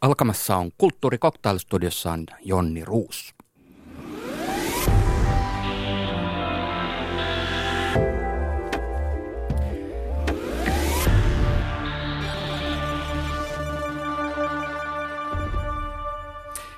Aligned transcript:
alkamassa, 0.00 0.56
on 0.56 0.70
Kulttuuri 0.78 1.18
Cocktail-studiossaan 1.18 2.26
Jonni 2.44 2.84
Ruus. 2.84 3.34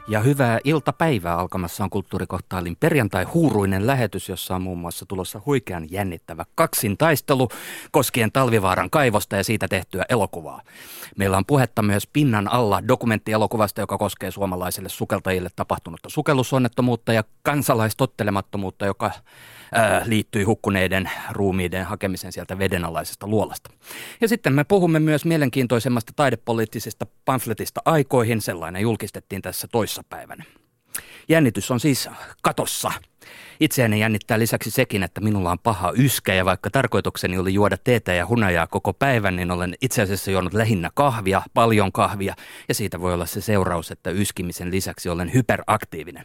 Ja 0.08 0.20
hyvää 0.20 0.58
iltapäivää 0.64 1.38
alkamassa 1.38 1.84
on 1.84 1.90
kulttuurikohtailin 1.90 2.76
perjantai-huuruinen 2.80 3.86
lähetys, 3.86 4.28
jossa 4.28 4.54
on 4.54 4.62
muun 4.62 4.78
muassa 4.78 5.06
tulossa 5.06 5.40
huikean 5.46 5.86
jännittävä 5.90 6.44
kaksintaistelu 6.54 7.48
koskien 7.90 8.32
Talvivaaran 8.32 8.90
kaivosta 8.90 9.36
ja 9.36 9.44
siitä 9.44 9.68
tehtyä 9.68 10.04
elokuvaa. 10.08 10.62
Meillä 11.16 11.36
on 11.36 11.46
puhetta 11.46 11.82
myös 11.82 12.06
Pinnan 12.06 12.52
alla 12.52 12.88
dokumenttielokuvasta, 12.88 13.80
joka 13.80 13.98
koskee 13.98 14.30
suomalaisille 14.30 14.88
sukeltajille 14.88 15.48
tapahtunutta 15.56 16.08
sukellusonnettomuutta 16.08 17.12
ja 17.12 17.24
kansalaistottelemattomuutta, 17.42 18.86
joka 18.86 19.10
liittyi 20.04 20.44
hukkuneiden 20.44 21.10
ruumiiden 21.30 21.84
hakemisen 21.84 22.32
sieltä 22.32 22.58
vedenalaisesta 22.58 23.26
luolasta. 23.26 23.70
Ja 24.20 24.28
sitten 24.28 24.52
me 24.52 24.64
puhumme 24.64 25.00
myös 25.00 25.24
mielenkiintoisemmasta 25.24 26.12
taidepoliittisesta 26.16 27.06
pamfletista 27.24 27.82
aikoihin. 27.84 28.40
Sellainen 28.40 28.82
julkistettiin 28.82 29.42
tässä 29.42 29.68
toissapäivänä. 29.72 30.44
Jännitys 31.28 31.70
on 31.70 31.80
siis 31.80 32.08
katossa. 32.42 32.92
Itseäni 33.60 34.00
jännittää 34.00 34.38
lisäksi 34.38 34.70
sekin, 34.70 35.02
että 35.02 35.20
minulla 35.20 35.50
on 35.50 35.58
paha 35.58 35.92
yskä 35.96 36.34
ja 36.34 36.44
vaikka 36.44 36.70
tarkoitukseni 36.70 37.38
oli 37.38 37.54
juoda 37.54 37.76
teetä 37.84 38.14
ja 38.14 38.26
hunajaa 38.26 38.66
koko 38.66 38.92
päivän, 38.92 39.36
niin 39.36 39.50
olen 39.50 39.74
itse 39.80 40.02
asiassa 40.02 40.30
juonut 40.30 40.54
lähinnä 40.54 40.90
kahvia, 40.94 41.42
paljon 41.54 41.92
kahvia 41.92 42.34
ja 42.68 42.74
siitä 42.74 43.00
voi 43.00 43.14
olla 43.14 43.26
se 43.26 43.40
seuraus, 43.40 43.90
että 43.90 44.10
yskimisen 44.10 44.70
lisäksi 44.70 45.08
olen 45.08 45.34
hyperaktiivinen. 45.34 46.24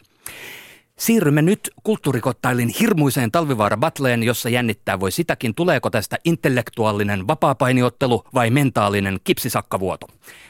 Siirrymme 1.00 1.42
nyt 1.42 1.70
kulttuurikottailin 1.82 2.68
hirmuiseen 2.68 3.30
talvivaara 3.30 3.76
battleen, 3.76 4.22
jossa 4.22 4.48
jännittää 4.48 5.00
voi 5.00 5.10
sitäkin, 5.10 5.54
tuleeko 5.54 5.90
tästä 5.90 6.16
intellektuaalinen 6.24 7.26
vapaapainiottelu 7.26 8.24
vai 8.34 8.50
mentaalinen 8.50 9.20
kipsisakkavuoto. 9.24 10.06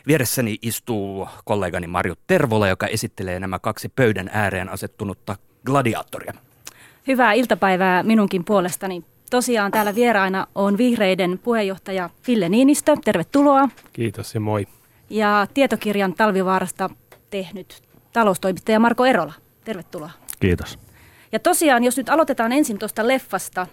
Vieressäni 0.07 0.59
istuu 0.63 1.29
kollegani 1.45 1.87
Marjo 1.87 2.15
Tervola, 2.27 2.69
joka 2.69 2.87
esittelee 2.87 3.41
nämä 3.41 3.59
kaksi 3.59 3.89
pöydän 3.89 4.31
ääreen 4.33 4.69
asettunutta 4.69 5.37
gladiaattoria. 5.67 6.35
Hyvää 7.07 7.33
iltapäivää 7.33 8.03
minunkin 8.03 8.45
puolestani. 8.45 9.05
Tosiaan 9.31 9.73
täällä 9.73 9.95
vieraina 9.95 10.47
on 10.55 10.79
vihreiden 10.79 11.39
puheenjohtaja 11.39 12.11
Ville 12.27 12.49
Niinistö. 12.49 12.97
Tervetuloa. 13.05 13.69
Kiitos 13.93 14.35
ja 14.35 14.41
moi. 14.41 14.67
Ja 15.11 15.47
tietokirjan 15.55 16.15
Talvivaarasta 16.15 16.91
tehnyt 17.31 17.83
taloustoimittaja 18.13 18.81
Marko 18.81 19.07
Erola. 19.07 19.33
Tervetuloa. 19.65 20.20
Kiitos. 20.41 20.79
Ja 21.33 21.39
tosiaan, 21.39 21.85
jos 21.85 21.97
nyt 21.97 22.09
aloitetaan 22.09 22.53
ensin 22.53 22.79
tuosta 22.79 23.09
leffasta, 23.09 23.67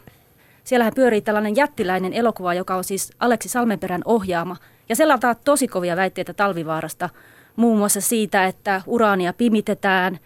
siellähän 0.64 0.94
pyörii 0.96 1.22
tällainen 1.22 1.56
jättiläinen 1.56 2.14
elokuva, 2.14 2.54
joka 2.54 2.76
on 2.76 2.84
siis 2.84 3.12
Aleksi 3.20 3.50
Salmenperän 3.50 4.02
ohjaama. 4.06 4.56
Ja 4.90 4.96
siellä 4.96 5.14
on 5.14 5.20
tosi 5.44 5.68
kovia 5.68 5.96
väitteitä 5.96 6.34
Talvivaarasta, 6.34 7.10
muun 7.56 7.78
muassa 7.78 8.02
siitä, 8.02 8.46
että 8.46 8.82
uraania 8.88 9.34
pimitetään 9.34 10.20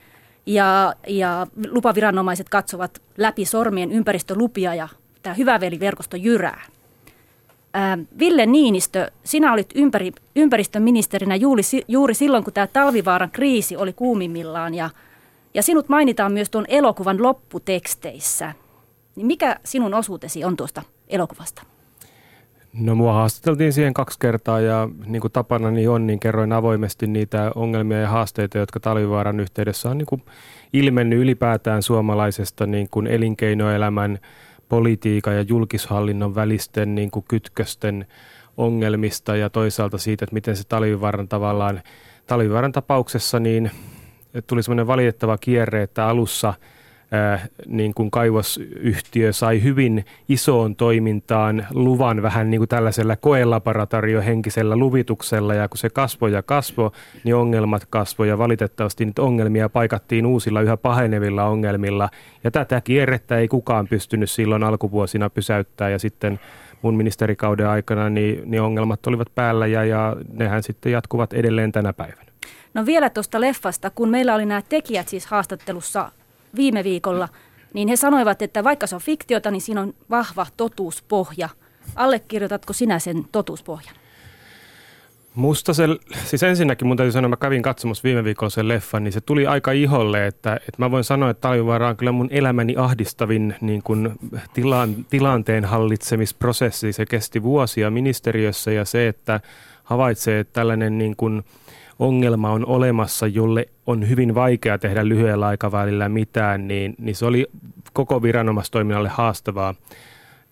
ja, 0.46 0.94
ja 1.08 1.48
lupaviranomaiset 1.70 2.50
katsovat 2.50 3.02
läpi 3.18 3.46
sormien 3.46 3.92
ympäristölupia 3.92 4.76
ja 4.76 4.88
tämä 5.24 5.34
hyväveliverkosto 5.34 6.18
jyrää. 6.18 6.62
Ää, 7.74 7.98
Ville 8.20 8.46
Niinistö, 8.46 9.12
sinä 9.24 9.54
olit 9.54 9.70
ympäri, 9.76 10.12
ympäristöministerinä 10.36 11.36
juuri, 11.36 11.62
juuri 11.88 12.14
silloin, 12.14 12.44
kun 12.44 12.54
tämä 12.54 12.68
Talvivaaran 12.68 13.32
kriisi 13.32 13.78
oli 13.78 13.94
kuumimmillaan 13.94 14.74
ja– 14.74 14.90
ja 15.54 15.64
sinut 15.64 15.90
mainitaan 15.90 16.34
myös 16.34 16.50
tuon 16.50 16.66
elokuvan 16.68 17.24
lopputeksteissä. 17.24 18.54
Niin 19.16 19.28
mikä 19.28 19.60
sinun 19.64 19.94
osuutesi 19.94 20.44
on 20.44 20.58
tuosta 20.58 20.82
elokuvasta? 21.08 21.64
No 22.74 22.96
mua 22.96 23.14
haastateltiin 23.14 23.74
siihen 23.74 23.94
kaksi 23.94 24.20
kertaa 24.20 24.60
ja 24.60 24.90
niin 25.06 25.22
kuin 25.22 25.32
tapana 25.32 25.72
niin 25.72 25.90
on, 25.90 26.08
niin 26.08 26.20
kerroin 26.20 26.54
avoimesti 26.54 27.08
niitä 27.08 27.52
ongelmia 27.56 27.98
ja 27.98 28.10
haasteita, 28.10 28.58
jotka 28.58 28.80
talvivaaran 28.80 29.40
yhteydessä 29.40 29.90
on 29.90 29.98
niin 29.98 30.06
kuin 30.06 30.24
ilmennyt 30.74 31.20
ylipäätään 31.20 31.84
suomalaisesta 31.84 32.66
niin 32.66 32.88
kuin 32.92 33.08
elinkeinoelämän, 33.08 34.20
politiikan 34.70 35.36
ja 35.36 35.42
julkishallinnon 35.42 36.36
välisten 36.36 36.96
niin 36.96 37.12
kuin 37.12 37.26
kytkösten 37.28 38.08
ongelmista 38.58 39.36
ja 39.36 39.50
toisaalta 39.50 39.98
siitä, 39.98 40.26
että 40.26 40.34
miten 40.34 40.58
se 40.58 40.64
talvivaaran 40.68 41.28
tavallaan, 41.28 41.82
talvivaaran 42.28 42.72
tapauksessa 42.72 43.40
niin 43.40 43.72
tuli 44.48 44.64
semmoinen 44.64 44.88
valitettava 44.88 45.38
kierre, 45.38 45.84
että 45.84 46.08
alussa 46.08 46.54
ää, 47.12 47.48
niin 47.68 47.94
kuin 47.94 48.12
kaivosyhtiö 48.12 49.34
sai 49.34 49.64
hyvin 49.64 50.06
isoon 50.30 50.76
toimintaan 50.76 51.68
luvan 51.74 52.22
vähän 52.22 52.50
niin 52.50 52.60
kuin 52.60 52.70
tällaisella 52.70 53.16
koelaboratoriohenkisellä 53.16 54.76
luvituksella 54.76 55.54
ja 55.54 55.68
kun 55.68 55.78
se 55.78 55.90
kasvoi 55.90 56.32
ja 56.32 56.44
kasvoi, 56.44 56.92
niin 57.24 57.36
ongelmat 57.36 57.86
kasvoi 57.90 58.28
ja 58.28 58.38
valitettavasti 58.38 59.06
niitä 59.06 59.22
ongelmia 59.22 59.70
paikattiin 59.70 60.26
uusilla 60.26 60.62
yhä 60.62 60.78
pahenevilla 60.78 61.44
ongelmilla 61.44 62.10
ja 62.44 62.52
tätä 62.52 62.82
kierrettä 62.82 63.38
ei 63.38 63.48
kukaan 63.48 63.88
pystynyt 63.88 64.32
silloin 64.32 64.64
alkuvuosina 64.64 65.30
pysäyttää 65.30 65.90
ja 65.90 66.00
sitten 66.00 66.40
mun 66.82 66.96
ministerikauden 66.96 67.68
aikana 67.68 68.10
niin, 68.10 68.42
niin 68.46 68.62
ongelmat 68.62 69.08
olivat 69.08 69.36
päällä 69.36 69.68
ja, 69.68 69.86
ja 69.86 70.16
nehän 70.34 70.64
sitten 70.64 70.92
jatkuvat 70.92 71.34
edelleen 71.34 71.72
tänä 71.72 71.94
päivänä. 71.94 72.31
No 72.74 72.86
vielä 72.86 73.10
tuosta 73.10 73.42
leffasta, 73.42 73.90
kun 73.90 74.10
meillä 74.10 74.36
oli 74.36 74.46
nämä 74.46 74.62
tekijät 74.62 75.08
siis 75.08 75.26
haastattelussa 75.26 76.12
viime 76.56 76.84
viikolla, 76.84 77.30
niin 77.74 77.88
he 77.88 77.96
sanoivat, 77.96 78.42
että 78.42 78.64
vaikka 78.64 78.88
se 78.88 78.96
on 78.96 79.02
fiktiota, 79.02 79.52
niin 79.52 79.62
siinä 79.62 79.82
on 79.82 79.94
vahva 80.10 80.48
totuuspohja. 80.58 81.50
Allekirjoitatko 81.96 82.74
sinä 82.74 83.00
sen 83.00 83.26
totuuspohjan? 83.32 83.96
Musta 85.36 85.74
se, 85.74 85.88
siis 86.26 86.44
ensinnäkin 86.44 86.88
mun 86.88 86.98
täytyy 86.98 87.12
sanoa, 87.12 87.30
mä 87.30 87.38
kävin 87.38 87.62
katsomassa 87.62 88.04
viime 88.04 88.24
viikolla 88.24 88.50
sen 88.50 88.68
leffan, 88.68 89.04
niin 89.04 89.12
se 89.12 89.22
tuli 89.22 89.48
aika 89.48 89.72
iholle, 89.72 90.28
että, 90.28 90.56
että 90.56 90.76
mä 90.78 90.92
voin 90.92 91.04
sanoa, 91.04 91.30
että 91.30 91.42
Talvivaara 91.42 91.90
on 91.90 91.98
kyllä 91.98 92.12
mun 92.12 92.28
elämäni 92.32 92.76
ahdistavin 92.78 93.56
niin 93.62 93.84
kuin 93.84 94.12
tilan, 94.54 95.06
tilanteen 95.10 95.66
hallitsemisprosessi. 95.66 96.94
Se 96.94 97.06
kesti 97.06 97.44
vuosia 97.44 97.92
ministeriössä 97.92 98.72
ja 98.72 98.86
se, 98.86 99.08
että 99.08 99.40
havaitsee, 99.84 100.40
että 100.40 100.54
tällainen 100.54 100.98
niin 100.98 101.16
kuin– 101.16 101.44
ongelma 102.02 102.52
on 102.52 102.66
olemassa, 102.66 103.28
jolle 103.28 103.68
on 103.88 104.10
hyvin 104.10 104.36
vaikea 104.36 104.78
tehdä 104.78 105.08
lyhyellä 105.08 105.48
aikavälillä 105.48 106.10
mitään, 106.10 106.68
niin, 106.68 106.96
niin 106.98 107.16
se 107.16 107.26
oli 107.26 107.48
koko 107.94 108.24
viranomaistoiminnalle 108.24 109.10
haastavaa. 109.10 109.76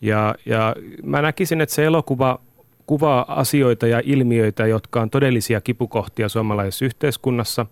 Ja, 0.01 0.35
ja 0.45 0.75
mä 1.03 1.21
näkisin, 1.21 1.61
että 1.61 1.75
se 1.75 1.85
elokuva 1.85 2.39
kuvaa 2.85 3.39
asioita 3.39 3.87
ja 3.87 4.01
ilmiöitä, 4.03 4.67
jotka 4.67 5.01
on 5.01 5.09
todellisia 5.09 5.61
kipukohtia 5.61 6.29
suomalaisessa 6.29 6.85
yhteiskunnassa. 6.85 7.65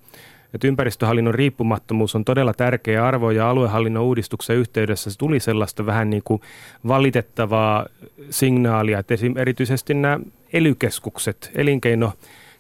Että 0.54 0.68
ympäristöhallinnon 0.68 1.34
riippumattomuus 1.34 2.16
on 2.16 2.26
todella 2.26 2.54
tärkeä 2.54 3.06
arvo 3.06 3.32
ja 3.32 3.50
aluehallinnon 3.50 4.04
uudistuksen 4.04 4.56
yhteydessä 4.56 5.12
se 5.12 5.18
tuli 5.18 5.40
sellaista 5.40 5.86
vähän 5.86 6.10
niin 6.10 6.24
kuin 6.26 6.42
valitettavaa 6.88 7.86
signaalia, 8.30 9.00
että 9.00 9.16
erityisesti 9.36 9.94
nämä 9.94 10.20
elykeskukset, 10.54 11.52
elinkeino 11.56 12.14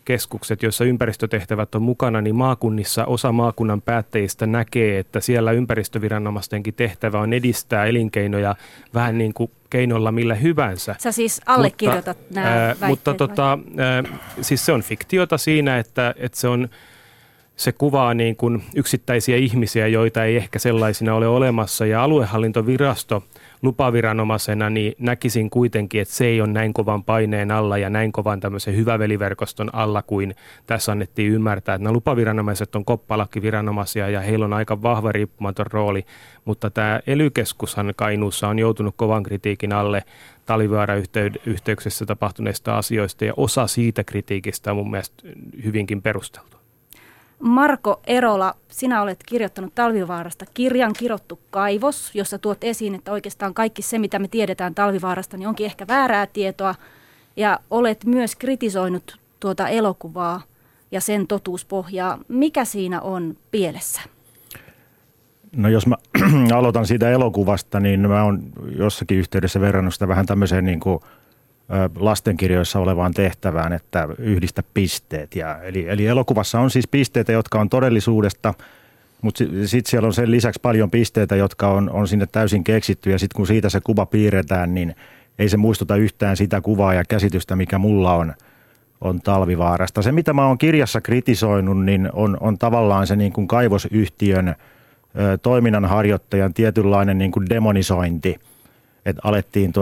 keskukset, 0.07 0.63
joissa 0.63 0.85
ympäristötehtävät 0.85 1.75
on 1.75 1.81
mukana, 1.81 2.21
niin 2.21 2.35
maakunnissa 2.35 3.05
osa 3.05 3.31
maakunnan 3.31 3.81
päättäjistä 3.81 4.47
näkee, 4.47 4.99
että 4.99 5.19
siellä 5.19 5.51
ympäristöviranomaistenkin 5.51 6.73
tehtävä 6.73 7.19
on 7.19 7.33
edistää 7.33 7.85
elinkeinoja 7.85 8.55
vähän 8.93 9.17
niin 9.17 9.33
kuin 9.33 9.51
keinolla 9.69 10.11
millä 10.11 10.35
hyvänsä. 10.35 10.95
Sä 10.99 11.11
siis 11.11 11.41
allekirjoitat 11.45 12.17
mutta, 12.17 12.33
nämä 12.33 12.47
ää, 12.47 12.75
Mutta 12.87 13.13
tota, 13.13 13.59
ää, 13.77 14.03
siis 14.41 14.65
se 14.65 14.71
on 14.71 14.81
fiktiota 14.81 15.37
siinä, 15.37 15.77
että, 15.77 16.13
että 16.17 16.37
se 16.37 16.47
on 16.47 16.69
se 17.55 17.71
kuvaa 17.71 18.13
niin 18.13 18.35
kuin 18.35 18.63
yksittäisiä 18.75 19.37
ihmisiä, 19.37 19.87
joita 19.87 20.23
ei 20.23 20.35
ehkä 20.35 20.59
sellaisina 20.59 21.13
ole 21.13 21.27
olemassa. 21.27 21.85
Ja 21.85 22.03
aluehallintovirasto– 22.03 23.23
lupaviranomaisena 23.61 24.69
niin 24.69 24.93
näkisin 24.99 25.49
kuitenkin, 25.49 26.01
että 26.01 26.13
se 26.13 26.25
ei 26.25 26.41
ole 26.41 26.49
näin 26.49 26.73
kovan 26.73 27.03
paineen 27.03 27.51
alla 27.51 27.77
ja 27.77 27.89
näin 27.89 28.11
kovan 28.11 28.39
tämmöisen 28.39 28.75
hyväveliverkoston 28.75 29.75
alla 29.75 30.01
kuin 30.01 30.35
tässä 30.65 30.91
annettiin 30.91 31.31
ymmärtää. 31.31 31.75
Että 31.75 31.83
nämä 31.83 31.93
lupaviranomaiset 31.93 32.75
on 32.75 32.85
koppalakkiviranomaisia 32.85 34.09
ja 34.09 34.21
heillä 34.21 34.45
on 34.45 34.53
aika 34.53 34.81
vahva 34.81 35.11
riippumaton 35.11 35.65
rooli, 35.71 36.05
mutta 36.45 36.69
tämä 36.69 36.99
ely 37.07 37.29
Kainuussa 37.95 38.47
on 38.47 38.59
joutunut 38.59 38.95
kovan 38.97 39.23
kritiikin 39.23 39.73
alle 39.73 40.03
talvivaara-yhteyksissä 40.45 42.05
tapahtuneista 42.05 42.77
asioista 42.77 43.25
ja 43.25 43.33
osa 43.37 43.67
siitä 43.67 44.03
kritiikistä 44.03 44.71
on 44.71 44.77
mun 44.77 44.91
mielestä 44.91 45.23
hyvinkin 45.63 46.01
perusteltu. 46.01 46.56
Marko 47.39 48.01
Erola, 48.07 48.53
sinä 48.69 49.01
olet 49.01 49.19
kirjoittanut 49.25 49.75
Talvivaarasta 49.75 50.45
kirjan 50.53 50.93
Kirottu 50.93 51.39
kaivos, 51.49 52.11
jossa 52.13 52.39
tuot 52.39 52.63
esiin, 52.63 52.95
että 52.95 53.11
oikeastaan 53.11 53.53
kaikki 53.53 53.81
se, 53.81 53.99
mitä 53.99 54.19
me 54.19 54.27
tiedetään 54.27 54.75
Talvivaarasta, 54.75 55.37
niin 55.37 55.47
onkin 55.47 55.65
ehkä 55.65 55.87
väärää 55.87 56.27
tietoa. 56.27 56.75
Ja 57.35 57.59
olet 57.71 58.05
myös 58.05 58.35
kritisoinut 58.35 59.17
tuota 59.39 59.67
elokuvaa 59.67 60.41
ja 60.91 61.01
sen 61.01 61.27
totuuspohjaa. 61.27 62.17
Mikä 62.27 62.65
siinä 62.65 63.01
on 63.01 63.37
pielessä? 63.51 64.01
No 65.55 65.69
jos 65.69 65.87
mä 65.87 65.95
aloitan 66.57 66.85
siitä 66.85 67.09
elokuvasta, 67.09 67.79
niin 67.79 68.09
mä 68.09 68.23
oon 68.23 68.43
jossakin 68.77 69.17
yhteydessä 69.17 69.61
verrannut 69.61 69.93
sitä 69.93 70.07
vähän 70.07 70.25
tämmöiseen 70.25 70.65
niin 70.65 70.79
kuin 70.79 70.99
lastenkirjoissa 71.99 72.79
olevaan 72.79 73.13
tehtävään, 73.13 73.73
että 73.73 74.07
yhdistä 74.19 74.63
pisteet. 74.73 75.35
Ja, 75.35 75.61
eli, 75.61 75.89
eli 75.89 76.07
elokuvassa 76.07 76.59
on 76.59 76.69
siis 76.69 76.87
pisteitä, 76.87 77.31
jotka 77.31 77.59
on 77.59 77.69
todellisuudesta, 77.69 78.53
mutta 79.21 79.37
sitten 79.37 79.67
sit 79.67 79.85
siellä 79.85 80.07
on 80.07 80.13
sen 80.13 80.31
lisäksi 80.31 80.59
paljon 80.61 80.91
pisteitä, 80.91 81.35
jotka 81.35 81.67
on, 81.67 81.89
on 81.89 82.07
sinne 82.07 82.25
täysin 82.25 82.63
keksitty. 82.63 83.11
Ja 83.11 83.19
sitten 83.19 83.35
kun 83.35 83.47
siitä 83.47 83.69
se 83.69 83.79
kuva 83.83 84.05
piirretään, 84.05 84.73
niin 84.73 84.95
ei 85.39 85.49
se 85.49 85.57
muistuta 85.57 85.95
yhtään 85.95 86.37
sitä 86.37 86.61
kuvaa 86.61 86.93
ja 86.93 87.03
käsitystä, 87.05 87.55
mikä 87.55 87.77
mulla 87.77 88.13
on, 88.13 88.33
on 89.01 89.21
talvivaarasta. 89.21 90.01
Se, 90.01 90.11
mitä 90.11 90.33
mä 90.33 90.47
oon 90.47 90.57
kirjassa 90.57 91.01
kritisoinut, 91.01 91.85
niin 91.85 92.09
on, 92.13 92.37
on 92.39 92.57
tavallaan 92.57 93.07
se 93.07 93.15
niin 93.15 93.33
kuin 93.33 93.47
kaivosyhtiön– 93.47 94.55
toiminnanharjoittajan 95.41 96.53
tietynlainen 96.53 97.17
niin 97.17 97.31
kuin 97.31 97.49
demonisointi. 97.49 98.39
Että 99.07 99.21
alettiin, 99.23 99.73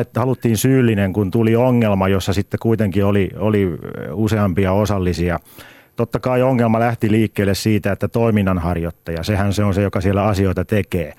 että 0.00 0.20
haluttiin 0.20 0.56
syyllinen, 0.56 1.12
kun 1.12 1.30
tuli 1.30 1.56
ongelma, 1.56 2.08
jossa 2.08 2.32
sitten 2.32 2.60
kuitenkin 2.62 3.04
oli, 3.04 3.30
oli 3.36 3.78
useampia 4.12 4.72
osallisia. 4.72 5.38
Totta 5.96 6.20
kai 6.20 6.42
ongelma 6.42 6.80
lähti 6.80 7.10
liikkeelle 7.10 7.54
siitä, 7.54 7.92
että 7.92 8.08
toiminnanharjoittaja, 8.08 9.22
sehän 9.22 9.52
se 9.52 9.64
on 9.64 9.74
se, 9.74 9.82
joka 9.82 10.00
siellä 10.00 10.24
asioita 10.24 10.64
tekee, 10.64 11.14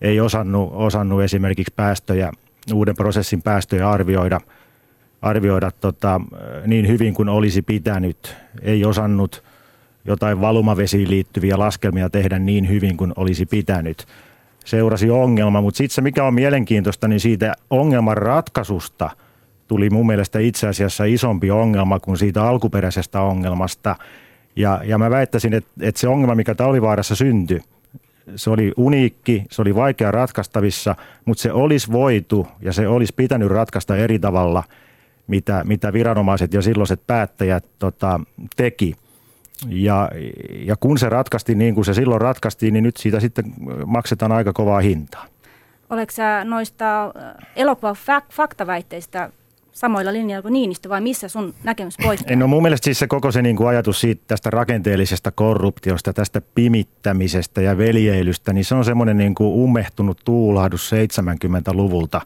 ei 0.00 0.20
osannut, 0.20 0.70
osannut 0.72 1.22
esimerkiksi 1.22 1.72
päästöjä, 1.76 2.32
uuden 2.74 2.94
prosessin 2.94 3.42
päästöjä 3.42 3.90
arvioida, 3.90 4.40
arvioida 5.22 5.70
tota, 5.70 6.20
niin 6.66 6.88
hyvin 6.88 7.14
kuin 7.14 7.28
olisi 7.28 7.62
pitänyt, 7.62 8.36
ei 8.62 8.84
osannut– 8.84 9.42
jotain 10.04 10.40
valumavesiin 10.40 11.10
liittyviä 11.10 11.58
laskelmia 11.58 12.10
tehdä 12.10 12.38
niin 12.38 12.68
hyvin 12.68 12.96
kuin 12.96 13.12
olisi 13.16 13.46
pitänyt. 13.46 14.06
Seurasi 14.64 15.10
ongelma, 15.10 15.60
mutta 15.60 15.78
sitten 15.78 15.94
se 15.94 16.00
mikä 16.00 16.24
on 16.24 16.34
mielenkiintoista, 16.34 17.08
niin 17.08 17.20
siitä 17.20 17.54
ongelman 17.70 18.16
ratkaisusta 18.16 19.10
tuli 19.68 19.90
mun 19.90 20.06
mielestä 20.06 20.38
itse 20.38 20.68
asiassa 20.68 21.04
isompi 21.04 21.50
ongelma 21.50 22.00
kuin 22.00 22.16
siitä 22.16 22.44
alkuperäisestä 22.44 23.20
ongelmasta. 23.20 23.96
Ja, 24.56 24.80
ja 24.84 24.98
mä 24.98 25.10
väittäisin, 25.10 25.54
että, 25.54 25.70
että 25.80 26.00
se 26.00 26.08
ongelma, 26.08 26.34
mikä 26.34 26.54
Talvivaarassa 26.54 27.14
syntyi, 27.14 27.60
se 28.36 28.50
oli 28.50 28.72
uniikki, 28.76 29.44
se 29.50 29.62
oli 29.62 29.74
vaikea 29.74 30.10
ratkaistavissa, 30.10 30.94
mutta 31.24 31.42
se 31.42 31.52
olisi 31.52 31.92
voitu 31.92 32.46
ja 32.60 32.72
se 32.72 32.88
olisi 32.88 33.12
pitänyt 33.16 33.48
ratkaista 33.48 33.96
eri 33.96 34.18
tavalla, 34.18 34.64
mitä, 35.26 35.62
mitä 35.64 35.92
viranomaiset 35.92 36.54
ja 36.54 36.62
silloiset 36.62 37.00
päättäjät 37.06 37.64
tota, 37.78 38.20
teki– 38.56 38.94
ja, 39.68 40.10
ja 40.50 40.76
kun 40.76 40.98
se 40.98 41.08
ratkaisti 41.08 41.54
niin 41.54 41.74
kuin 41.74 41.84
se 41.84 41.94
silloin 41.94 42.20
ratkaistiin, 42.20 42.72
niin 42.74 42.84
nyt 42.84 42.96
siitä 42.96 43.20
sitten 43.20 43.44
maksetaan 43.86 44.32
aika 44.32 44.52
kovaa 44.52 44.80
hintaa. 44.80 45.26
Oletko 45.90 46.12
sä 46.12 46.44
noista 46.44 47.14
elokuvan 47.56 47.96
faktaväitteistä 48.30 49.30
samoilla 49.72 50.12
linjoilla 50.12 50.42
kuin 50.42 50.52
Niinistö 50.52 50.88
vai 50.88 51.00
missä 51.00 51.28
sun 51.28 51.54
näkemys 51.64 51.94
poikkeaa? 52.02 52.38
No 52.38 52.46
mun 52.46 52.62
mielestä 52.62 52.84
siis 52.84 52.98
se 52.98 53.06
koko 53.06 53.32
se 53.32 53.42
niin 53.42 53.56
kuin 53.56 53.68
ajatus 53.68 54.00
siitä 54.00 54.22
tästä 54.26 54.50
rakenteellisesta 54.50 55.32
korruptiosta, 55.32 56.12
tästä 56.12 56.42
pimittämisestä 56.54 57.60
ja 57.60 57.78
veljeilystä, 57.78 58.52
niin 58.52 58.64
se 58.64 58.74
on 58.74 58.84
semmoinen 58.84 59.16
niin 59.16 59.34
kuin 59.34 59.54
ummehtunut 59.54 60.20
tuulahdus 60.24 60.92
70-luvulta. 60.92 62.20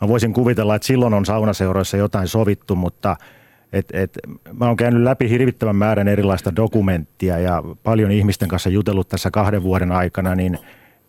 Mä 0.00 0.08
voisin 0.08 0.32
kuvitella, 0.32 0.74
että 0.74 0.86
silloin 0.86 1.14
on 1.14 1.26
saunaseuroissa 1.26 1.96
jotain 1.96 2.28
sovittu, 2.28 2.76
mutta– 2.76 3.16
et, 3.72 3.86
et, 3.92 4.18
mä 4.52 4.66
oon 4.66 4.76
käynyt 4.76 5.02
läpi 5.02 5.30
hirvittävän 5.30 5.76
määrän 5.76 6.08
erilaista 6.08 6.56
dokumenttia 6.56 7.38
ja 7.38 7.62
paljon 7.82 8.10
ihmisten 8.10 8.48
kanssa 8.48 8.70
jutellut 8.70 9.08
tässä 9.08 9.30
kahden 9.30 9.62
vuoden 9.62 9.92
aikana, 9.92 10.34
niin 10.34 10.58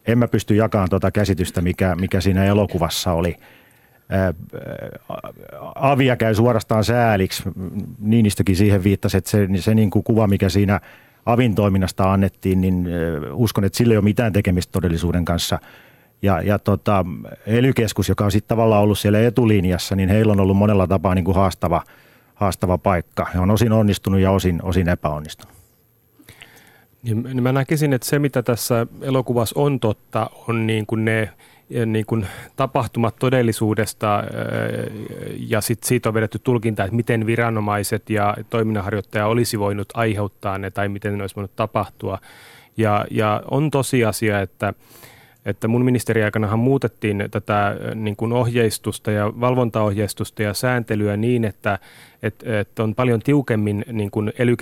en 0.05 0.17
mä 0.17 0.27
pysty 0.27 0.55
jakamaan 0.55 0.89
tuota 0.89 1.11
käsitystä, 1.11 1.61
mikä, 1.61 1.95
mikä 1.95 2.21
siinä 2.21 2.45
elokuvassa 2.45 3.13
oli. 3.13 3.35
Avia 5.75 6.15
käy 6.15 6.35
suorastaan 6.35 6.83
sääliksi. 6.83 7.43
Niinistökin 7.99 8.55
siihen 8.55 8.83
viittasi, 8.83 9.17
että 9.17 9.29
se, 9.29 9.47
se 9.55 9.75
niin 9.75 9.89
kuin 9.89 10.03
kuva, 10.03 10.27
mikä 10.27 10.49
siinä 10.49 10.79
avin 11.25 11.55
toiminnasta 11.55 12.13
annettiin, 12.13 12.61
niin 12.61 12.87
uskon, 13.33 13.63
että 13.63 13.77
sillä 13.77 13.93
ei 13.93 13.97
ole 13.97 14.03
mitään 14.03 14.33
tekemistä 14.33 14.71
todellisuuden 14.71 15.25
kanssa. 15.25 15.59
Ja, 16.21 16.41
ja 16.41 16.59
tota, 16.59 17.05
ely 17.45 17.71
joka 18.09 18.25
on 18.25 18.31
sitten 18.31 18.47
tavallaan 18.47 18.83
ollut 18.83 18.99
siellä 18.99 19.19
etulinjassa, 19.19 19.95
niin 19.95 20.09
heillä 20.09 20.33
on 20.33 20.39
ollut 20.39 20.57
monella 20.57 20.87
tapaa 20.87 21.15
niin 21.15 21.25
kuin 21.25 21.35
haastava– 21.35 21.83
haastava 22.39 22.77
paikka. 22.77 23.27
He 23.33 23.39
on 23.39 23.51
osin 23.51 23.71
onnistunut 23.71 24.19
ja 24.19 24.31
osin, 24.31 24.59
osin 24.63 24.89
epäonnistunut. 24.89 25.53
Niin, 27.03 27.23
niin 27.23 27.43
mä 27.43 27.51
näkisin, 27.51 27.93
että 27.93 28.07
se 28.07 28.19
mitä 28.19 28.43
tässä 28.43 28.87
elokuvassa 29.01 29.59
on 29.59 29.79
totta, 29.79 30.29
on 30.47 30.67
niin 30.67 30.85
kuin 30.85 31.05
ne 31.05 31.29
niin 31.85 32.05
kuin 32.05 32.27
tapahtumat 32.55 33.15
todellisuudesta 33.15 34.23
ja 35.37 35.61
sit 35.61 35.83
siitä 35.83 36.09
on 36.09 36.13
vedetty 36.13 36.39
tulkinta, 36.39 36.83
että 36.83 36.95
miten 36.95 37.25
viranomaiset 37.25 38.09
ja 38.09 38.37
toiminnanharjoittaja 38.49 39.27
olisi 39.27 39.59
voinut 39.59 39.87
aiheuttaa 39.93 40.57
ne 40.57 40.71
tai 40.71 40.89
miten 40.89 41.17
ne 41.17 41.23
olisi 41.23 41.35
voinut 41.35 41.55
tapahtua. 41.55 42.19
Ja, 42.77 43.05
ja 43.11 43.43
on 43.51 43.71
tosiasia, 43.71 44.41
että 44.41 44.73
että 45.45 45.67
mun 45.67 45.85
ministeriaikanahan 45.85 46.59
muutettiin 46.59 47.23
tätä 47.31 47.67
äh, 47.67 47.75
niin 47.95 48.15
kuin 48.15 48.33
ohjeistusta 48.33 49.11
ja 49.11 49.33
valvontaohjeistusta 49.39 50.43
ja 50.43 50.53
sääntelyä 50.53 51.17
niin, 51.17 51.45
että, 51.45 51.79
että, 52.23 52.59
että 52.59 52.83
on 52.83 52.95
paljon 52.95 53.19
tiukemmin 53.19 53.85
niin 53.91 54.11
kuin 54.11 54.33
ely 54.39 54.55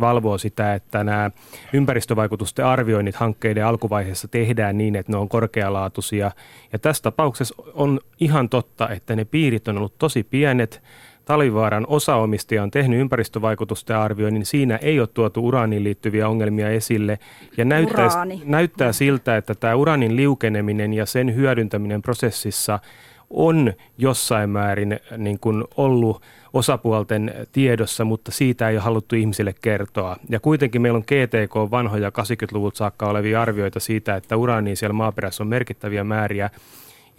valvoo 0.00 0.38
sitä, 0.38 0.74
että 0.74 1.04
nämä 1.04 1.30
ympäristövaikutusten 1.72 2.64
arvioinnit 2.64 3.16
hankkeiden 3.16 3.66
alkuvaiheessa 3.66 4.28
tehdään 4.28 4.78
niin, 4.78 4.96
että 4.96 5.12
ne 5.12 5.18
on 5.18 5.28
korkealaatuisia. 5.28 6.30
Ja 6.72 6.78
tässä 6.78 7.02
tapauksessa 7.02 7.54
on 7.74 8.00
ihan 8.20 8.48
totta, 8.48 8.88
että 8.88 9.16
ne 9.16 9.24
piirit 9.24 9.68
on 9.68 9.78
ollut 9.78 9.98
tosi 9.98 10.22
pienet, 10.22 10.82
Talivaaran 11.30 11.86
osaomistaja 11.88 12.62
on 12.62 12.70
tehnyt 12.70 13.00
ympäristövaikutusten 13.00 13.96
arvioinnin, 13.96 14.38
niin 14.38 14.46
siinä 14.46 14.76
ei 14.76 15.00
ole 15.00 15.08
tuotu 15.14 15.46
uraaniin 15.46 15.84
liittyviä 15.84 16.28
ongelmia 16.28 16.70
esille. 16.70 17.18
Ja 17.56 17.64
näyttää, 17.64 18.08
näyttää 18.44 18.92
siltä, 18.92 19.36
että 19.36 19.54
tämä 19.54 19.74
uraanin 19.74 20.16
liukeneminen 20.16 20.92
ja 20.92 21.06
sen 21.06 21.34
hyödyntäminen 21.34 22.02
prosessissa 22.02 22.78
on 23.30 23.72
jossain 23.98 24.50
määrin 24.50 25.00
niin 25.16 25.40
kuin 25.40 25.64
ollut 25.76 26.22
osapuolten 26.52 27.34
tiedossa, 27.52 28.04
mutta 28.04 28.32
siitä 28.32 28.68
ei 28.68 28.76
ole 28.76 28.82
haluttu 28.82 29.16
ihmisille 29.16 29.54
kertoa. 29.62 30.16
Ja 30.28 30.40
kuitenkin 30.40 30.82
meillä 30.82 30.96
on 30.96 31.04
GTK 31.06 31.70
vanhoja 31.70 32.08
80-luvulta 32.10 32.78
saakka 32.78 33.06
olevia 33.06 33.42
arvioita 33.42 33.80
siitä, 33.80 34.16
että 34.16 34.36
uraania 34.36 34.76
siellä 34.76 34.94
maaperässä 34.94 35.42
on 35.42 35.48
merkittäviä 35.48 36.04
määriä. 36.04 36.50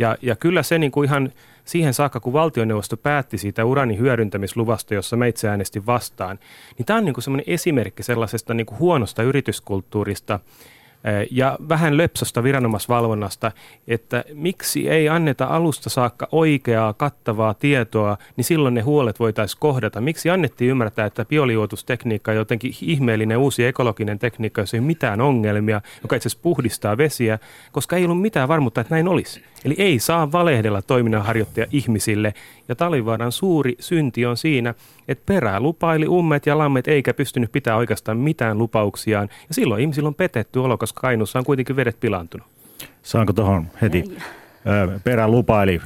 Ja, 0.01 0.17
ja 0.21 0.35
kyllä 0.35 0.63
se 0.63 0.79
niin 0.79 0.91
kuin 0.91 1.05
ihan 1.05 1.31
siihen 1.65 1.93
saakka, 1.93 2.19
kun 2.19 2.33
valtioneuvosto 2.33 2.97
päätti 2.97 3.37
siitä 3.37 3.65
uranin 3.65 3.99
hyödyntämisluvasta, 3.99 4.93
jossa 4.93 5.17
me 5.17 5.27
itse 5.27 5.49
äänestin 5.49 5.85
vastaan, 5.85 6.39
niin 6.77 6.85
tämä 6.85 6.97
on 6.97 7.05
niin 7.05 7.13
kuin 7.13 7.23
semmoinen 7.23 7.53
esimerkki 7.53 8.03
sellaisesta 8.03 8.53
niin 8.53 8.65
kuin 8.65 8.79
huonosta 8.79 9.23
yrityskulttuurista, 9.23 10.39
ja 11.31 11.57
vähän 11.69 11.97
lepsosta 11.97 12.43
viranomaisvalvonnasta, 12.43 13.51
että 13.87 14.23
miksi 14.33 14.89
ei 14.89 15.09
anneta 15.09 15.45
alusta 15.45 15.89
saakka 15.89 16.27
oikeaa, 16.31 16.93
kattavaa 16.93 17.53
tietoa, 17.53 18.17
niin 18.35 18.45
silloin 18.45 18.73
ne 18.73 18.81
huolet 18.81 19.19
voitaisiin 19.19 19.59
kohdata. 19.59 20.01
Miksi 20.01 20.29
annettiin 20.29 20.71
ymmärtää, 20.71 21.05
että 21.05 21.25
bioliuotustekniikka 21.25 22.31
on 22.31 22.37
jotenkin 22.37 22.73
ihmeellinen 22.81 23.37
uusi 23.37 23.65
ekologinen 23.65 24.19
tekniikka, 24.19 24.61
jossa 24.61 24.77
ei 24.77 24.81
ole 24.81 24.87
mitään 24.87 25.21
ongelmia, 25.21 25.81
joka 26.01 26.15
itse 26.15 26.27
asiassa 26.27 26.43
puhdistaa 26.43 26.97
vesiä, 26.97 27.39
koska 27.71 27.97
ei 27.97 28.05
ollut 28.05 28.21
mitään 28.21 28.47
varmuutta, 28.47 28.81
että 28.81 28.95
näin 28.95 29.07
olisi. 29.07 29.43
Eli 29.65 29.75
ei 29.77 29.99
saa 29.99 30.31
valehdella 30.31 30.81
toiminnanharjoittaja 30.81 31.65
ihmisille. 31.71 32.33
Ja 32.71 32.75
Talivaaran 32.75 33.31
suuri 33.31 33.75
synti 33.79 34.25
on 34.25 34.37
siinä, 34.37 34.73
että 35.07 35.23
perää 35.25 35.59
lupaili 35.59 36.07
ummet 36.07 36.45
ja 36.45 36.57
lammet 36.57 36.87
eikä 36.87 37.13
pystynyt 37.13 37.51
pitää 37.51 37.75
oikeastaan 37.75 38.17
mitään 38.17 38.57
lupauksiaan. 38.57 39.29
Ja 39.47 39.53
silloin 39.53 39.81
ihmisillä 39.81 40.07
on 40.07 40.15
petetty 40.15 40.59
olo, 40.59 40.77
koska 40.77 41.01
Kainuussa 41.01 41.39
on 41.39 41.45
kuitenkin 41.45 41.75
vedet 41.75 41.99
pilantunut. 41.99 42.47
Saanko 43.03 43.33
tuohon 43.33 43.67
heti? 43.81 44.17
Perä 45.03 45.27
lupaili, 45.27 45.81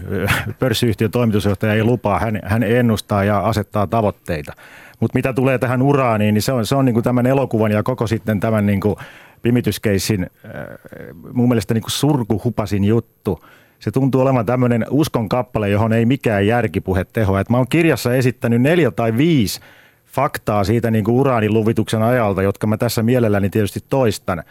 pörssiyhtiön 0.60 1.12
toimitusjohtaja 1.12 1.74
ei 1.74 1.84
lupaa, 1.84 2.20
hän, 2.20 2.39
hän 2.44 2.63
ennustaa 2.63 3.24
ja 3.24 3.39
asettaa 3.39 3.88
tavoitteita. 3.88 4.54
Mutta 5.00 5.18
mitä 5.18 5.34
tulee 5.34 5.58
tähän 5.58 5.82
uraaniin, 5.82 6.34
niin 6.34 6.42
se 6.42 6.51
on, 6.51 6.65
se 6.65 6.75
on 6.75 6.86
niin 6.86 6.94
kuin 6.94 7.04
tämän 7.04 7.25
elokuvan 7.25 7.72
ja 7.72 7.84
koko 7.84 8.08
sitten 8.08 8.39
tämän 8.39 8.65
niin 8.65 8.82
kuin 8.82 8.96
pimityskeissin 9.42 10.27
mun 11.34 11.48
mielestä 11.48 11.74
niin 11.74 11.84
kuin 11.84 11.92
surkuhupasin 11.92 12.84
juttu– 12.84 13.39
se 13.79 13.91
tuntuu 13.91 14.22
olevan 14.22 14.46
tämmöinen 14.46 14.86
uskon 14.89 15.29
kappale, 15.29 15.70
johon 15.70 15.94
ei 15.94 16.05
mikään 16.05 16.48
järkipuhe 16.48 17.05
tehoa. 17.05 17.39
Et 17.39 17.50
mä 17.50 17.58
oon 17.58 17.67
kirjassa 17.70 18.15
esittänyt 18.15 18.62
neljä 18.62 18.91
tai 18.91 19.17
viisi 19.17 19.62
faktaa 20.05 20.63
siitä 20.63 20.91
niin 20.91 21.03
kuin 21.03 21.15
uraaniluvituksen 21.15 22.01
ajalta, 22.01 22.41
jotka 22.41 22.67
mä 22.67 22.77
tässä 22.77 23.03
mielelläni 23.03 23.50
tietysti 23.50 23.79
toistan. 23.89 24.44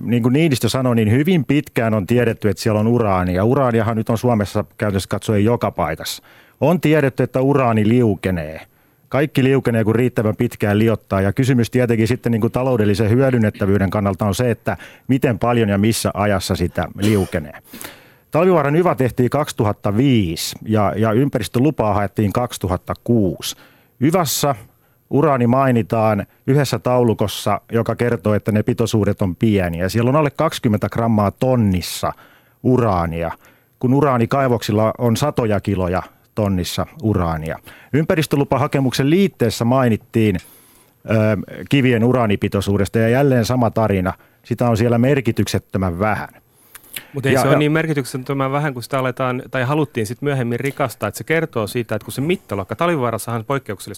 Niin 0.00 0.22
kuin 0.22 0.32
Niinistö 0.32 0.68
sanoi, 0.68 0.96
niin 0.96 1.10
hyvin 1.10 1.44
pitkään 1.44 1.94
on 1.94 2.06
tiedetty, 2.06 2.48
että 2.48 2.62
siellä 2.62 2.80
on 2.80 2.86
uraani. 2.86 3.34
Ja 3.34 3.44
uraaniahan 3.44 3.96
nyt 3.96 4.10
on 4.10 4.18
Suomessa 4.18 4.64
käytössä 4.76 5.08
katsoen 5.08 5.44
joka 5.44 5.70
paikassa. 5.70 6.22
On 6.60 6.80
tiedetty, 6.80 7.22
että 7.22 7.40
uraani 7.40 7.88
liukenee. 7.88 8.60
Kaikki 9.08 9.44
liukenee, 9.44 9.84
kun 9.84 9.94
riittävän 9.94 10.36
pitkään 10.36 10.78
liottaa. 10.78 11.20
Ja 11.20 11.32
kysymys 11.32 11.70
tietenkin 11.70 12.08
sitten 12.08 12.32
niin 12.32 12.40
kuin 12.40 12.52
taloudellisen 12.52 13.10
hyödynnettävyyden 13.10 13.90
kannalta 13.90 14.26
on 14.26 14.34
se, 14.34 14.50
että 14.50 14.76
miten 15.08 15.38
paljon 15.38 15.68
ja 15.68 15.78
missä 15.78 16.10
ajassa 16.14 16.56
sitä 16.56 16.88
liukenee. 17.00 17.54
Talvivaaran 18.30 18.76
hyvä 18.76 18.94
tehtiin 18.94 19.30
2005 19.30 20.56
ja, 20.66 20.92
ja 20.96 21.12
ympäristölupaa 21.12 21.94
haettiin 21.94 22.32
2006. 22.32 23.56
Yvässä 24.00 24.54
uraani 25.10 25.46
mainitaan 25.46 26.26
yhdessä 26.46 26.78
taulukossa, 26.78 27.60
joka 27.72 27.96
kertoo, 27.96 28.34
että 28.34 28.52
ne 28.52 28.62
pitoisuudet 28.62 29.22
on 29.22 29.36
pieniä. 29.36 29.88
Siellä 29.88 30.08
on 30.08 30.16
alle 30.16 30.30
20 30.30 30.88
grammaa 30.88 31.30
tonnissa 31.30 32.12
uraania, 32.62 33.30
kun 33.78 33.94
uraanikaivoksilla 33.94 34.92
on 34.98 35.16
satoja 35.16 35.60
kiloja 35.60 36.02
tonnissa 36.34 36.86
uraania. 37.02 37.58
Ympäristölupahakemuksen 37.92 39.10
liitteessä 39.10 39.64
mainittiin 39.64 40.36
ö, 40.36 41.16
kivien 41.68 42.04
uraanipitoisuudesta 42.04 42.98
ja 42.98 43.08
jälleen 43.08 43.44
sama 43.44 43.70
tarina. 43.70 44.12
Sitä 44.44 44.68
on 44.68 44.76
siellä 44.76 44.98
merkityksettömän 44.98 45.98
vähän. 45.98 46.28
Mutta 47.14 47.28
ei 47.28 47.34
ja, 47.34 47.42
se 47.42 47.48
ole 47.48 47.58
niin 47.58 47.72
merkityksettömän 47.72 48.52
vähän, 48.52 48.74
kun 48.74 48.82
sitä 48.82 48.98
aletaan, 48.98 49.42
tai 49.50 49.62
haluttiin 49.64 50.06
sitten 50.06 50.26
myöhemmin 50.26 50.60
rikastaa, 50.60 51.08
että 51.08 51.18
se 51.18 51.24
kertoo 51.24 51.66
siitä, 51.66 51.94
että 51.94 52.04
kun 52.04 52.12
se 52.12 52.20
mittaluokka, 52.20 52.76
Talvivaarassahan 52.76 53.44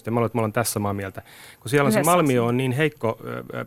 ja 0.05 0.11
mä 0.11 0.19
olen, 0.19 0.25
että 0.25 0.37
mä 0.37 0.41
olen 0.41 0.53
tässä 0.53 0.73
samaa 0.73 0.93
mieltä, 0.93 1.21
kun 1.59 1.69
siellä 1.69 1.87
Yhdessä 1.87 1.99
se 1.99 2.05
malmio 2.05 2.45
on 2.45 2.57
niin 2.57 2.71
heikko 2.71 3.19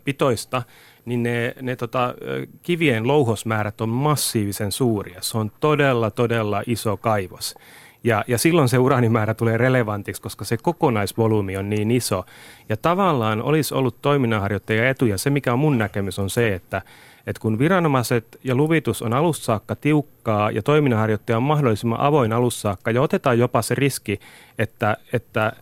pitoista, 0.05 0.63
niin 1.05 1.23
ne, 1.23 1.55
ne 1.63 1.77
tota, 1.77 2.15
kivien 2.63 3.09
louhosmäärät 3.09 3.81
on 3.81 3.89
massiivisen 3.89 4.73
suuria. 4.73 5.19
Se 5.21 5.39
on 5.39 5.53
todella, 5.61 6.11
todella 6.11 6.63
iso 6.67 6.97
kaivos. 6.97 7.55
Ja, 8.05 8.25
ja 8.29 8.39
silloin 8.39 8.69
se 8.69 8.79
uraanimäärä 8.79 9.35
tulee 9.35 9.57
relevantiksi, 9.59 10.23
koska 10.23 10.45
se 10.45 10.57
kokonaisvolyymi 10.57 11.57
on 11.57 11.71
niin 11.71 11.91
iso. 11.91 12.25
Ja 12.69 12.77
tavallaan 12.77 13.43
olisi 13.43 13.75
ollut 13.75 14.03
toiminnanharjoittaja 14.03 14.89
etu, 14.89 15.07
ja 15.07 15.19
se 15.19 15.31
mikä 15.31 15.53
on 15.53 15.59
mun 15.59 15.79
näkemys 15.79 16.19
on 16.19 16.31
se, 16.31 16.55
että, 16.55 16.83
että 17.27 17.41
kun 17.41 17.59
viranomaiset 17.59 18.39
ja 18.45 18.55
luvitus 18.55 19.03
on 19.03 19.13
alussa 19.13 19.45
saakka 19.45 19.77
tiukkaa 19.77 20.51
ja 20.51 20.63
toiminnanharjoittaja 20.63 21.37
on 21.37 21.43
mahdollisimman 21.43 22.01
avoin 22.01 22.33
alussa 22.33 22.61
saakka 22.61 22.91
ja 22.91 23.03
otetaan 23.03 23.39
jopa 23.39 23.63
se 23.63 23.75
riski, 23.75 24.21
että, 24.59 24.97
että 25.13 25.53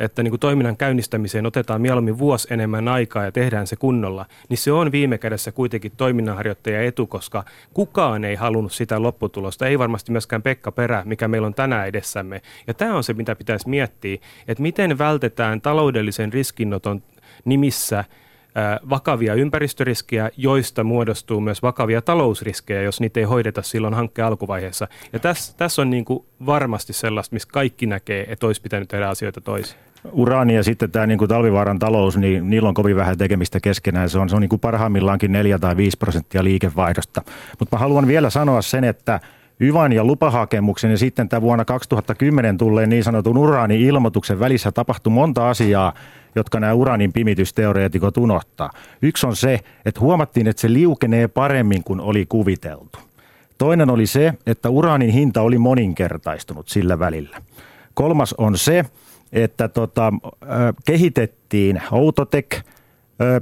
että 0.00 0.22
niin 0.22 0.30
kuin 0.30 0.40
toiminnan 0.40 0.76
käynnistämiseen 0.76 1.46
otetaan 1.46 1.80
mieluummin 1.80 2.18
vuosi 2.18 2.54
enemmän 2.54 2.88
aikaa 2.88 3.24
ja 3.24 3.32
tehdään 3.32 3.66
se 3.66 3.76
kunnolla, 3.76 4.26
niin 4.48 4.58
se 4.58 4.72
on 4.72 4.92
viime 4.92 5.18
kädessä 5.18 5.52
kuitenkin 5.52 5.92
toiminnanharjoittaja 5.96 6.82
etu, 6.82 7.06
koska 7.06 7.44
kukaan 7.74 8.24
ei 8.24 8.34
halunnut 8.34 8.72
sitä 8.72 9.02
lopputulosta, 9.02 9.66
ei 9.66 9.78
varmasti 9.78 10.12
myöskään 10.12 10.42
Pekka 10.42 10.72
Perä, 10.72 11.02
mikä 11.04 11.28
meillä 11.28 11.46
on 11.46 11.54
tänään 11.54 11.88
edessämme. 11.88 12.42
Ja 12.66 12.74
tämä 12.74 12.96
on 12.96 13.04
se, 13.04 13.14
mitä 13.14 13.36
pitäisi 13.36 13.68
miettiä, 13.68 14.18
että 14.48 14.62
miten 14.62 14.98
vältetään 14.98 15.60
taloudellisen 15.60 16.32
riskinoton 16.32 17.02
nimissä 17.44 18.04
vakavia 18.90 19.34
ympäristöriskejä, 19.34 20.30
joista 20.36 20.84
muodostuu 20.84 21.40
myös 21.40 21.62
vakavia 21.62 22.02
talousriskejä, 22.02 22.82
jos 22.82 23.00
niitä 23.00 23.20
ei 23.20 23.24
hoideta 23.24 23.62
silloin 23.62 23.94
hankkeen 23.94 24.26
alkuvaiheessa. 24.26 24.88
Ja 25.12 25.18
tässä, 25.18 25.56
tässä 25.56 25.82
on 25.82 25.90
niin 25.90 26.04
kuin 26.04 26.24
varmasti 26.46 26.92
sellaista, 26.92 27.34
missä 27.34 27.48
kaikki 27.52 27.86
näkee, 27.86 28.26
että 28.28 28.46
olisi 28.46 28.62
pitänyt 28.62 28.88
tehdä 28.88 29.08
asioita 29.08 29.40
toisin 29.40 29.76
uraani 30.12 30.54
ja 30.54 30.62
sitten 30.62 30.90
tämä 30.90 31.06
niin 31.06 31.18
kuin 31.18 31.28
talvivaaran 31.28 31.78
talous, 31.78 32.16
niin 32.16 32.50
niillä 32.50 32.68
on 32.68 32.74
kovin 32.74 32.96
vähän 32.96 33.18
tekemistä 33.18 33.60
keskenään. 33.60 34.10
Se 34.10 34.18
on, 34.18 34.28
se 34.28 34.36
on 34.36 34.40
niin 34.40 34.48
kuin 34.48 34.60
parhaimmillaankin 34.60 35.32
4 35.32 35.58
tai 35.58 35.76
5 35.76 35.96
prosenttia 35.96 36.44
liikevaihdosta. 36.44 37.22
Mutta 37.58 37.76
mä 37.76 37.80
haluan 37.80 38.06
vielä 38.06 38.30
sanoa 38.30 38.62
sen, 38.62 38.84
että 38.84 39.20
Yvan 39.60 39.92
ja 39.92 40.04
lupahakemuksen 40.04 40.90
ja 40.90 40.98
sitten 40.98 41.28
tämä 41.28 41.40
vuonna 41.40 41.64
2010 41.64 42.58
tulleen 42.58 42.90
niin 42.90 43.04
sanotun 43.04 43.38
uraani-ilmoituksen 43.38 44.40
välissä 44.40 44.72
tapahtui 44.72 45.12
monta 45.12 45.50
asiaa, 45.50 45.94
jotka 46.34 46.60
nämä 46.60 46.74
uraanin 46.74 47.12
pimitysteoreetikot 47.12 48.16
unohtaa. 48.16 48.70
Yksi 49.02 49.26
on 49.26 49.36
se, 49.36 49.60
että 49.84 50.00
huomattiin, 50.00 50.46
että 50.46 50.60
se 50.60 50.72
liukenee 50.72 51.28
paremmin 51.28 51.84
kuin 51.84 52.00
oli 52.00 52.26
kuviteltu. 52.26 52.98
Toinen 53.58 53.90
oli 53.90 54.06
se, 54.06 54.34
että 54.46 54.70
uraanin 54.70 55.10
hinta 55.10 55.42
oli 55.42 55.58
moninkertaistunut 55.58 56.68
sillä 56.68 56.98
välillä. 56.98 57.42
Kolmas 57.94 58.34
on 58.38 58.58
se, 58.58 58.84
että 59.32 59.68
tota, 59.68 60.12
kehitettiin 60.84 61.82
Autotek, 61.92 62.56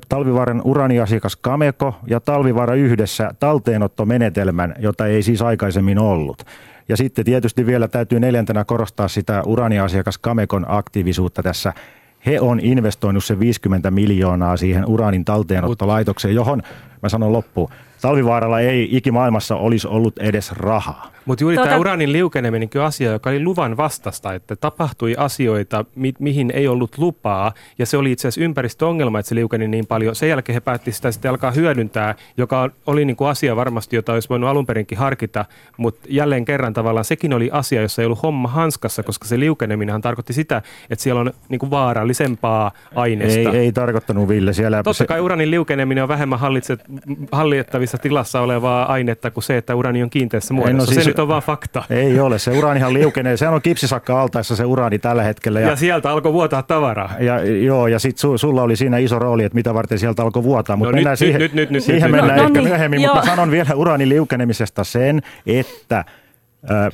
Talvivaaran 0.08 0.62
uraniasiakas 0.64 1.36
Kameko 1.36 1.94
ja 2.06 2.20
Talvivaara 2.20 2.74
yhdessä 2.74 3.30
talteenottomenetelmän, 3.40 4.74
jota 4.78 5.06
ei 5.06 5.22
siis 5.22 5.42
aikaisemmin 5.42 5.98
ollut. 5.98 6.44
Ja 6.88 6.96
sitten 6.96 7.24
tietysti 7.24 7.66
vielä 7.66 7.88
täytyy 7.88 8.20
neljäntenä 8.20 8.64
korostaa 8.64 9.08
sitä 9.08 9.42
uraniasiakas 9.46 10.18
Kamekon 10.18 10.64
aktiivisuutta 10.68 11.42
tässä 11.42 11.72
he 12.26 12.40
on 12.40 12.60
investoinut 12.60 13.24
se 13.24 13.38
50 13.38 13.90
miljoonaa 13.90 14.56
siihen 14.56 14.86
uraanin 14.86 15.24
talteenottolaitokseen, 15.24 16.34
johon, 16.34 16.62
mä 17.02 17.08
sanon 17.08 17.32
loppuun, 17.32 17.70
Talvivaaralla 18.00 18.60
ei 18.60 18.88
ikimaailmassa 18.96 19.56
olisi 19.56 19.88
ollut 19.88 20.18
edes 20.18 20.52
rahaa. 20.52 21.12
Mutta 21.28 21.44
juuri 21.44 21.56
tuota... 21.56 21.68
tämä 21.68 21.80
uraanin 21.80 22.12
liukeneminen 22.12 22.68
on 22.74 22.82
asia, 22.82 23.10
joka 23.10 23.30
oli 23.30 23.44
luvan 23.44 23.76
vastasta, 23.76 24.34
että 24.34 24.56
tapahtui 24.56 25.14
asioita, 25.18 25.84
mi- 25.94 26.14
mihin 26.18 26.50
ei 26.54 26.68
ollut 26.68 26.98
lupaa, 26.98 27.52
ja 27.78 27.86
se 27.86 27.96
oli 27.96 28.12
itse 28.12 28.28
asiassa 28.28 28.44
ympäristöongelma, 28.44 29.18
että 29.18 29.28
se 29.28 29.34
liukeni 29.34 29.68
niin 29.68 29.86
paljon. 29.86 30.14
Sen 30.14 30.28
jälkeen 30.28 30.54
he 30.54 30.60
päätti 30.60 30.92
sitä 30.92 31.12
sitten 31.12 31.30
alkaa 31.30 31.50
hyödyntää, 31.50 32.14
joka 32.36 32.70
oli 32.86 33.04
niin 33.04 33.16
kuin 33.16 33.28
asia 33.28 33.56
varmasti, 33.56 33.96
jota 33.96 34.12
olisi 34.12 34.28
voinut 34.28 34.50
alun 34.50 34.66
perinkin 34.66 34.98
harkita, 34.98 35.44
mutta 35.76 36.08
jälleen 36.10 36.44
kerran 36.44 36.72
tavallaan 36.72 37.04
sekin 37.04 37.32
oli 37.32 37.50
asia, 37.52 37.82
jossa 37.82 38.02
ei 38.02 38.06
ollut 38.06 38.22
homma 38.22 38.48
hanskassa, 38.48 39.02
koska 39.02 39.28
se 39.28 39.38
liukeneminen 39.38 40.00
tarkoitti 40.00 40.32
sitä, 40.32 40.62
että 40.90 41.02
siellä 41.02 41.20
on 41.20 41.32
niin 41.48 41.58
kuin 41.58 41.70
vaarallisempaa 41.70 42.72
aineesta. 42.94 43.50
Ei, 43.50 43.56
ei 43.56 43.72
tarkoittanut 43.72 44.28
Ville. 44.28 44.52
Siellä 44.52 44.82
Totta 44.82 45.06
kai 45.06 45.20
uraanin 45.20 45.50
liukeneminen 45.50 46.02
on 46.02 46.08
vähemmän 46.08 46.38
hallittavissa 47.88 47.98
tilassa 47.98 48.40
olevaa 48.40 48.92
ainetta 48.92 49.30
kuin 49.30 49.44
se, 49.44 49.56
että 49.56 49.74
urani 49.74 50.02
on 50.02 50.10
kiinteässä 50.10 50.54
muodossa. 50.54 50.76
No 50.76 50.86
siis, 50.86 51.04
se 51.04 51.10
nyt 51.10 51.18
on 51.18 51.28
vaan 51.28 51.42
fakta. 51.42 51.82
Ei 51.90 52.20
ole, 52.20 52.38
se 52.38 52.50
uraanihan 52.50 52.94
liukenee. 52.94 53.36
Se 53.36 53.48
on 53.48 53.62
kipsisakka 53.62 54.20
altaessa 54.20 54.56
se 54.56 54.64
uraani 54.64 54.98
tällä 54.98 55.22
hetkellä. 55.22 55.60
Ja, 55.60 55.68
ja 55.68 55.76
sieltä 55.76 56.10
alkoi 56.10 56.32
vuotaa 56.32 56.62
tavaraa. 56.62 57.14
Ja, 57.20 57.44
joo, 57.44 57.86
ja 57.86 57.98
sitten 57.98 58.20
su, 58.20 58.38
sulla 58.38 58.62
oli 58.62 58.76
siinä 58.76 58.98
iso 58.98 59.18
rooli, 59.18 59.44
että 59.44 59.56
mitä 59.56 59.74
varten 59.74 59.98
sieltä 59.98 60.22
alkoi 60.22 60.42
vuotaa. 60.42 60.76
Mutta 60.76 60.90
no 60.90 60.94
mennään 60.94 61.12
nyt, 61.12 61.18
siihen, 61.18 61.40
nyt, 61.40 61.54
nyt, 61.54 61.70
nyt, 61.70 61.84
siihen 61.84 62.10
nyt, 62.10 62.20
mennään 62.20 62.38
no, 62.38 62.46
ehkä 62.46 62.60
no, 62.60 62.64
myöhemmin, 62.68 63.02
joo. 63.02 63.14
mutta 63.14 63.30
sanon 63.30 63.50
vielä 63.50 63.74
uraanin 63.74 64.08
liukenemisesta 64.08 64.84
sen, 64.84 65.22
että– 65.46 66.04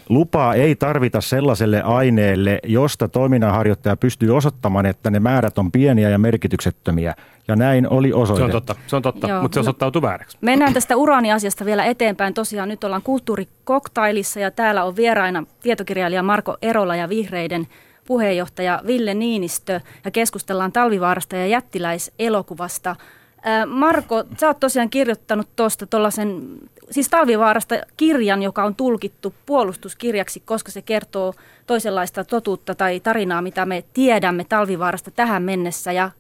Lupaa 0.09 0.55
ei 0.55 0.77
tarvita 0.77 1.21
sellaiselle 1.21 1.83
aineelle, 1.83 2.59
josta 2.65 3.09
toiminnanharjoittaja 3.09 3.97
pystyy 3.97 4.37
osoittamaan, 4.37 4.87
että 4.87 5.11
ne 5.11 5.21
määrät 5.21 5.59
on 5.59 5.73
pieniä 5.73 6.11
ja 6.11 6.19
merkityksettömiä. 6.19 7.15
Ja 7.49 7.57
näin 7.57 7.89
oli 7.89 8.13
osoitettu. 8.13 8.51
Se 8.51 8.57
on 8.57 8.63
totta, 8.63 8.75
se 8.87 8.97
on 8.97 9.03
totta 9.03 9.29
Joo, 9.29 9.43
mutta 9.43 9.55
se 9.55 9.61
osoittautui 9.61 10.03
vääräksi. 10.03 10.39
Mennään 10.41 10.75
tästä 10.75 10.97
uraaniasiasta 10.97 11.65
vielä 11.65 11.85
eteenpäin. 11.85 12.35
Tosiaan 12.35 12.69
nyt 12.69 12.85
ollaan 12.85 13.03
kulttuurikoktailissa 13.03 14.41
ja 14.41 14.51
täällä 14.51 14.85
on 14.85 14.97
vieraina 14.97 15.45
tietokirjailija 15.63 16.23
Marko 16.23 16.57
Erola 16.63 16.97
ja 16.97 17.09
Vihreiden 17.09 17.67
puheenjohtaja 18.07 18.83
Ville 18.87 19.15
Niinistö 19.15 19.81
ja 20.05 20.11
keskustellaan 20.11 20.73
Talvivaarasta 20.73 21.37
ja 21.37 21.47
jättiläiselokuvasta. 21.47 22.97
Marko, 23.67 24.25
sä 24.41 24.47
oot 24.47 24.61
tosiaan 24.61 24.91
kirjoittanut 24.91 25.49
tuosta 25.57 25.87
tuollaisen, 25.87 26.43
siis 26.91 27.09
Talvivaarasta 27.09 27.75
kirjan, 27.97 28.43
joka 28.43 28.65
on 28.65 28.75
tulkittu 28.75 29.35
puolustuskirjaksi, 29.47 30.43
koska 30.45 30.71
se 30.71 30.83
kertoo 30.83 31.35
toisenlaista 31.67 32.25
totuutta 32.25 32.75
tai 32.75 33.01
tarinaa, 33.01 33.43
mitä 33.43 33.67
me 33.67 33.85
tiedämme 33.93 34.45
Talvivaarasta 34.45 35.11
tähän 35.11 35.43
mennessä. 35.43 35.93
Ja 35.93 36.11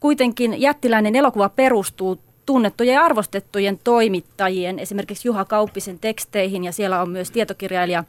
kuitenkin 0.00 0.60
jättiläinen 0.60 1.16
elokuva 1.16 1.48
perustuu 1.48 2.20
tunnettujen 2.46 2.94
ja 2.94 3.04
arvostettujen 3.04 3.78
toimittajien, 3.84 4.78
esimerkiksi 4.78 5.28
Juha 5.28 5.44
Kauppisen 5.44 5.98
teksteihin, 5.98 6.64
ja 6.64 6.72
siellä 6.72 7.02
on 7.02 7.10
myös 7.10 7.30
tietokirjailija 7.30 8.04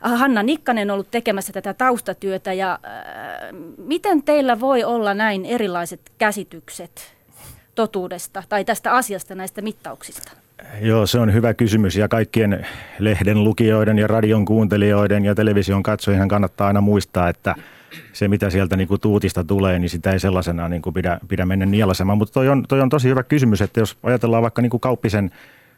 Hanna 0.00 0.42
Nikkanen 0.42 0.90
ollut 0.90 1.10
tekemässä 1.10 1.52
tätä 1.52 1.74
taustatyötä. 1.74 2.52
Ja 2.52 2.72
äh, 2.72 2.90
miten 3.78 4.22
teillä 4.22 4.60
voi 4.60 4.84
olla 4.84 5.14
näin 5.14 5.44
erilaiset 5.44 6.00
käsitykset 6.18 7.17
totuudesta 7.78 8.42
tai 8.48 8.64
tästä 8.64 8.92
asiasta 8.92 9.34
näistä 9.34 9.62
mittauksista? 9.62 10.32
Joo, 10.80 11.06
se 11.06 11.18
on 11.18 11.32
hyvä 11.32 11.54
kysymys 11.54 11.96
ja 11.96 12.08
kaikkien 12.08 12.66
lehden 12.98 13.44
lukijoiden 13.44 13.98
ja 13.98 14.06
radion 14.06 14.44
kuuntelijoiden 14.44 15.24
ja 15.24 15.34
television 15.34 15.82
katsojien 15.82 16.28
kannattaa 16.28 16.66
aina 16.66 16.80
muistaa, 16.80 17.28
että 17.28 17.54
se 18.12 18.28
mitä 18.28 18.50
sieltä 18.50 18.76
niin 18.76 18.88
kuin 18.88 19.00
tuutista 19.00 19.44
tulee, 19.44 19.78
niin 19.78 19.90
sitä 19.90 20.12
ei 20.12 20.20
sellaisena 20.20 20.68
niin 20.68 20.82
kuin 20.82 20.94
pidä, 20.94 21.20
pidä 21.28 21.46
mennä 21.46 21.66
nielasemaan. 21.66 22.18
Mutta 22.18 22.32
toi 22.32 22.48
on, 22.48 22.64
toi 22.68 22.80
on 22.80 22.88
tosi 22.88 23.08
hyvä 23.08 23.22
kysymys, 23.22 23.62
että 23.62 23.80
jos 23.80 23.98
ajatellaan 24.02 24.42
vaikka 24.42 24.62
niin 24.62 24.70
kuin 24.70 24.80
kauppisen, 24.80 25.30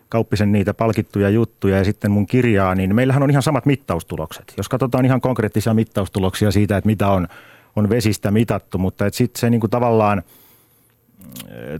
kauppisen 0.08 0.52
niitä 0.52 0.74
palkittuja 0.74 1.28
juttuja 1.28 1.78
ja 1.78 1.84
sitten 1.84 2.10
mun 2.10 2.26
kirjaa, 2.26 2.74
niin 2.74 2.94
meillähän 2.94 3.22
on 3.22 3.30
ihan 3.30 3.42
samat 3.42 3.66
mittaustulokset. 3.66 4.54
Jos 4.56 4.68
katsotaan 4.68 5.04
ihan 5.04 5.20
konkreettisia 5.20 5.74
mittaustuloksia 5.74 6.50
siitä, 6.50 6.76
että 6.76 6.88
mitä 6.88 7.08
on, 7.08 7.28
on 7.76 7.90
vesistä 7.90 8.30
mitattu, 8.30 8.78
mutta 8.78 9.04
sitten 9.12 9.40
se 9.40 9.50
niin 9.50 9.60
kuin 9.60 9.70
tavallaan– 9.70 10.22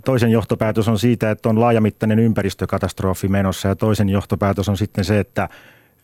toisen 0.04 0.30
johtopäätös 0.30 0.88
on 0.88 0.98
siitä, 0.98 1.30
että 1.30 1.48
on 1.48 1.60
laajamittainen 1.60 2.18
ympäristökatastrofi 2.18 3.28
menossa 3.28 3.68
ja 3.68 3.76
toisen 3.76 4.08
johtopäätös 4.08 4.68
on 4.68 4.76
sitten 4.76 5.04
se, 5.04 5.20
että 5.20 5.48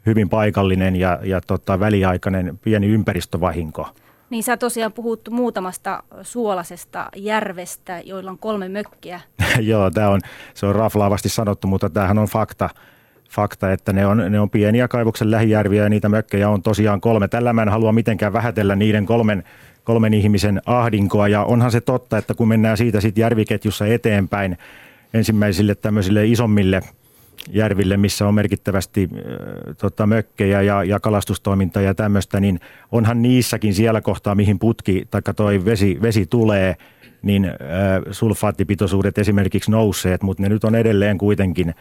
hyvin 0.06 0.28
paikallinen 0.28 0.96
ja, 0.96 1.18
ja 1.22 1.40
tota, 1.40 1.80
väliaikainen 1.80 2.58
pieni 2.58 2.86
ympäristövahinko 2.86 3.88
Niin 4.30 4.42
sä 4.42 4.56
tosiaan 4.56 4.92
puhut 4.92 5.28
muutamasta 5.30 6.02
suolasesta 6.22 7.08
järvestä, 7.16 8.00
joilla 8.04 8.30
on 8.30 8.38
kolme 8.38 8.68
mökkiä. 8.68 9.20
Joo, 9.60 9.90
tämä 9.90 10.08
on, 10.08 10.20
se 10.54 10.66
on 10.66 10.74
raflaavasti 10.74 11.28
sanottu, 11.28 11.68
mutta 11.68 11.90
tämähän 11.90 12.18
on 12.18 12.28
fakta, 12.28 12.68
fakta 13.30 13.72
että 13.72 13.92
ne 13.92 14.06
on, 14.06 14.22
ne 14.30 14.40
on 14.40 14.50
pieniä 14.50 14.88
kaivoksen 14.88 15.30
lähijärviä 15.30 15.82
ja 15.82 15.88
niitä 15.88 16.08
mökkejä 16.08 16.48
on 16.48 16.62
tosiaan 16.62 17.00
kolme. 17.00 17.28
Tällä 17.28 17.52
mä 17.52 17.62
en 17.62 17.68
halua 17.68 17.92
mitenkään 17.92 18.32
vähätellä 18.32 18.76
niiden 18.76 19.06
kolmen, 19.06 19.44
kolmen 19.86 20.14
ihmisen 20.14 20.62
ahdinkoa. 20.66 21.28
Ja 21.28 21.44
onhan 21.44 21.70
se 21.70 21.80
totta, 21.80 22.18
että 22.18 22.34
kun 22.34 22.48
mennään 22.48 22.76
siitä 22.76 23.00
sitten 23.00 23.22
järviketjussa 23.22 23.86
eteenpäin 23.86 24.58
ensimmäisille 25.14 25.74
tämmöisille 25.74 26.26
isommille– 26.26 26.80
järville, 27.50 27.96
missä 27.96 28.28
on 28.28 28.34
merkittävästi 28.34 29.08
tota, 29.78 30.06
mökkejä 30.06 30.62
ja, 30.62 30.84
ja 30.84 31.00
kalastustoimintaa 31.00 31.82
ja 31.82 31.94
tämmöistä, 31.94 32.40
niin 32.40 32.60
onhan 32.92 33.22
niissäkin 33.22 33.74
siellä 33.74 34.00
kohtaa, 34.00 34.34
mihin 34.34 34.58
putki 34.58 35.08
tai 35.10 35.22
toi 35.36 35.64
vesi, 35.64 35.98
vesi 36.02 36.26
tulee, 36.26 36.76
niin 37.22 37.44
äh, 37.44 37.52
sulfaattipitoisuudet 38.10 39.18
esimerkiksi 39.18 39.70
nousseet, 39.70 40.22
mutta 40.22 40.42
ne 40.42 40.48
nyt 40.48 40.64
on 40.64 40.74
edelleen 40.74 41.18
kuitenkin, 41.18 41.74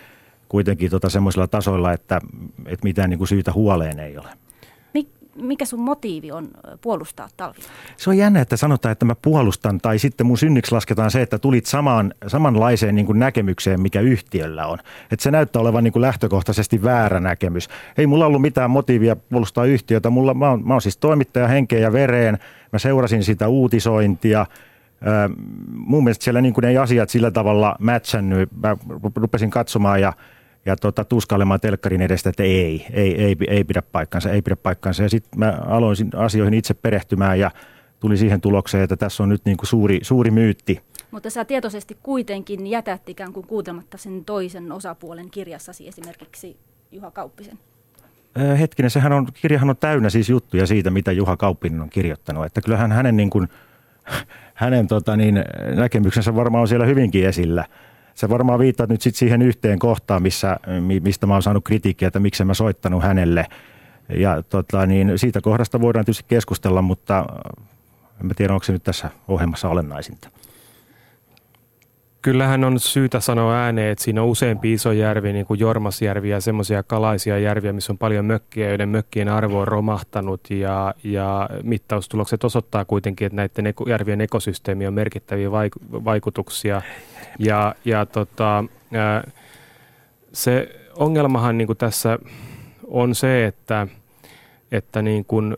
kuitenkin 0.50 0.91
tota 0.91 1.09
semmoisilla 1.09 1.47
tasoilla, 1.47 1.93
että, 1.93 2.21
että 2.65 2.83
mitään 2.83 3.09
niin 3.09 3.17
kuin 3.17 3.27
syytä 3.27 3.53
huoleen 3.53 4.00
ei 4.00 4.17
ole 4.17 4.29
mikä 5.41 5.65
sun 5.65 5.79
motiivi 5.79 6.31
on 6.31 6.47
puolustaa 6.81 7.27
talvia? 7.37 7.63
Se 7.97 8.09
on 8.09 8.17
jännä, 8.17 8.41
että 8.41 8.57
sanotaan, 8.57 8.91
että 8.91 9.05
mä 9.05 9.15
puolustan, 9.21 9.77
tai 9.77 9.99
sitten 9.99 10.27
mun 10.27 10.37
synniksi 10.37 10.71
lasketaan 10.71 11.11
se, 11.11 11.21
että 11.21 11.39
tulit 11.39 11.65
samaan, 11.65 12.13
samanlaiseen 12.27 12.95
niin 12.95 13.05
kuin 13.05 13.19
näkemykseen, 13.19 13.81
mikä 13.81 14.01
yhtiöllä 14.01 14.67
on. 14.67 14.79
Että 15.11 15.23
se 15.23 15.31
näyttää 15.31 15.61
olevan 15.61 15.83
niin 15.83 15.91
kuin 15.91 16.01
lähtökohtaisesti 16.01 16.83
väärä 16.83 17.19
näkemys. 17.19 17.69
Ei 17.97 18.07
mulla 18.07 18.25
ollut 18.25 18.41
mitään 18.41 18.71
motiivia 18.71 19.15
puolustaa 19.15 19.65
yhtiötä. 19.65 20.09
Mulla, 20.09 20.33
mä, 20.33 20.49
oon, 20.49 20.67
mä 20.67 20.73
oon 20.73 20.81
siis 20.81 20.97
toimittaja 20.97 21.47
henkeen 21.47 21.81
ja 21.81 21.93
vereen. 21.93 22.37
Mä 22.71 22.79
seurasin 22.79 23.23
sitä 23.23 23.47
uutisointia. 23.47 24.45
mun 25.69 26.03
mielestä 26.03 26.23
siellä 26.23 26.41
niin 26.41 26.53
kuin 26.53 26.65
ei 26.65 26.77
asiat 26.77 27.09
sillä 27.09 27.31
tavalla 27.31 27.75
mätsännyt. 27.79 28.49
Mä 28.63 28.77
rupesin 29.15 29.49
katsomaan 29.49 30.01
ja– 30.01 30.13
ja 30.65 30.75
tota, 30.75 31.05
tuskailemaan 31.05 31.60
telkkarin 31.60 32.01
edestä, 32.01 32.29
että 32.29 32.43
ei, 32.43 32.86
ei, 32.93 33.24
ei, 33.24 33.36
ei 33.48 33.63
pidä 33.63 33.81
paikkansa, 33.81 34.31
ei 34.31 34.41
pidä 34.41 34.55
paikkansa. 34.55 35.03
Ja 35.03 35.10
sitten 35.10 35.39
mä 35.39 35.60
aloin 35.65 35.98
asioihin 36.15 36.53
itse 36.53 36.74
perehtymään 36.74 37.39
ja 37.39 37.51
tuli 38.00 38.17
siihen 38.17 38.41
tulokseen, 38.41 38.84
että 38.84 38.98
tässä 38.98 39.24
on 39.24 39.29
nyt 39.29 39.45
niin 39.45 39.57
kuin 39.57 39.67
suuri, 39.67 40.00
suuri 40.01 40.31
myytti. 40.31 40.81
Mutta 41.12 41.29
sä 41.29 41.45
tietoisesti 41.45 41.98
kuitenkin 42.03 42.67
jätät 42.67 43.10
ikään 43.10 43.34
kuin 43.34 43.48
kuutelematta 43.48 43.98
sen 43.98 44.25
toisen 44.25 44.72
osapuolen 44.72 45.29
kirjassasi, 45.29 45.88
esimerkiksi 45.88 46.57
Juha 46.91 47.12
Kauppisen. 47.12 47.60
Hetkinen, 48.60 48.91
sehän 48.91 49.13
on, 49.13 49.27
kirjahan 49.41 49.69
on 49.69 49.77
täynnä 49.77 50.10
siis 50.10 50.29
juttuja 50.29 50.67
siitä, 50.67 50.89
mitä 50.89 51.12
Juha 51.12 51.38
Kauppinen 51.38 51.81
on 51.81 51.89
kirjoittanut. 51.89 52.45
Että 52.45 52.62
kyllähän 52.62 52.91
hänen, 52.91 53.17
niin 53.17 53.29
kuin, 53.29 53.48
hänen 54.53 54.88
tota 54.88 55.17
niin, 55.17 55.43
näkemyksensä 55.75 56.36
varmaan 56.36 56.62
on 56.62 56.67
siellä 56.67 56.86
hyvinkin 56.86 57.25
esillä– 57.25 57.65
Sä 58.15 58.29
varmaan 58.29 58.60
viittaat 58.60 58.89
nyt 58.89 59.01
sit 59.01 59.15
siihen 59.15 59.41
yhteen 59.41 59.79
kohtaan, 59.79 60.22
missä, 60.22 60.57
mistä 61.01 61.27
mä 61.27 61.34
oon 61.34 61.43
saanut 61.43 61.63
kritiikkiä, 61.63 62.07
että 62.07 62.19
miksi 62.19 62.45
mä 62.45 62.53
soittanut 62.53 63.03
hänelle. 63.03 63.45
Ja 64.10 64.43
tota, 64.43 64.86
niin 64.86 65.19
siitä 65.19 65.41
kohdasta 65.41 65.81
voidaan 65.81 66.05
tietysti 66.05 66.25
keskustella, 66.27 66.81
mutta 66.81 67.25
en 68.22 68.25
mä 68.27 68.34
tiedä, 68.34 68.53
onko 68.53 68.63
se 68.63 68.74
nyt 68.74 68.84
tässä 68.84 69.10
ohjelmassa 69.27 69.69
olennaisinta. 69.69 70.29
Kyllähän 72.25 72.63
on 72.63 72.79
syytä 72.79 73.20
sanoa 73.20 73.55
ääneen, 73.55 73.91
että 73.91 74.03
siinä 74.03 74.22
on 74.22 74.27
useampi 74.27 74.74
iso 74.74 74.91
järvi, 74.91 75.34
niin 75.34 75.46
kuin 75.46 75.60
Jormasjärvi 75.60 76.29
ja 76.29 76.41
semmoisia 76.41 76.84
kalaisia 76.84 77.39
järviä, 77.39 77.74
missä 77.74 77.94
on 77.94 77.98
paljon 77.98 78.25
mökkiä, 78.25 78.70
joiden 78.70 78.89
mökkien 78.89 79.29
arvo 79.29 79.60
on 79.60 79.67
romahtanut. 79.67 80.50
Ja, 80.50 80.94
ja 81.03 81.50
mittaustulokset 81.63 82.44
osoittaa 82.44 82.86
kuitenkin, 82.86 83.25
että 83.25 83.36
näiden 83.36 83.74
järvien 83.88 84.22
ekosysteemi 84.22 84.88
on 84.88 84.94
merkittäviä 84.94 85.51
vaikutuksia. 85.91 86.82
Ja, 87.39 87.75
ja 87.86 88.05
tota, 88.05 88.63
se 90.34 90.70
ongelmahan 90.98 91.57
niin 91.57 91.68
kuin 91.68 91.77
tässä 91.77 92.20
on 92.88 93.16
se, 93.16 93.46
että, 93.46 93.88
että 94.72 95.01
niin 95.01 95.25
kuin 95.25 95.57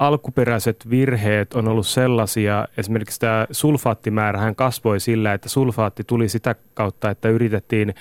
alkuperäiset 0.00 0.90
virheet 0.90 1.54
on 1.54 1.68
ollut 1.68 1.86
sellaisia, 1.86 2.68
esimerkiksi 2.76 3.20
tämä 3.20 3.46
sulfaattimäärähän 3.50 4.56
kasvoi 4.56 5.00
sillä, 5.00 5.34
että 5.34 5.48
sulfaatti 5.48 6.04
tuli 6.04 6.28
sitä 6.28 6.54
kautta, 6.74 7.10
että 7.10 7.28
yritettiin 7.28 7.94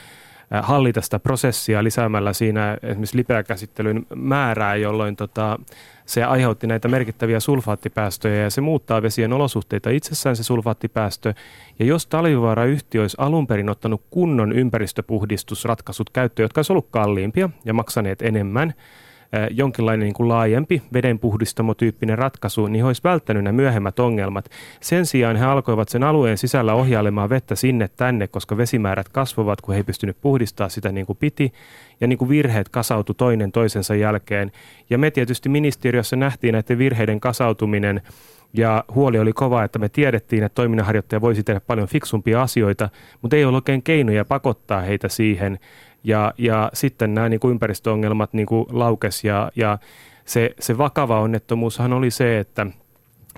hallita 0.62 1.02
sitä 1.02 1.20
prosessia 1.20 1.84
lisäämällä 1.84 2.34
siinä 2.34 2.78
esimerkiksi 2.84 3.18
lipeäkäsittelyn 3.18 4.06
määrää, 4.16 4.76
jolloin 4.76 5.16
tota, 5.16 5.60
se 6.06 6.24
aiheutti 6.24 6.68
näitä 6.68 6.88
merkittäviä 6.88 7.40
sulfaattipäästöjä 7.40 8.44
ja 8.44 8.50
se 8.50 8.62
muuttaa 8.62 9.02
vesien 9.02 9.34
olosuhteita 9.34 9.90
itsessään 9.90 10.36
se 10.36 10.44
sulfaattipäästö. 10.44 11.34
Ja 11.80 11.86
jos 11.86 12.08
Talvivaara-yhtiö 12.08 13.02
olisi 13.02 13.18
alun 13.20 13.48
perin 13.48 13.70
ottanut 13.70 14.02
kunnon 14.10 14.52
ympäristöpuhdistusratkaisut 14.52 16.10
käyttöön, 16.10 16.44
jotka 16.44 16.60
olisivat 16.60 16.76
olleet 16.76 16.92
kalliimpia 16.92 17.50
ja 17.66 17.74
maksaneet 17.74 18.22
enemmän, 18.22 18.74
jonkinlainen 19.52 20.06
niin 20.06 20.14
kuin 20.14 20.30
laajempi 20.30 20.82
vedenpuhdistamotyyppinen 20.94 22.18
ratkaisu, 22.18 22.68
niin 22.68 22.84
he 22.84 22.88
olisi 22.88 23.02
välttänyt 23.04 23.44
nämä 23.44 23.56
myöhemmät 23.56 24.00
ongelmat. 24.00 24.50
Sen 24.82 25.06
sijaan 25.06 25.36
he 25.36 25.46
alkoivat 25.46 25.90
sen 25.90 26.04
alueen 26.04 26.38
sisällä 26.38 26.74
ohjailemaan 26.74 27.30
vettä 27.30 27.56
sinne 27.56 27.88
tänne, 27.88 28.28
koska 28.28 28.58
vesimäärät 28.58 29.10
kasvavat, 29.10 29.62
kun 29.62 29.74
he 29.74 29.80
ei 29.80 29.84
pystynyt 29.84 30.18
puhdistamaan 30.22 30.72
sitä 30.72 30.92
niin 30.92 31.06
kuin 31.06 31.18
piti 31.18 31.54
ja 32.02 32.08
niin 32.08 32.18
kuin 32.18 32.30
virheet 32.30 32.70
kasautu 32.70 33.14
toinen 33.14 33.52
toisensa 33.52 33.96
jälkeen. 33.96 34.52
Ja 34.90 34.98
me 34.98 35.12
tietysti 35.12 35.50
ministeriössä 35.50 36.16
nähtiin 36.16 36.54
näiden 36.54 36.78
virheiden 36.78 37.20
kasautuminen 37.20 38.02
ja 38.54 38.84
huoli 38.96 39.20
oli 39.20 39.34
kova, 39.34 39.64
että 39.64 39.80
me 39.80 39.90
tiedettiin, 39.90 40.44
että 40.44 40.56
toiminnanharjoittaja 40.56 41.22
voisi 41.22 41.44
tehdä 41.44 41.60
paljon 41.60 41.88
fiksumpia 41.88 42.42
asioita, 42.42 42.90
mutta 43.22 43.36
ei 43.36 43.46
ollut 43.46 43.58
oikein 43.58 43.84
keinoja 43.84 44.26
pakottaa 44.26 44.82
heitä 44.82 45.08
siihen. 45.08 45.60
Ja, 46.04 46.34
ja 46.38 46.70
sitten 46.74 47.14
nämä 47.14 47.30
niin 47.30 47.40
kuin 47.40 47.52
ympäristöongelmat 47.52 48.34
niin 48.34 48.46
kuin 48.46 48.66
laukes 48.72 49.24
ja, 49.24 49.52
ja 49.56 49.78
se, 50.26 50.56
se 50.60 50.78
vakava 50.78 51.20
onnettomuushan 51.20 51.94
oli 51.94 52.12
se, 52.12 52.40
että 52.40 52.68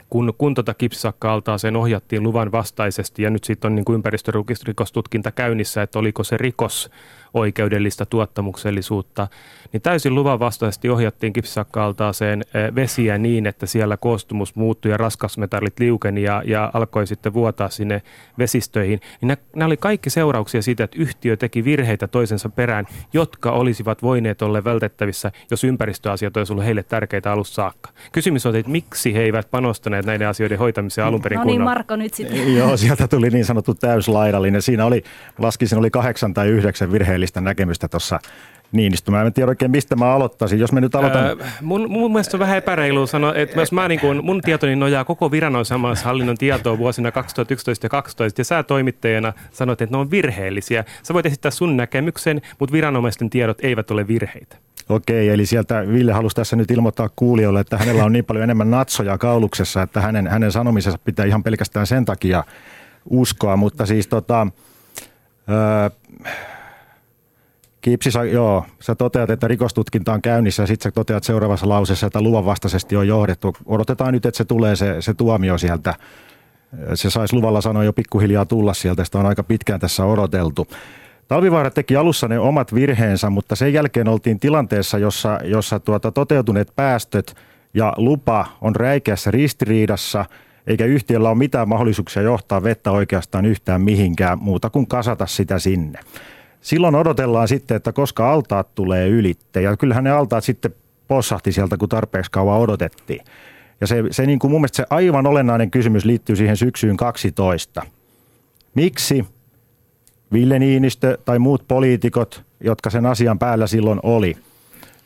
kun, 0.10 0.34
kun 0.38 0.54
tota 0.54 0.74
kipsisakka-altaaseen 0.74 1.76
ohjattiin 1.76 2.24
luvan 2.24 2.52
vastaisesti 2.52 3.24
ja 3.24 3.30
nyt 3.30 3.44
sitten 3.44 3.70
on 3.70 3.76
niin 3.76 3.86
kuin 3.86 3.96
ympäristörikostutkinta 3.96 5.32
käynnissä, 5.32 5.82
että 5.82 6.00
oliko 6.00 6.24
se 6.24 6.38
rikos 6.38 6.90
oikeudellista 7.34 8.06
tuottamuksellisuutta, 8.06 9.28
niin 9.74 9.82
täysin 9.82 10.16
luvanvastaisesti 10.16 10.90
ohjattiin 10.90 11.34
kipsisakka-altaaseen 11.34 12.42
eh, 12.42 12.76
vesiä 12.76 13.18
niin, 13.18 13.48
että 13.48 13.66
siellä 13.66 13.98
koostumus 13.98 14.56
muuttui 14.56 14.92
ja 14.92 14.98
raskasmetallit 14.98 15.80
liukeni 15.80 16.24
ja, 16.24 16.44
ja 16.46 16.72
alkoi 16.74 17.08
sitten 17.08 17.34
vuotaa 17.34 17.70
sinne 17.70 18.02
vesistöihin. 18.38 19.00
Niin 19.22 19.28
nämä, 19.28 19.38
nämä 19.56 19.68
oli 19.68 19.78
kaikki 19.78 20.10
seurauksia 20.10 20.62
siitä, 20.62 20.84
että 20.84 20.98
yhtiö 21.00 21.38
teki 21.38 21.64
virheitä 21.64 22.08
toisensa 22.08 22.50
perään, 22.50 22.86
jotka 23.14 23.52
olisivat 23.52 24.02
voineet 24.02 24.42
olla 24.42 24.64
vältettävissä, 24.64 25.32
jos 25.52 25.64
ympäristöasiat 25.64 26.38
olisivat 26.38 26.54
ollut 26.54 26.66
heille 26.66 26.84
tärkeitä 26.84 27.32
alusta 27.32 27.56
saakka. 27.56 27.90
Kysymys 28.12 28.46
on, 28.46 28.56
että 28.56 28.72
miksi 28.72 29.14
he 29.14 29.22
eivät 29.22 29.52
panostaneet 29.52 30.06
näiden 30.06 30.28
asioiden 30.28 30.60
hoitamiseen 30.60 31.08
alun 31.08 31.22
perin 31.22 31.38
No 31.38 31.44
niin, 31.44 31.62
Marko 31.62 31.96
nyt 31.96 32.14
sitten. 32.14 32.56
Joo, 32.56 32.78
sieltä 32.78 33.08
tuli 33.08 33.30
niin 33.30 33.46
sanottu 33.46 33.74
täyslaidallinen. 33.74 34.62
Siinä 34.62 34.86
oli, 34.86 35.04
laskisin, 35.38 35.78
oli 35.78 35.90
kahdeksan 35.90 36.34
tai 36.34 36.48
yhdeksän 36.48 36.92
virheellistä 36.92 37.21
näkemystä 37.42 37.88
tuossa 37.88 38.20
Niinistö. 38.72 39.12
Mä 39.12 39.22
en 39.22 39.34
tiedä 39.34 39.50
oikein, 39.50 39.72
mistä 39.72 39.96
mä 39.96 40.14
aloittaisin. 40.14 40.60
Jos 40.60 40.72
me 40.72 40.82
nyt 40.82 40.96
aloitan... 40.96 41.26
Öö, 41.26 41.36
mun, 41.62 41.92
mun 41.92 42.12
mielestä 42.12 42.38
on 42.38 42.40
vähän 42.40 42.58
epäreilu 42.58 43.08
sanoa, 43.08 43.36
että 43.36 43.60
jos 43.60 43.72
mä 43.72 43.88
niin 43.88 44.00
kuin, 44.00 44.26
mun 44.26 44.42
tietoni 44.42 44.76
nojaa 44.76 45.06
koko 45.06 45.32
viranomaishallinnon 45.32 46.38
tietoa 46.38 46.78
vuosina 46.78 47.12
2011 47.12 47.86
ja 47.86 47.90
2012, 47.90 48.42
ja 48.42 48.46
sä 48.46 48.64
toimittajana 48.64 49.34
sanoit, 49.52 49.82
että 49.82 49.96
ne 49.96 50.00
on 50.00 50.12
virheellisiä. 50.12 50.84
Sä 51.04 51.14
voit 51.14 51.26
esittää 51.26 51.52
sun 51.52 51.78
näkemyksen, 51.78 52.42
mutta 52.60 52.74
viranomaisten 52.74 53.30
tiedot 53.30 53.58
eivät 53.64 53.92
ole 53.92 54.08
virheitä. 54.08 54.58
Okei, 54.90 55.30
eli 55.30 55.46
sieltä 55.46 55.88
Ville 55.88 56.12
halusi 56.12 56.36
tässä 56.36 56.56
nyt 56.56 56.72
ilmoittaa 56.72 57.10
kuulijoille, 57.16 57.60
että 57.60 57.78
hänellä 57.78 58.04
on 58.04 58.14
niin 58.14 58.26
paljon 58.26 58.44
enemmän 58.44 58.72
natsoja 58.72 59.18
kauluksessa, 59.18 59.82
että 59.82 60.02
hänen, 60.02 60.28
hänen 60.28 60.52
sanomisensa 60.52 61.00
pitää 61.06 61.26
ihan 61.26 61.44
pelkästään 61.44 61.88
sen 61.88 62.06
takia 62.06 62.44
uskoa, 63.10 63.58
mutta 63.58 63.86
siis 63.86 64.08
tota, 64.08 64.48
öö, 65.50 65.90
Kipsi, 67.82 68.10
joo, 68.32 68.66
sä 68.80 68.96
toteat, 68.96 69.30
että 69.30 69.48
rikostutkinta 69.48 70.14
on 70.14 70.22
käynnissä 70.22 70.64
ja 70.64 70.68
sitten 70.68 70.84
sä 70.84 70.92
toteat 70.92 71.24
seuraavassa 71.24 71.70
lauseessa, 71.70 72.08
että 72.08 72.22
luvan 72.22 72.46
vastaisesti 72.46 72.96
on 72.96 73.08
johdettu. 73.08 73.56
Odotetaan 73.66 74.14
nyt, 74.14 74.26
että 74.26 74.38
se 74.38 74.46
tulee 74.46 74.76
se, 74.76 75.02
se 75.02 75.14
tuomio 75.14 75.58
sieltä. 75.58 75.94
Se 76.94 77.10
saisi 77.10 77.36
luvalla 77.36 77.62
sanoa 77.62 77.84
jo 77.84 77.94
pikkuhiljaa 77.94 78.46
tulla 78.46 78.74
sieltä, 78.74 79.04
sitä 79.04 79.20
on 79.20 79.26
aika 79.26 79.44
pitkään 79.44 79.80
tässä 79.80 80.06
odoteltu. 80.06 80.68
Talvivaara 81.28 81.70
teki 81.70 81.96
alussa 81.96 82.28
ne 82.28 82.40
omat 82.40 82.74
virheensä, 82.74 83.30
mutta 83.30 83.56
sen 83.56 83.74
jälkeen 83.74 84.08
oltiin 84.08 84.40
tilanteessa, 84.40 84.98
jossa, 84.98 85.40
jossa 85.44 85.80
tuota, 85.80 86.12
toteutuneet 86.12 86.72
päästöt 86.76 87.36
ja 87.74 87.94
lupa 87.98 88.46
on 88.62 88.76
räikeässä 88.76 89.32
ristiriidassa, 89.32 90.26
eikä 90.68 90.86
yhtiöllä 90.86 91.30
ole 91.30 91.38
mitään 91.38 91.70
mahdollisuuksia 91.70 92.22
johtaa 92.22 92.64
vettä 92.64 92.92
oikeastaan 92.92 93.46
yhtään 93.46 93.82
mihinkään 93.82 94.40
muuta 94.42 94.70
kuin 94.70 94.88
kasata 94.88 95.26
sitä 95.26 95.60
sinne. 95.60 96.00
Silloin 96.62 96.96
odotellaan 96.96 97.48
sitten, 97.48 97.78
että 97.78 97.92
koska 97.92 98.34
altaat 98.34 98.76
tulee 98.76 99.08
ylitte. 99.08 99.62
Ja 99.62 99.78
kyllähän 99.78 100.04
ne 100.04 100.12
altaat 100.12 100.44
sitten 100.44 100.76
possahti 101.08 101.52
sieltä, 101.52 101.78
kun 101.78 101.90
tarpeeksi 101.90 102.32
kauan 102.32 102.60
odotettiin. 102.60 103.26
Ja 103.82 103.88
se, 103.88 104.04
se 104.12 104.26
niin 104.26 104.40
kuin 104.40 104.52
mun 104.52 104.62
mielestä 104.62 104.76
se 104.76 104.86
aivan 104.90 105.28
olennainen 105.28 105.72
kysymys 105.72 106.06
liittyy 106.06 106.36
siihen 106.36 106.58
syksyyn 106.58 106.98
12. 106.98 107.82
Miksi 108.76 109.26
Ville 110.34 110.60
Niinistö 110.60 111.18
tai 111.26 111.40
muut 111.40 111.68
poliitikot, 111.68 112.44
jotka 112.64 112.90
sen 112.90 113.06
asian 113.06 113.40
päällä 113.40 113.68
silloin 113.68 114.00
oli, 114.04 114.38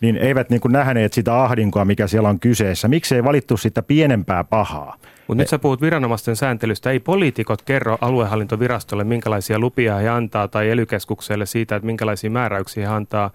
niin 0.05 0.17
eivät 0.17 0.49
niin 0.49 0.61
kuin 0.61 0.71
nähneet 0.71 1.13
sitä 1.13 1.43
ahdinkoa, 1.43 1.85
mikä 1.85 2.07
siellä 2.07 2.29
on 2.29 2.39
kyseessä. 2.39 2.87
Miksi 2.87 3.15
ei 3.15 3.23
valittu 3.23 3.57
sitä 3.57 3.81
pienempää 3.83 4.43
pahaa? 4.43 4.97
Mutta 5.27 5.41
nyt 5.41 5.49
sä 5.49 5.59
puhut 5.59 5.81
viranomaisten 5.81 6.35
sääntelystä. 6.35 6.91
Ei 6.91 6.99
poliitikot 6.99 7.61
kerro 7.61 7.97
aluehallintovirastolle, 8.01 9.03
minkälaisia 9.03 9.59
lupia 9.59 9.95
he 9.95 10.09
antaa 10.09 10.47
tai 10.47 10.69
elykeskukselle 10.69 11.45
siitä, 11.45 11.75
että 11.75 11.85
minkälaisia 11.85 12.29
määräyksiä 12.29 12.89
he 12.89 12.95
antaa. 12.95 13.31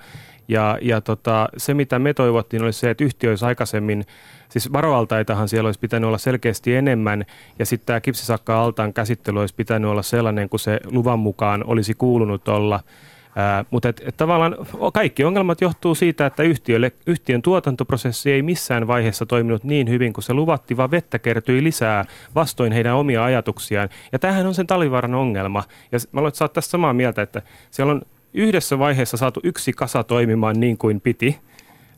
Ja, 0.49 0.79
ja 0.83 1.01
tota, 1.01 1.49
se, 1.57 1.75
mitä 1.75 1.99
me 1.99 2.15
toivottiin, 2.15 2.63
oli 2.63 2.73
se, 2.73 2.91
että 2.91 3.05
yhtiö 3.05 3.31
olisi 3.31 3.45
aikaisemmin, 3.45 4.05
siis 4.49 4.73
varoaltaitahan 4.73 5.49
siellä 5.49 5.69
olisi 5.69 5.81
pitänyt 5.81 6.09
olla 6.09 6.19
selkeästi 6.19 6.75
enemmän, 6.75 7.25
ja 7.59 7.67
sitten 7.67 7.87
tämä 7.87 8.01
kipsisakka-altaan 8.01 8.93
käsittely 8.93 9.41
olisi 9.41 9.55
pitänyt 9.55 9.91
olla 9.91 10.03
sellainen, 10.03 10.49
kuin 10.49 10.61
se 10.61 10.81
luvan 10.85 11.19
mukaan 11.19 11.65
olisi 11.67 11.95
kuulunut 11.95 12.49
olla– 12.49 12.81
Ää, 13.37 13.65
mutta 13.71 13.89
et, 13.89 14.03
et 14.05 14.17
tavallaan 14.17 14.57
kaikki 14.93 15.25
ongelmat 15.25 15.61
johtuu 15.61 15.95
siitä, 15.95 16.27
että 16.27 16.43
yhtiölle, 16.43 16.93
yhtiön 17.07 17.43
tuotantoprosessi 17.43 18.33
ei 18.33 18.43
missään 18.43 18.87
vaiheessa 18.87 19.27
toiminut 19.27 19.65
niin 19.65 19.89
hyvin 19.89 20.13
kuin 20.13 20.25
se 20.25 20.35
luvatti, 20.35 20.77
vaan 20.77 20.91
vettä 20.91 21.19
kertyi 21.19 21.63
lisää 21.63 22.05
vastoin 22.35 22.73
heidän 22.73 22.97
omia 22.97 23.25
ajatuksiaan. 23.25 23.89
Ja 24.13 24.19
tämähän 24.19 24.47
on 24.47 24.55
sen 24.55 24.67
talvivaaran 24.67 25.15
ongelma. 25.15 25.65
Ja 25.93 25.99
mä 26.13 26.21
luulen, 26.21 26.29
että 26.29 26.49
tässä 26.49 26.71
samaa 26.71 26.93
mieltä, 26.93 27.23
että 27.23 27.43
siellä 27.71 27.93
on 27.93 28.03
yhdessä 28.35 28.79
vaiheessa 28.79 29.17
saatu 29.17 29.41
yksi 29.45 29.73
kasa 29.73 30.05
toimimaan 30.05 30.61
niin 30.61 30.79
kuin 30.79 31.01
piti, 31.01 31.39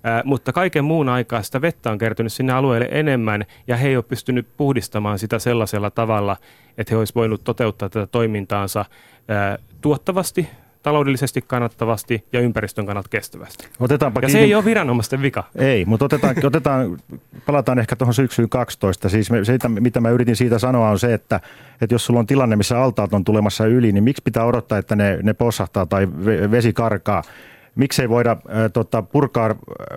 Ää, 0.05 0.23
mutta 0.25 0.53
kaiken 0.53 0.85
muun 0.85 1.09
aikaa 1.09 1.43
sitä 1.43 1.61
vettä 1.61 1.91
on 1.91 1.99
kertynyt 1.99 2.33
sinne 2.33 2.53
alueelle 2.53 2.89
enemmän 2.91 3.45
ja 3.67 3.77
he 3.77 3.89
ei 3.89 3.97
ole 3.97 4.05
pystynyt 4.09 4.47
puhdistamaan 4.57 5.19
sitä 5.19 5.39
sellaisella 5.39 5.91
tavalla, 5.91 6.37
että 6.79 6.95
he 6.95 6.99
olisivat 6.99 7.15
voinut 7.15 7.45
toteuttaa 7.45 7.89
tätä 7.89 8.07
toimintaansa 8.07 8.85
ää, 9.29 9.59
tuottavasti, 9.81 10.49
taloudellisesti 10.83 11.43
kannattavasti 11.43 12.25
ja 12.33 12.41
ympäristön 12.41 12.87
kannalta 12.87 13.09
kestävästi. 13.09 13.69
Otetaanpa 13.81 14.19
ja 14.19 14.27
kiinni. 14.27 14.41
se 14.41 14.45
ei 14.45 14.55
ole 14.55 14.65
viranomaisten 14.65 15.23
vika. 15.23 15.45
Ei, 15.57 15.85
mutta 15.85 16.05
otetaan, 16.05 16.37
otetaan, 16.45 16.99
palataan 17.47 17.79
ehkä 17.79 17.97
tuohon 17.97 18.15
syksyyn 18.15 18.49
12. 18.49 19.09
Siis 19.09 19.27
se, 19.27 19.69
mitä 19.69 20.01
mä 20.01 20.11
yritin 20.11 20.37
siitä 20.37 20.59
sanoa 20.59 20.91
on 20.91 20.99
se, 20.99 21.15
että, 21.15 21.41
että 21.81 21.95
jos 21.95 22.07
sulla 22.07 22.21
on 22.21 22.27
tilanne, 22.27 22.57
missä 22.57 22.83
altaat 22.83 23.15
on 23.15 23.25
tulemassa 23.25 23.67
yli, 23.67 23.93
niin 23.93 24.05
miksi 24.05 24.23
pitää 24.23 24.45
odottaa, 24.45 24.79
että 24.79 24.97
ne, 24.97 25.19
ne 25.23 25.35
possahtaa 25.35 25.87
tai 25.87 26.09
vesi 26.51 26.73
karkaa? 26.73 27.23
Miksei 27.75 28.09
voida 28.09 28.31
äh, 28.31 28.39
tota, 28.73 29.03
purkaa 29.03 29.55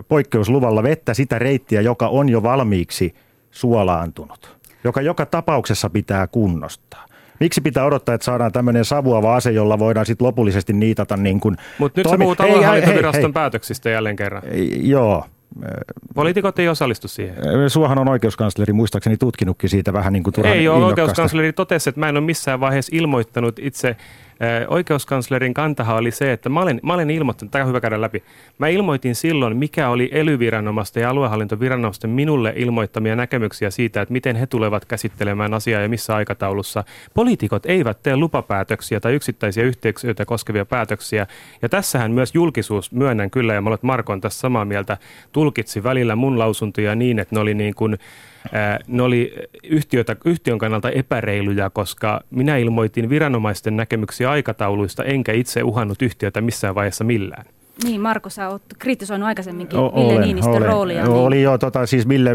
poikkeusluvalla 0.07 0.83
vettä 0.83 1.13
sitä 1.13 1.39
reittiä, 1.39 1.81
joka 1.81 2.07
on 2.07 2.29
jo 2.29 2.43
valmiiksi 2.43 3.15
suolaantunut, 3.51 4.57
joka 4.83 5.01
joka 5.01 5.25
tapauksessa 5.25 5.89
pitää 5.89 6.27
kunnostaa. 6.27 7.04
Miksi 7.39 7.61
pitää 7.61 7.85
odottaa, 7.85 8.15
että 8.15 8.25
saadaan 8.25 8.51
tämmöinen 8.51 8.85
savuava 8.85 9.35
ase, 9.35 9.51
jolla 9.51 9.79
voidaan 9.79 10.05
sitten 10.05 10.27
lopullisesti 10.27 10.73
niitata 10.73 11.17
niin 11.17 11.39
kuin... 11.39 11.55
Mutta 11.77 11.99
nyt 11.99 12.07
toimi- 12.07 12.23
sä 12.23 12.23
puhut 12.23 12.41
aluehallintoviraston 12.41 13.33
päätöksistä 13.33 13.89
jälleen 13.89 14.15
kerran. 14.15 14.43
Joo, 14.81 15.25
Poliitikot 16.15 16.59
ei 16.59 16.69
osallistu 16.69 17.07
siihen. 17.07 17.35
Suohan 17.67 17.97
on 17.97 18.09
oikeuskansleri 18.09 18.73
muistaakseni 18.73 19.17
tutkinutkin 19.17 19.69
siitä 19.69 19.93
vähän 19.93 20.13
niin 20.13 20.23
kuin 20.23 20.45
Ei 20.45 20.67
ole, 20.67 20.85
oikeuskansleri 20.85 21.53
totesi, 21.53 21.89
että 21.89 21.99
mä 21.99 22.09
en 22.09 22.17
ole 22.17 22.25
missään 22.25 22.59
vaiheessa 22.59 22.95
ilmoittanut 22.95 23.59
itse 23.59 23.95
Oikeuskanslerin 24.67 25.53
kantahan 25.53 25.97
oli 25.97 26.11
se, 26.11 26.31
että 26.31 26.49
mä 26.49 26.61
olen, 26.61 26.79
mä 26.83 26.93
olen 26.93 27.09
ilmoittanut, 27.09 27.51
tämä 27.51 27.63
on 27.63 27.67
hyvä 27.67 27.81
käydä 27.81 28.01
läpi, 28.01 28.23
mä 28.57 28.67
ilmoitin 28.67 29.15
silloin, 29.15 29.57
mikä 29.57 29.89
oli 29.89 30.09
elyviranomaisten 30.11 31.01
ja 31.01 31.09
aluehallintoviranomaisten 31.09 32.09
minulle 32.09 32.53
ilmoittamia 32.55 33.15
näkemyksiä 33.15 33.69
siitä, 33.69 34.01
että 34.01 34.11
miten 34.11 34.35
he 34.35 34.47
tulevat 34.47 34.85
käsittelemään 34.85 35.53
asiaa 35.53 35.81
ja 35.81 35.89
missä 35.89 36.15
aikataulussa. 36.15 36.83
Poliitikot 37.13 37.65
eivät 37.65 38.03
tee 38.03 38.17
lupapäätöksiä 38.17 38.99
tai 38.99 39.13
yksittäisiä 39.13 39.63
yhteyksiä 39.63 40.13
koskevia 40.25 40.65
päätöksiä, 40.65 41.27
ja 41.61 41.69
tässähän 41.69 42.11
myös 42.11 42.35
julkisuus, 42.35 42.91
myönnän 42.91 43.31
kyllä, 43.31 43.53
ja 43.53 43.61
mä 43.61 43.69
olen 43.69 43.79
Markon 43.81 44.21
tässä 44.21 44.39
samaa 44.39 44.65
mieltä, 44.65 44.97
tulkitsi 45.31 45.83
välillä 45.83 46.15
mun 46.15 46.39
lausuntoja 46.39 46.95
niin, 46.95 47.19
että 47.19 47.35
ne 47.35 47.41
oli 47.41 47.53
niin 47.53 47.75
kuin 47.75 47.97
ne 48.87 49.03
oli 49.03 49.33
yhtiötä, 49.63 50.15
yhtiön 50.25 50.57
kannalta 50.57 50.89
epäreiluja, 50.89 51.69
koska 51.69 52.21
minä 52.29 52.57
ilmoitin 52.57 53.09
viranomaisten 53.09 53.77
näkemyksiä 53.77 54.29
aikatauluista, 54.31 55.03
enkä 55.03 55.31
itse 55.33 55.63
uhannut 55.63 56.01
yhtiötä 56.01 56.41
missään 56.41 56.75
vaiheessa 56.75 57.03
millään. 57.03 57.45
Niin, 57.83 58.01
Marko, 58.01 58.29
sä 58.29 58.49
oot 58.49 58.61
kritisoinut 58.79 59.27
aikaisemminkin 59.27 59.79
o- 59.79 59.91
Ville 59.95 60.21
Niinistön 60.21 60.53
olen. 60.53 60.69
roolia. 60.69 61.03
Niin... 61.03 61.13
Oli 61.13 61.41
jo, 61.41 61.57
tota, 61.57 61.85
siis 61.85 62.07
Ville 62.09 62.31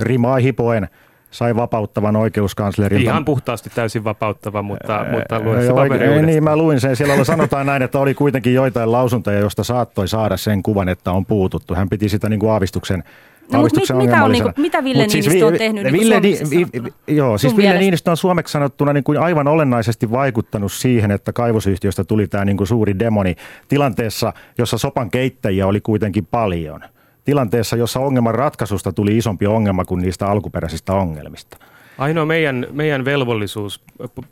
rimaa 0.00 0.36
hipoen 0.36 0.88
sai 1.30 1.56
vapauttavan 1.56 2.16
oikeuskanslerin. 2.16 3.00
Ihan 3.02 3.24
puhtaasti 3.24 3.70
täysin 3.74 4.04
vapauttava, 4.04 4.62
mutta, 4.62 5.06
mutta 5.10 5.40
lue 5.40 5.62
se 5.62 5.72
oike- 5.72 6.22
Niin, 6.26 6.44
mä 6.44 6.56
luin 6.56 6.80
sen. 6.80 6.96
Siellä 6.96 7.24
sanotaan 7.24 7.66
näin, 7.66 7.82
että 7.82 7.98
oli 7.98 8.14
kuitenkin 8.14 8.54
joitain 8.54 8.92
lausuntoja, 8.92 9.38
joista 9.38 9.64
saattoi 9.64 10.08
saada 10.08 10.36
sen 10.36 10.62
kuvan, 10.62 10.88
että 10.88 11.12
on 11.12 11.26
puututtu. 11.26 11.74
Hän 11.74 11.88
piti 11.88 12.08
sitä 12.08 12.28
niin 12.28 12.40
kuin 12.40 12.50
aavistuksen 12.52 13.04
No, 13.52 13.62
mutta 13.62 13.80
mit, 13.80 14.06
mitä, 14.06 14.24
on, 14.24 14.32
niin 14.32 14.42
kuin, 14.42 14.54
mitä 14.56 14.84
Ville 14.84 15.08
siis 15.08 15.26
Niinistö 15.26 15.46
on 15.46 15.58
tehnyt 15.58 15.84
niin 15.84 15.92
Ville, 15.92 16.20
niin 16.20 16.50
vi, 16.50 16.92
Joo, 17.06 17.38
siis 17.38 17.56
Ville 17.56 17.78
Niinistö 17.78 18.10
on 18.10 18.16
suomeksi 18.16 18.52
sanottuna 18.52 18.92
niin 18.92 19.04
kuin 19.04 19.18
aivan 19.18 19.48
olennaisesti 19.48 20.10
vaikuttanut 20.10 20.72
siihen, 20.72 21.10
että 21.10 21.32
kaivosyhtiöstä 21.32 22.04
tuli 22.04 22.26
tämä 22.26 22.44
niin 22.44 22.56
kuin 22.56 22.66
suuri 22.66 22.98
demoni 22.98 23.36
tilanteessa, 23.68 24.32
jossa 24.58 24.78
sopan 24.78 25.10
keittäjiä 25.10 25.66
oli 25.66 25.80
kuitenkin 25.80 26.26
paljon. 26.26 26.80
Tilanteessa, 27.24 27.76
jossa 27.76 28.00
ongelman 28.00 28.34
ratkaisusta 28.34 28.92
tuli 28.92 29.16
isompi 29.16 29.46
ongelma 29.46 29.84
kuin 29.84 30.02
niistä 30.02 30.26
alkuperäisistä 30.28 30.92
ongelmista. 30.92 31.56
Ainoa 31.98 32.26
meidän, 32.26 32.66
meidän 32.72 33.04
velvollisuus 33.04 33.80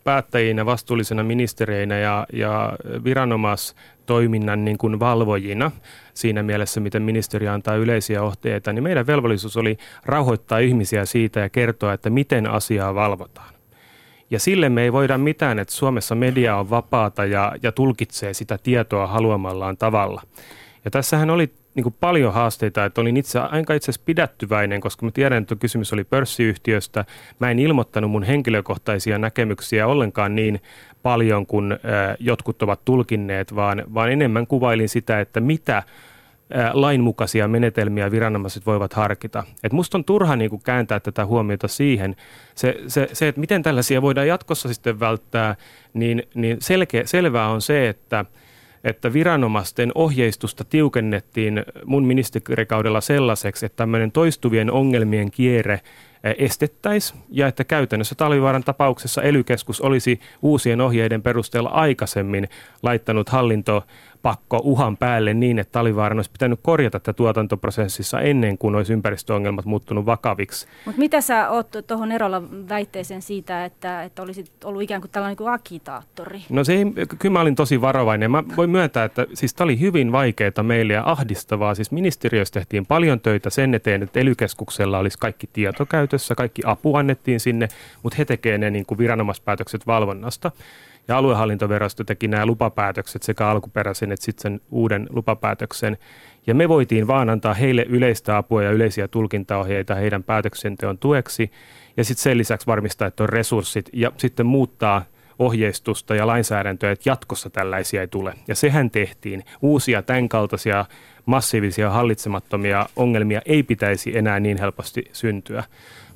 päättäjinä, 0.05 0.67
vastuullisena 0.67 1.23
ministereinä 1.23 1.99
ja, 1.99 2.27
ja 2.33 2.73
viranomaistoiminnan 3.05 4.65
niin 4.65 4.79
kuin 4.79 5.01
valvojina 5.01 5.71
siinä 6.21 6.43
mielessä, 6.43 6.81
miten 6.81 7.03
ministeri 7.03 7.49
antaa 7.49 7.75
yleisiä 7.75 8.23
ohjeita, 8.23 8.73
niin 8.73 8.83
meidän 8.83 9.07
velvollisuus 9.07 9.57
oli 9.57 9.79
rauhoittaa 10.05 10.59
ihmisiä 10.59 11.05
siitä 11.05 11.41
ja 11.41 11.49
kertoa, 11.49 11.93
että 11.93 12.11
miten 12.11 12.47
asiaa 12.47 12.95
valvotaan. 12.95 13.55
Ja 14.31 14.41
sille 14.41 14.69
me 14.69 14.83
ei 14.83 14.93
voida 14.93 15.19
mitään, 15.19 15.59
että 15.59 15.75
Suomessa 15.75 16.15
media 16.15 16.57
on 16.57 16.71
vapaata 16.71 17.25
ja, 17.25 17.53
ja 17.63 17.73
tulkitsee 17.73 18.35
sitä 18.35 18.59
tietoa 18.59 19.07
haluamallaan 19.07 19.77
tavalla. 19.77 20.23
Ja 20.85 20.91
tässähän 20.91 21.31
oli 21.31 21.51
niin 21.75 21.83
kuin 21.83 21.95
paljon 22.01 22.33
haasteita, 22.33 22.85
että 22.85 23.01
olin 23.01 23.17
itse 23.17 23.39
aika 23.39 23.75
itse 23.75 23.91
asiassa 23.91 24.03
pidättyväinen, 24.05 24.81
koska 24.81 25.07
mä 25.07 25.13
tiedän, 25.13 25.43
että 25.43 25.57
kysymys 25.57 25.93
oli 25.93 26.05
pörssiyhtiöstä. 26.05 27.05
Mä 27.39 27.51
en 27.51 27.59
ilmoittanut 27.59 28.11
mun 28.11 28.23
henkilökohtaisia 28.23 29.19
näkemyksiä 29.19 29.87
ollenkaan 29.87 30.35
niin 30.35 30.61
paljon 31.03 31.47
kuin 31.47 31.79
jotkut 32.19 32.63
ovat 32.63 32.85
tulkinneet, 32.85 33.55
vaan, 33.55 33.85
vaan 33.95 34.13
enemmän 34.13 34.47
kuvailin 34.47 34.89
sitä, 34.89 35.21
että 35.21 35.41
mitä 35.41 35.83
lainmukaisia 36.73 37.49
menetelmiä 37.49 38.11
viranomaiset 38.11 38.67
voivat 38.67 38.93
harkita. 38.93 39.45
Et 39.65 39.73
musta 39.73 39.99
on 39.99 40.05
turha 40.05 40.37
niin 40.37 40.51
kuin 40.51 40.63
kääntää 40.63 41.01
tätä 41.01 41.27
huomiota 41.27 41.69
siihen. 41.69 42.17
Se, 42.55 42.77
se, 42.87 43.09
se, 43.13 43.29
että 43.29 43.41
miten 43.41 43.63
tällaisia 43.63 44.03
voidaan 44.03 44.29
jatkossa 44.29 44.69
sitten 44.69 45.01
välttää, 45.01 45.57
niin, 45.95 46.23
niin 46.35 46.57
selkeä, 46.61 47.03
selvää 47.07 47.49
on 47.49 47.63
se, 47.63 47.89
että– 47.89 48.25
että 48.85 49.13
viranomaisten 49.13 49.93
ohjeistusta 49.95 50.65
tiukennettiin 50.65 51.65
mun 51.85 52.05
ministerikaudella 52.05 53.01
sellaiseksi, 53.01 53.67
että 53.67 53.77
tämmöinen 53.77 54.13
toistuvien 54.13 54.71
ongelmien 54.71 55.31
kierre 55.31 55.81
estettäisiin 56.39 57.21
ja 57.31 57.47
että 57.49 57.65
käytännössä 57.65 58.15
talvivaaran 58.15 58.65
tapauksessa 58.65 59.23
elykeskus 59.23 59.81
olisi 59.81 60.21
uusien 60.43 60.81
ohjeiden 60.81 61.23
perusteella 61.23 61.69
aikaisemmin 61.69 62.49
laittanut 62.83 63.29
hallinto 63.29 63.87
pakko 64.23 64.61
uhan 64.65 64.97
päälle 64.97 65.35
niin, 65.35 65.59
että 65.59 65.73
Talivaaran 65.73 66.19
olisi 66.19 66.31
pitänyt 66.31 66.61
korjata 66.63 67.01
tätä 67.01 67.13
tuotantoprosessissa 67.13 68.21
ennen 68.21 68.59
kuin 68.59 68.75
olisi 68.75 68.93
ympäristöongelmat 68.93 69.65
muuttunut 69.65 70.07
vakaviksi. 70.07 70.67
Mutta 70.85 70.99
mitä 70.99 71.21
sä 71.21 71.51
oot 71.51 71.69
tuohon 71.87 72.13
erolla 72.13 72.43
väitteeseen 72.69 73.23
siitä, 73.23 73.65
että, 73.65 74.03
että 74.03 74.23
olisit 74.23 74.65
ollut 74.65 74.83
ikään 74.83 75.01
kuin 75.01 75.11
tällainen 75.11 75.37
kuin 75.37 75.53
agitaattori? 75.53 76.41
No 76.49 76.65
se 76.65 76.73
ei, 76.73 76.85
kyllä 77.19 77.33
mä 77.33 77.41
olin 77.41 77.55
tosi 77.55 77.81
varovainen. 77.81 78.31
Mä 78.31 78.45
voin 78.57 78.71
myöntää, 78.71 79.05
että 79.05 79.27
siis 79.35 79.55
tämä 79.55 79.65
oli 79.65 79.81
hyvin 79.81 80.13
vaikeaa 80.13 80.63
meille 80.63 80.93
ja 80.93 81.03
ahdistavaa. 81.07 81.75
Siis 81.75 81.91
ministeriössä 81.91 82.53
tehtiin 82.53 82.87
paljon 82.87 83.21
töitä 83.21 83.51
sen 83.51 83.75
eteen, 83.75 84.03
että 84.03 84.21
elykeskuksella 84.21 84.99
olisi 84.99 85.19
kaikki 85.19 85.49
tietokäytössä, 85.53 86.35
kaikki 86.35 86.63
apu 86.65 86.97
annettiin 86.97 87.41
sinne, 87.41 87.69
mutta 88.03 88.17
he 88.17 88.25
tekevät 88.25 88.61
ne 88.61 88.71
niin 88.71 88.87
kuin 88.87 88.99
viranomaispäätökset 88.99 89.87
valvonnasta 89.87 90.51
ja 91.11 91.19
aluehallintovirasto 91.19 92.05
teki 92.05 92.29
nämä 92.29 92.47
lupapäätökset 92.47 93.23
sekä 93.23 93.49
alkuperäisen 93.49 94.13
että 94.13 94.25
sitten 94.25 94.43
sen 94.43 94.61
uuden 94.71 95.07
lupapäätöksen. 95.11 95.99
Ja 96.47 96.55
me 96.55 96.69
voitiin 96.69 97.07
vaan 97.07 97.31
antaa 97.31 97.55
heille 97.55 97.87
yleistä 97.89 98.37
apua 98.37 98.63
ja 98.63 98.71
yleisiä 98.71 99.09
tulkintaohjeita 99.09 99.95
heidän 99.95 100.23
päätöksenteon 100.23 100.99
tueksi 100.99 101.51
ja 101.97 102.05
sitten 102.05 102.23
sen 102.23 102.39
lisäksi 102.39 102.67
varmistaa, 102.67 103.09
että 103.09 103.23
on 103.23 103.29
resurssit 103.29 103.91
ja 103.93 104.13
sitten 104.17 104.47
muuttaa 104.47 105.03
ohjeistusta 105.39 106.15
ja 106.15 106.27
lainsäädäntöä, 106.27 106.91
että 106.91 107.11
jatkossa 107.11 107.51
tällaisia 107.51 108.01
ei 108.01 108.09
tule. 108.09 108.35
Ja 108.49 108.55
sehän 108.55 108.91
tehtiin. 108.91 109.45
Uusia 109.63 110.03
tämän 110.03 110.29
kaltaisia 110.29 110.85
massiivisia 111.27 111.91
hallitsemattomia 111.91 112.87
ongelmia 112.97 113.41
ei 113.45 113.63
pitäisi 113.63 114.19
enää 114.19 114.41
niin 114.41 114.59
helposti 114.59 115.05
syntyä. 115.13 115.65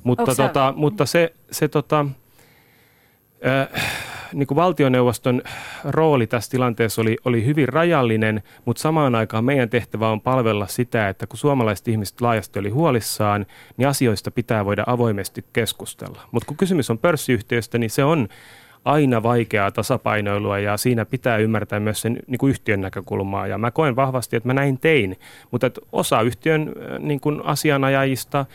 Mutta, 0.03 0.35
tota, 0.35 0.73
mutta 0.75 1.05
se, 1.05 1.33
se 1.51 1.67
tota, 1.67 2.05
äh, 3.45 4.14
niin 4.35 4.47
kuin 4.47 4.55
valtioneuvoston 4.55 5.41
rooli 5.83 6.27
tässä 6.27 6.51
tilanteessa 6.51 7.01
oli, 7.01 7.17
oli 7.25 7.45
hyvin 7.45 7.69
rajallinen, 7.69 8.43
mutta 8.65 8.81
samaan 8.81 9.15
aikaan 9.15 9.45
meidän 9.45 9.69
tehtävä 9.69 10.09
on 10.09 10.21
palvella 10.21 10.67
sitä, 10.67 11.09
että 11.09 11.27
kun 11.27 11.37
suomalaiset 11.37 11.87
ihmiset 11.87 12.21
laajasti 12.21 12.59
oli 12.59 12.69
huolissaan, 12.69 13.45
niin 13.77 13.87
asioista 13.87 14.31
pitää 14.31 14.65
voida 14.65 14.83
avoimesti 14.87 15.45
keskustella. 15.53 16.21
Mutta 16.31 16.47
kun 16.47 16.57
kysymys 16.57 16.89
on 16.89 16.99
pörssiyhtiöstä, 16.99 17.77
niin 17.77 17.89
se 17.89 18.03
on 18.03 18.27
aina 18.85 19.23
vaikeaa 19.23 19.71
tasapainoilua 19.71 20.59
ja 20.59 20.77
siinä 20.77 21.05
pitää 21.05 21.37
ymmärtää 21.37 21.79
myös 21.79 22.01
sen 22.01 22.19
niin 22.27 22.37
kuin 22.37 22.49
yhtiön 22.49 22.81
näkökulmaa. 22.81 23.47
Ja 23.47 23.57
mä 23.57 23.71
koen 23.71 23.95
vahvasti, 23.95 24.35
että 24.35 24.49
mä 24.49 24.53
näin 24.53 24.79
tein, 24.79 25.19
mutta 25.51 25.67
että 25.67 25.81
osa 25.91 26.21
yhtiön 26.21 26.71
niin 26.99 27.19
kuin 27.19 27.45
asianajajista– 27.45 28.45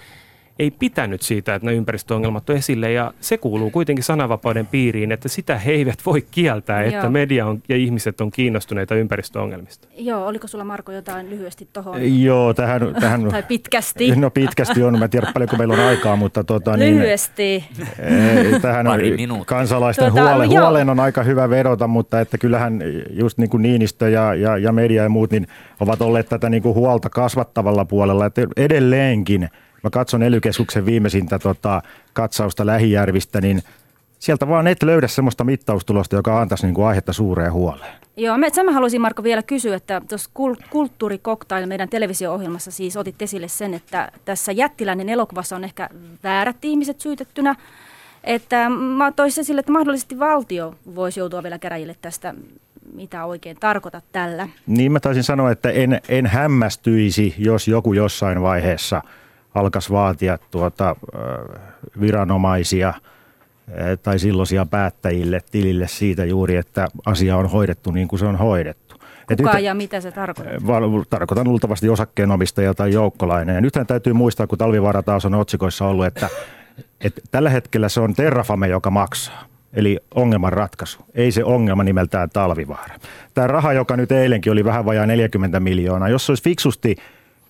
ei 0.60 0.70
pitänyt 0.70 1.22
siitä, 1.22 1.54
että 1.54 1.66
ne 1.66 1.74
ympäristöongelmat 1.74 2.50
on 2.50 2.56
esille 2.56 2.92
ja 2.92 3.12
se 3.20 3.38
kuuluu 3.38 3.70
kuitenkin 3.70 4.04
sananvapauden 4.04 4.66
piiriin, 4.66 5.12
että 5.12 5.28
sitä 5.28 5.58
he 5.58 5.72
eivät 5.72 5.98
voi 6.06 6.26
kieltää, 6.30 6.84
Joo. 6.84 6.94
että 6.94 7.08
media 7.08 7.46
on, 7.46 7.62
ja 7.68 7.76
ihmiset 7.76 8.20
on 8.20 8.30
kiinnostuneita 8.30 8.94
ympäristöongelmista. 8.94 9.88
Joo, 9.96 10.26
oliko 10.26 10.48
sulla 10.48 10.64
Marko 10.64 10.92
jotain 10.92 11.30
lyhyesti 11.30 11.68
tuohon? 11.72 12.22
Joo, 12.22 12.54
tähän, 12.54 12.80
tähän... 13.00 13.28
tai 13.30 13.42
pitkästi. 13.42 14.16
No 14.16 14.30
pitkästi 14.30 14.82
on, 14.82 14.98
mä 14.98 15.04
en 15.04 15.10
tiedä 15.10 15.30
paljonko 15.34 15.56
meillä 15.56 15.74
on 15.74 15.80
aikaa, 15.80 16.16
mutta 16.16 16.44
tota, 16.44 16.76
niin, 16.76 16.94
lyhyesti. 16.94 17.64
Niin, 18.08 18.60
tähän 18.62 18.86
on, 18.86 19.00
kansalaisten 19.46 20.12
tuota, 20.12 20.30
huole, 20.30 20.46
huoleen 20.46 20.90
on 20.90 21.00
aika 21.00 21.22
hyvä 21.22 21.50
vedota, 21.50 21.86
mutta 21.86 22.20
että 22.20 22.38
kyllähän 22.38 22.82
just 23.10 23.38
niin 23.38 23.50
kuin 23.50 23.62
Niinistö 23.62 24.08
ja, 24.08 24.34
ja, 24.34 24.56
ja 24.56 24.72
media 24.72 25.02
ja 25.02 25.08
muut 25.08 25.30
niin 25.30 25.46
ovat 25.80 26.02
olleet 26.02 26.28
tätä 26.28 26.48
niin 26.48 26.62
kuin 26.62 26.74
huolta 26.74 27.10
kasvattavalla 27.10 27.84
puolella, 27.84 28.26
että 28.26 28.42
edelleenkin– 28.56 29.48
mä 29.82 29.90
katson 29.90 30.22
ely 30.22 30.40
viimeisintä 30.84 31.38
tota, 31.38 31.82
katsausta 32.12 32.66
Lähijärvistä, 32.66 33.40
niin 33.40 33.62
sieltä 34.18 34.48
vaan 34.48 34.66
et 34.66 34.82
löydä 34.82 35.08
sellaista 35.08 35.44
mittaustulosta, 35.44 36.16
joka 36.16 36.40
antaisi 36.40 36.66
niin 36.66 36.74
kuin 36.74 36.86
aihetta 36.86 37.12
suureen 37.12 37.52
huoleen. 37.52 37.92
Joo, 38.16 38.38
me, 38.38 38.50
sen 38.52 38.66
mä 38.66 38.72
haluaisin 38.72 39.00
Marko 39.00 39.22
vielä 39.22 39.42
kysyä, 39.42 39.76
että 39.76 40.02
tuossa 40.08 40.30
kulttuurikoktail 40.70 41.66
meidän 41.66 41.88
televisio-ohjelmassa 41.88 42.70
siis 42.70 42.96
otit 42.96 43.22
esille 43.22 43.48
sen, 43.48 43.74
että 43.74 44.12
tässä 44.24 44.52
jättiläinen 44.52 45.08
elokuvassa 45.08 45.56
on 45.56 45.64
ehkä 45.64 45.88
väärät 46.22 46.64
ihmiset 46.64 47.00
syytettynä. 47.00 47.54
Että 48.24 48.68
mä 48.68 49.12
toisin 49.12 49.40
esille, 49.40 49.60
että 49.60 49.72
mahdollisesti 49.72 50.18
valtio 50.18 50.74
voisi 50.94 51.20
joutua 51.20 51.42
vielä 51.42 51.58
käräjille 51.58 51.96
tästä, 52.02 52.34
mitä 52.94 53.24
oikein 53.24 53.56
tarkoitat 53.60 54.04
tällä. 54.12 54.48
Niin 54.66 54.92
mä 54.92 55.00
taisin 55.00 55.24
sanoa, 55.24 55.50
että 55.50 55.70
en, 55.70 56.00
en 56.08 56.26
hämmästyisi, 56.26 57.34
jos 57.38 57.68
joku 57.68 57.92
jossain 57.92 58.42
vaiheessa– 58.42 59.02
alkaisi 59.54 59.90
vaatia 59.90 60.38
tuota, 60.50 60.96
viranomaisia 62.00 62.94
tai 64.02 64.18
silloisia 64.18 64.66
päättäjille 64.66 65.40
tilille 65.50 65.88
siitä 65.88 66.24
juuri, 66.24 66.56
että 66.56 66.88
asia 67.06 67.36
on 67.36 67.50
hoidettu 67.50 67.90
niin 67.90 68.08
kuin 68.08 68.20
se 68.20 68.26
on 68.26 68.36
hoidettu. 68.36 68.96
Kuka 69.36 69.54
nyt, 69.54 69.64
ja 69.64 69.74
mitä 69.74 70.00
se 70.00 70.10
tarkoittaa? 70.10 71.04
Tarkoitan 71.10 71.48
luultavasti 71.48 71.88
osakkeenomistaja 71.88 72.74
tai 72.74 72.92
joukkolainen. 72.92 73.54
Ja 73.54 73.60
nythän 73.60 73.86
täytyy 73.86 74.12
muistaa, 74.12 74.46
kun 74.46 74.58
talvivaara 74.58 75.02
taas 75.02 75.24
on 75.24 75.34
otsikoissa 75.34 75.86
ollut, 75.86 76.06
että, 76.06 76.28
että 77.00 77.20
tällä 77.30 77.50
hetkellä 77.50 77.88
se 77.88 78.00
on 78.00 78.14
Terrafame, 78.14 78.68
joka 78.68 78.90
maksaa. 78.90 79.44
Eli 79.72 79.98
ongelman 80.14 80.52
ratkaisu, 80.52 80.98
ei 81.14 81.32
se 81.32 81.44
ongelma 81.44 81.84
nimeltään 81.84 82.30
talvivaara. 82.30 82.94
Tämä 83.34 83.46
raha, 83.46 83.72
joka 83.72 83.96
nyt 83.96 84.12
eilenkin 84.12 84.52
oli 84.52 84.64
vähän 84.64 84.84
vajaa 84.84 85.06
40 85.06 85.60
miljoonaa, 85.60 86.08
jos 86.08 86.26
se 86.26 86.32
olisi 86.32 86.44
fiksusti 86.44 86.96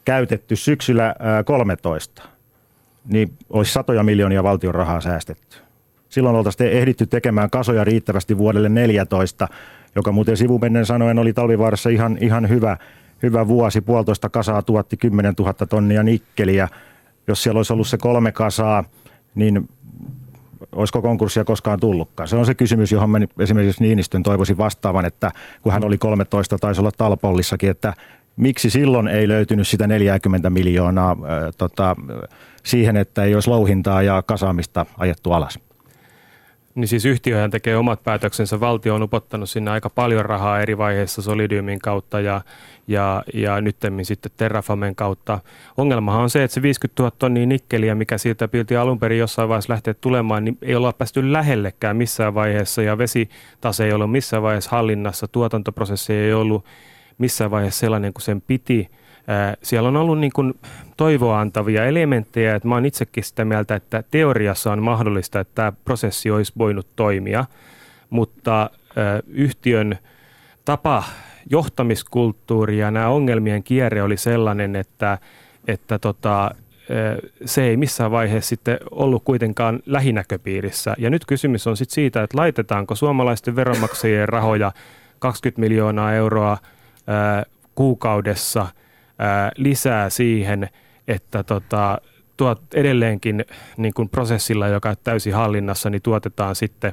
käytetty 0.04 0.56
syksyllä 0.56 1.14
13, 1.44 2.22
niin 3.08 3.32
olisi 3.50 3.72
satoja 3.72 4.02
miljoonia 4.02 4.42
valtion 4.42 4.74
rahaa 4.74 5.00
säästetty. 5.00 5.56
Silloin 6.08 6.36
oltaisiin 6.36 6.70
ehditty 6.70 7.06
tekemään 7.06 7.50
kasoja 7.50 7.84
riittävästi 7.84 8.38
vuodelle 8.38 8.68
14, 8.68 9.48
joka 9.94 10.12
muuten 10.12 10.36
sivumennen 10.36 10.86
sanoen 10.86 11.18
oli 11.18 11.32
talvivaarassa 11.32 11.90
ihan, 11.90 12.18
ihan 12.20 12.48
hyvä, 12.48 12.76
hyvä 13.22 13.48
vuosi. 13.48 13.80
Puolitoista 13.80 14.28
kasaa 14.28 14.62
tuotti 14.62 14.96
10 14.96 15.34
000 15.38 15.52
tonnia 15.52 16.02
nikkeliä. 16.02 16.68
Jos 17.26 17.42
siellä 17.42 17.58
olisi 17.58 17.72
ollut 17.72 17.88
se 17.88 17.98
kolme 17.98 18.32
kasaa, 18.32 18.84
niin 19.34 19.68
olisiko 20.72 21.02
konkurssia 21.02 21.44
koskaan 21.44 21.80
tullutkaan? 21.80 22.28
Se 22.28 22.36
on 22.36 22.46
se 22.46 22.54
kysymys, 22.54 22.92
johon 22.92 23.10
mä 23.10 23.18
esimerkiksi 23.38 23.82
Niinistön 23.82 24.22
toivoisin 24.22 24.58
vastaavan, 24.58 25.04
että 25.04 25.30
kun 25.62 25.72
hän 25.72 25.84
oli 25.84 25.98
13, 25.98 26.58
taisi 26.58 26.80
olla 26.80 26.92
Talpollissakin, 26.92 27.70
että 27.70 27.94
miksi 28.40 28.70
silloin 28.70 29.08
ei 29.08 29.28
löytynyt 29.28 29.68
sitä 29.68 29.86
40 29.86 30.50
miljoonaa 30.50 31.10
äh, 31.10 31.16
tota, 31.58 31.96
siihen, 32.64 32.96
että 32.96 33.24
ei 33.24 33.34
olisi 33.34 33.50
louhintaa 33.50 34.02
ja 34.02 34.22
kasaamista 34.22 34.86
ajettu 34.98 35.32
alas? 35.32 35.58
Niin 36.74 36.88
siis 36.88 37.04
yhtiöhän 37.04 37.50
tekee 37.50 37.76
omat 37.76 38.04
päätöksensä. 38.04 38.60
Valtio 38.60 38.94
on 38.94 39.02
upottanut 39.02 39.50
sinne 39.50 39.70
aika 39.70 39.90
paljon 39.90 40.24
rahaa 40.24 40.60
eri 40.60 40.78
vaiheissa 40.78 41.22
Solidiumin 41.22 41.78
kautta 41.78 42.20
ja, 42.20 42.40
ja, 42.88 43.22
ja 43.34 43.60
nyttemmin 43.60 44.04
sitten 44.04 44.32
Terrafamen 44.36 44.94
kautta. 44.94 45.38
Ongelmahan 45.76 46.22
on 46.22 46.30
se, 46.30 46.44
että 46.44 46.54
se 46.54 46.62
50 46.62 47.02
000 47.02 47.16
tonnia 47.18 47.46
nikkeliä, 47.46 47.94
mikä 47.94 48.18
siitä 48.18 48.48
pilti 48.48 48.76
alun 48.76 48.98
perin 48.98 49.18
jossain 49.18 49.48
vaiheessa 49.48 49.72
lähteä 49.72 49.94
tulemaan, 49.94 50.44
niin 50.44 50.58
ei 50.62 50.74
olla 50.74 50.92
päästy 50.92 51.32
lähellekään 51.32 51.96
missään 51.96 52.34
vaiheessa 52.34 52.82
ja 52.82 52.98
vesitase 52.98 53.84
ei 53.84 53.92
ollut 53.92 54.12
missään 54.12 54.42
vaiheessa 54.42 54.70
hallinnassa, 54.70 55.28
tuotantoprosessi 55.28 56.12
ei 56.12 56.32
ollut 56.32 56.64
missään 57.20 57.50
vaiheessa 57.50 57.80
sellainen 57.80 58.12
kuin 58.12 58.22
sen 58.22 58.40
piti. 58.40 58.90
Siellä 59.62 59.88
on 59.88 59.96
ollut 59.96 60.18
niin 60.18 60.32
kuin 60.32 60.54
toivoa 60.96 61.40
antavia 61.40 61.86
elementtejä, 61.86 62.54
että 62.54 62.68
mä 62.68 62.74
oon 62.74 62.86
itsekin 62.86 63.24
sitä 63.24 63.44
mieltä, 63.44 63.74
että 63.74 64.02
teoriassa 64.10 64.72
on 64.72 64.82
mahdollista, 64.82 65.40
että 65.40 65.54
tämä 65.54 65.72
prosessi 65.84 66.30
olisi 66.30 66.52
voinut 66.58 66.86
toimia, 66.96 67.44
mutta 68.10 68.70
yhtiön 69.26 69.98
tapa, 70.64 71.04
johtamiskulttuuri 71.50 72.78
ja 72.78 72.90
nämä 72.90 73.08
ongelmien 73.08 73.62
kierre 73.62 74.02
oli 74.02 74.16
sellainen, 74.16 74.76
että, 74.76 75.18
että 75.68 75.98
tota, 75.98 76.50
se 77.44 77.62
ei 77.62 77.76
missään 77.76 78.10
vaiheessa 78.10 78.48
sitten 78.48 78.78
ollut 78.90 79.24
kuitenkaan 79.24 79.80
lähinäköpiirissä. 79.86 80.94
Ja 80.98 81.10
nyt 81.10 81.26
kysymys 81.26 81.66
on 81.66 81.76
sitten 81.76 81.94
siitä, 81.94 82.22
että 82.22 82.36
laitetaanko 82.38 82.94
suomalaisten 82.94 83.56
veronmaksajien 83.56 84.28
rahoja 84.28 84.72
20 85.18 85.60
miljoonaa 85.60 86.14
euroa– 86.14 86.58
kuukaudessa 87.74 88.66
lisää 89.56 90.10
siihen, 90.10 90.68
että 91.08 91.42
tota, 91.42 91.98
tuot 92.40 92.62
edelleenkin 92.74 93.44
niin 93.76 93.94
kuin 93.94 94.08
prosessilla, 94.08 94.68
joka 94.68 94.88
on 94.88 94.96
täysin 95.04 95.34
hallinnassa, 95.34 95.90
niin 95.90 96.02
tuotetaan 96.02 96.54
sitten 96.54 96.92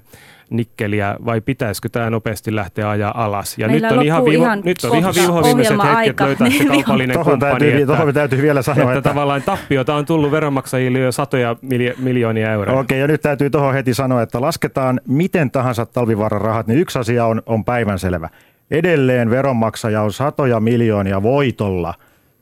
nikkeliä 0.49 1.15
vai 1.25 1.41
pitäisikö 1.41 1.89
tämä 1.89 2.09
nopeasti 2.09 2.55
lähteä 2.55 2.89
ajaa 2.89 3.25
alas? 3.25 3.57
Ja 3.57 3.67
nyt 3.67 3.83
on 3.83 4.01
ihan, 4.01 4.25
viivo, 4.25 4.43
ihan 4.43 4.61
nyt 4.65 4.83
on 4.83 4.97
ihan 4.97 5.13
viho 5.15 5.43
viimeiset 5.43 5.77
hetket 5.83 6.19
löytää 6.19 6.49
se 6.49 6.65
kaupallinen 6.65 7.13
tohon 7.13 7.31
kumppani. 7.31 7.59
Täytyy, 7.59 7.81
että, 7.81 8.13
täytyy 8.13 8.41
vielä 8.41 8.61
sanoa, 8.61 8.83
että, 8.83 8.97
että, 8.97 9.09
tavallaan 9.09 9.41
tappiota 9.41 9.95
on 9.95 10.05
tullut 10.05 10.31
veronmaksajille 10.31 10.99
jo 10.99 11.11
satoja 11.11 11.55
miljoonia 11.97 12.51
euroa. 12.51 12.79
Okei, 12.79 12.99
ja 12.99 13.07
nyt 13.07 13.21
täytyy 13.21 13.49
tuohon 13.49 13.73
heti 13.73 13.93
sanoa, 13.93 14.21
että 14.21 14.41
lasketaan 14.41 15.01
miten 15.07 15.51
tahansa 15.51 15.85
talvivaaran 15.85 16.41
rahat, 16.41 16.67
niin 16.67 16.79
yksi 16.79 16.99
asia 16.99 17.25
on, 17.25 17.41
on 17.45 17.65
päivänselvä. 17.65 18.29
Edelleen 18.71 19.29
veronmaksaja 19.29 20.01
on 20.01 20.13
satoja 20.13 20.59
miljoonia 20.59 21.23
voitolla 21.23 21.93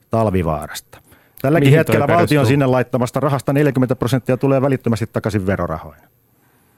talvivaarasta. 0.10 1.02
Tälläkin 1.42 1.68
Mihin 1.68 1.78
hetkellä 1.78 2.08
valtion 2.08 2.46
sinne 2.46 2.66
laittamasta 2.66 3.20
rahasta 3.20 3.54
40 3.54 3.96
prosenttia 3.96 4.38
tulee 4.38 4.62
välittömästi 4.62 5.08
takaisin 5.14 5.46
verorahoina. 5.46 6.08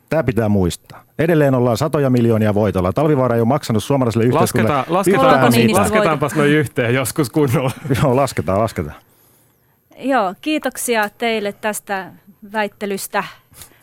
Tämä 0.10 0.24
pitää 0.24 0.50
muistaa. 0.50 1.04
Edelleen 1.20 1.56
ollaan 1.56 1.78
satoja 1.78 2.10
miljoonia 2.10 2.54
voitolla. 2.54 2.94
Talvivaara 2.94 3.36
ei 3.36 3.42
ole 3.42 3.48
maksanut 3.48 3.84
suomalaiselle 3.84 4.26
yhteiskunnalle 4.26 4.86
lasketaan, 4.88 5.34
lasketaan, 5.34 5.82
Lasketaanpas 5.82 6.36
noin 6.36 6.52
yhteen 6.52 6.94
joskus 6.94 7.30
kunnolla. 7.30 7.72
Joo, 8.04 8.16
lasketaan, 8.16 8.60
lasketaan. 8.60 8.96
Joo, 9.98 10.34
kiitoksia 10.42 11.10
teille 11.18 11.54
tästä 11.54 12.12
väittelystä. 12.54 13.24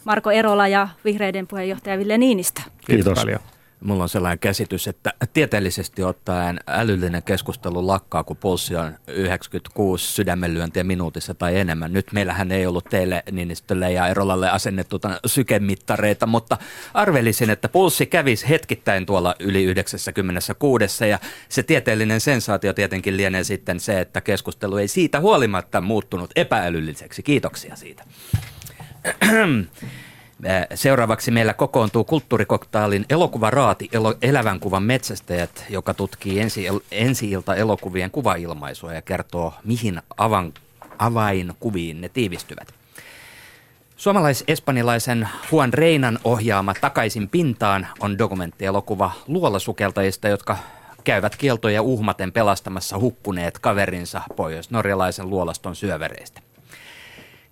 Marko 0.05 0.31
Erola 0.31 0.68
ja 0.68 0.88
vihreiden 1.05 1.46
puheenjohtaja 1.46 1.98
Ville 1.98 2.18
Niinistä. 2.18 2.62
Kiitos, 2.64 2.87
Kiitos 2.87 3.18
paljon. 3.18 3.40
Mulla 3.80 4.02
on 4.02 4.08
sellainen 4.08 4.38
käsitys, 4.38 4.88
että 4.88 5.12
tieteellisesti 5.32 6.02
ottaen 6.02 6.60
älyllinen 6.66 7.22
keskustelu 7.22 7.87
lakkaa, 7.87 8.24
kun 8.24 8.37
pulssi 8.37 8.76
on 8.76 8.94
96 9.06 10.06
sydämenlyöntiä 10.06 10.84
minuutissa 10.84 11.34
tai 11.34 11.58
enemmän. 11.58 11.92
Nyt 11.92 12.12
meillähän 12.12 12.52
ei 12.52 12.66
ollut 12.66 12.84
teille 12.84 13.22
Niinistölle 13.32 13.92
ja 13.92 14.08
Erolalle 14.08 14.50
asennettu 14.50 15.00
sykemittareita, 15.26 16.26
mutta 16.26 16.58
arvelisin, 16.94 17.50
että 17.50 17.68
pulssi 17.68 18.06
kävisi 18.06 18.48
hetkittäin 18.48 19.06
tuolla 19.06 19.34
yli 19.40 19.64
96 19.64 21.08
ja 21.08 21.18
se 21.48 21.62
tieteellinen 21.62 22.20
sensaatio 22.20 22.72
tietenkin 22.72 23.16
lienee 23.16 23.44
sitten 23.44 23.80
se, 23.80 24.00
että 24.00 24.20
keskustelu 24.20 24.76
ei 24.76 24.88
siitä 24.88 25.20
huolimatta 25.20 25.80
muuttunut 25.80 26.30
epäälylliseksi. 26.37 27.22
Kiitoksia 27.22 27.76
siitä. 27.76 28.04
Seuraavaksi 30.75 31.31
meillä 31.31 31.55
kokoontuu 31.55 32.05
kulttuurikoktaalin 32.05 33.07
elokuvaraati 33.11 33.88
elo, 33.92 34.14
Elävän 34.23 34.61
kuvan 34.61 34.83
metsästäjät, 34.83 35.64
joka 35.70 35.94
tutkii 35.94 36.40
ensi, 36.40 36.66
ensi-ilta 36.90 37.55
elokuvien 37.55 38.11
kuvailmaisua 38.11 38.92
ja 38.92 39.03
kertoo, 39.03 39.55
mihin 39.64 40.03
avan, 40.16 40.53
avainkuviin 40.99 42.01
ne 42.01 42.09
tiivistyvät. 42.09 42.75
Suomalais-espanjalaisen 43.97 45.29
Juan 45.53 45.73
Reinan 45.73 46.18
ohjaama 46.25 46.75
Takaisin 46.81 47.29
pintaan 47.29 47.87
on 48.01 48.18
dokumenttielokuva 48.18 49.12
luolasukeltajista, 49.27 50.29
jotka 50.29 50.57
käyvät 51.05 51.37
kieltoja 51.37 51.83
uhmaten 51.83 52.33
pelastamassa 52.33 52.99
hukkuneet 52.99 53.59
kaverinsa 53.59 54.20
pohjois-norjalaisen 54.37 55.31
luolaston 55.31 55.77
syövereistä. 55.77 56.40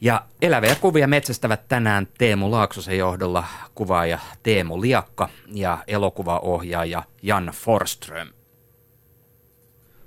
Ja 0.05 0.23
eläviä 0.41 0.75
kuvia 0.75 1.09
metsästävät 1.09 1.69
tänään 1.69 2.09
Teemu 2.19 2.51
Laaksosen 2.51 2.99
johdolla 2.99 3.45
kuvaaja 3.75 4.19
Teemu 4.43 4.81
Liakka 4.81 5.29
ja 5.55 5.79
elokuvaohjaaja 5.87 7.03
Jan 7.23 7.51
Forström. 7.55 8.29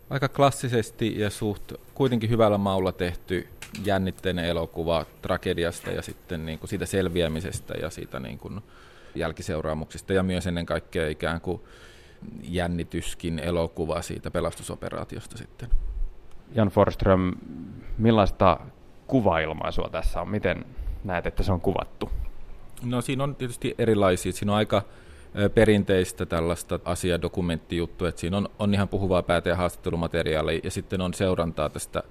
Aika 0.10 0.30
klassisesti 0.30 1.20
ja 1.20 1.30
suht 1.30 1.74
kuitenkin 1.94 2.30
hyvällä 2.30 2.58
maulla 2.58 2.92
tehty 2.92 3.48
jännitteinen 3.86 4.46
elokuva 4.46 5.06
tragediasta 5.22 5.92
ja 5.92 6.02
sitten 6.02 6.46
niin 6.46 6.60
kuin 6.60 6.70
siitä 6.70 6.86
selviämisestä 6.86 7.74
ja 7.74 7.90
siitä 7.90 8.20
niin 8.20 8.38
kuin 8.38 8.62
jälkiseuraamuksista 9.16 10.14
ja 10.14 10.24
myös 10.24 10.48
ennen 10.48 10.66
kaikkea 10.66 11.08
ikään 11.08 11.42
kuin 11.42 11.62
jännityskin 12.42 13.40
elokuva 13.40 14.02
siitä 14.02 14.32
pelastusoperaatiosta 14.32 15.38
sitten. 15.38 15.70
Jan 16.56 16.70
Forström, 16.70 17.32
millaista 17.98 18.60
kuvailmaisua 19.08 19.90
tässä 19.90 20.22
on? 20.22 20.30
Miten 20.30 20.66
näet, 21.04 21.26
että 21.26 21.44
se 21.44 21.52
on 21.52 21.62
kuvattu? 21.62 22.10
No 22.84 23.02
siinä 23.02 23.24
on 23.24 23.36
tietysti 23.36 23.76
erilaisia. 23.78 24.32
Siinä 24.32 24.52
on 24.52 24.58
aika 24.58 24.82
perinteistä 25.54 26.26
tällaista 26.26 26.80
asiadokumenttijuttua, 26.86 28.10
että 28.10 28.22
siinä 28.22 28.38
on, 28.38 28.50
on 28.60 28.74
ihan 28.74 28.88
puhuvaa 28.88 29.24
päätä 29.24 29.50
ja 29.50 29.56
haastattelumateriaalia 29.56 30.60
ja 30.64 30.72
sitten 30.72 31.02
on 31.02 31.14
seurantaa 31.14 31.70
tästä 31.70 32.04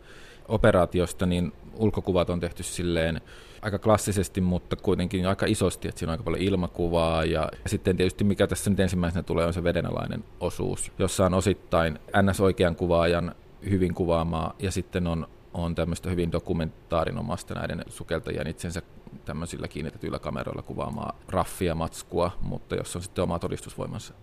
operaatiosta, 0.48 1.26
niin 1.26 1.52
ulkokuvat 1.74 2.30
on 2.30 2.40
tehty 2.40 2.62
silleen 2.62 3.20
aika 3.62 3.78
klassisesti, 3.78 4.40
mutta 4.40 4.76
kuitenkin 4.76 5.26
aika 5.26 5.46
isosti, 5.46 5.88
että 5.88 5.98
siinä 5.98 6.10
on 6.10 6.14
aika 6.14 6.24
paljon 6.24 6.42
ilmakuvaa 6.42 7.24
ja 7.24 7.48
sitten 7.66 7.96
tietysti 7.96 8.24
mikä 8.24 8.46
tässä 8.46 8.70
nyt 8.70 8.80
ensimmäisenä 8.80 9.22
tulee 9.22 9.46
on 9.46 9.54
se 9.54 9.64
vedenalainen 9.64 10.24
osuus, 10.40 10.92
jossa 10.98 11.26
on 11.26 11.34
osittain 11.34 11.98
NS-oikean 12.22 12.76
kuvaajan 12.76 13.34
hyvin 13.70 13.94
kuvaamaa 13.94 14.54
ja 14.58 14.70
sitten 14.70 15.06
on, 15.06 15.26
on 15.54 15.74
tämmöistä 15.74 16.10
hyvin 16.10 16.32
dokumentaarinomasta 16.32 17.54
näiden 17.54 17.84
sukeltajien 17.88 18.46
itsensä 18.46 18.82
tämmöisillä 19.24 19.68
kiinnitetyillä 19.68 20.18
kameroilla 20.18 20.62
kuvaamaa 20.62 21.18
raffia 21.28 21.74
matskua, 21.74 22.30
mutta 22.40 22.74
jos 22.74 22.96
on 22.96 23.02
sitten 23.02 23.24
oma 23.24 23.38
todistusvoimansa. 23.38 24.14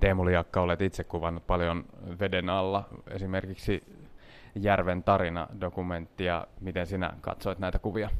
Teemu 0.00 0.24
Liakka, 0.24 0.60
olet 0.60 0.80
itse 0.80 1.04
kuvannut 1.04 1.46
paljon 1.46 1.84
veden 2.20 2.48
alla, 2.50 2.88
esimerkiksi 3.10 3.82
Järven 4.54 5.02
tarina-dokumenttia. 5.02 6.46
Miten 6.60 6.86
sinä 6.86 7.12
katsoit 7.20 7.58
näitä 7.58 7.78
kuvia? 7.78 8.10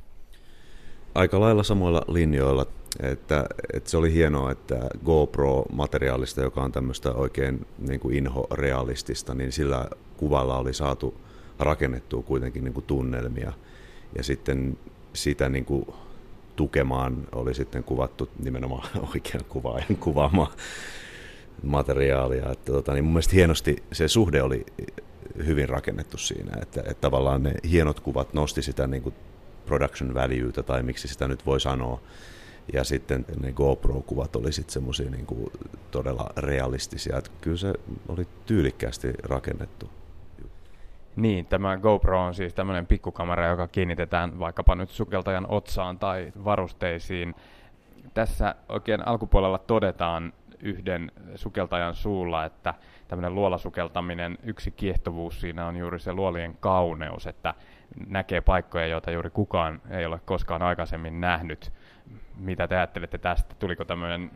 Aika 1.15 1.41
lailla 1.41 1.63
samoilla 1.63 2.03
linjoilla. 2.09 2.67
Että, 3.03 3.45
että 3.73 3.91
se 3.91 3.97
oli 3.97 4.13
hienoa, 4.13 4.51
että 4.51 4.81
GoPro-materiaalista, 5.05 6.41
joka 6.43 6.61
on 6.61 6.73
tämmöistä 6.73 7.13
oikein 7.13 7.67
niin 7.79 8.01
kuin 8.01 8.17
inho-realistista, 8.17 9.35
niin 9.35 9.53
sillä 9.53 9.87
kuvalla 10.17 10.59
oli 10.59 10.75
saatu 10.75 11.21
rakennettua 11.59 12.23
kuitenkin 12.23 12.65
niin 12.65 12.75
kuin 12.75 12.87
tunnelmia. 12.87 13.53
Ja 14.17 14.23
sitten 14.23 14.79
sitä 15.13 15.49
niin 15.49 15.65
kuin 15.65 15.87
tukemaan 16.57 17.29
oli 17.33 17.55
sitten 17.55 17.85
kuvattu 17.85 18.29
nimenomaan 18.39 18.89
oikean 19.15 19.45
kuvaajan 19.49 19.97
kuvaamaa 20.01 20.53
materiaalia. 21.63 22.53
Että 22.53 22.73
tota, 22.73 22.93
niin 22.93 23.05
mun 23.05 23.13
mielestä 23.13 23.37
hienosti 23.37 23.83
se 23.93 24.09
suhde 24.09 24.43
oli 24.43 24.67
hyvin 25.47 25.69
rakennettu 25.69 26.19
siinä, 26.19 26.53
että, 26.63 26.81
että 26.81 27.01
tavallaan 27.01 27.43
ne 27.43 27.55
hienot 27.71 28.01
kuvat 28.01 28.35
nosti 28.35 28.63
sitä 28.63 28.87
niin 28.87 29.03
kuin 29.03 29.15
production 29.67 30.15
valueta 30.15 30.63
tai 30.63 30.83
miksi 30.83 31.09
sitä 31.09 31.29
nyt 31.29 31.47
voi 31.47 31.61
sanoa. 31.61 32.01
Ja 32.73 32.85
sitten 32.85 33.25
ne 33.41 33.53
GoPro-kuvat 33.53 34.37
oli 34.37 34.53
sitten 34.53 34.73
semmoisia 34.73 35.11
niin 35.11 35.27
todella 35.91 36.31
realistisia, 36.37 37.19
että 37.19 37.31
kyllä 37.41 37.57
se 37.57 37.75
oli 38.09 38.27
tyylikkäästi 38.47 39.09
rakennettu. 39.23 39.91
Niin, 41.19 41.47
tämä 41.47 41.77
GoPro 41.77 42.25
on 42.25 42.35
siis 42.35 42.55
tämmöinen 42.55 42.87
pikkukamera, 42.87 43.47
joka 43.47 43.69
kiinnitetään 43.69 44.39
vaikkapa 44.39 44.75
nyt 44.75 44.91
sukeltajan 44.91 45.47
otsaan 45.49 45.99
tai 45.99 46.33
varusteisiin. 46.45 47.35
Tässä 48.15 48.55
oikein 48.69 49.09
alkupuolella 49.09 49.59
todetaan 49.59 50.33
yhden 50.61 51.13
sukeltajan 51.35 51.95
suulla, 51.95 52.45
että 52.45 52.75
tämmöinen 53.09 53.35
luolasukeltaminen, 53.35 54.39
yksi 54.43 54.71
kiehtovuus 54.71 55.41
siinä 55.41 55.67
on 55.67 55.77
juuri 55.77 55.99
se 55.99 56.13
luolien 56.13 56.57
kauneus, 56.61 57.27
että 57.27 57.55
näkee 58.07 58.41
paikkoja, 58.41 58.87
joita 58.87 59.11
juuri 59.11 59.31
kukaan 59.31 59.81
ei 59.91 60.07
ole 60.07 60.21
koskaan 60.25 60.63
aikaisemmin 60.63 61.21
nähnyt. 61.21 61.73
Mitä 62.37 62.69
te 62.69 62.77
ajattelette 62.77 63.19
tästä? 63.19 63.55
Tuliko 63.59 63.85
tämmöinen 63.85 64.31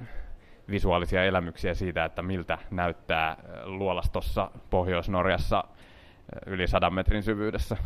visuaalisia 0.70 1.24
elämyksiä 1.24 1.74
siitä, 1.74 2.04
että 2.04 2.22
miltä 2.22 2.58
näyttää 2.70 3.36
luolastossa 3.64 4.50
Pohjois-Norjassa 4.70 5.64
yli 6.46 6.68
sadan 6.68 6.94
metrin 6.94 7.22
syvyydessä? 7.22 7.76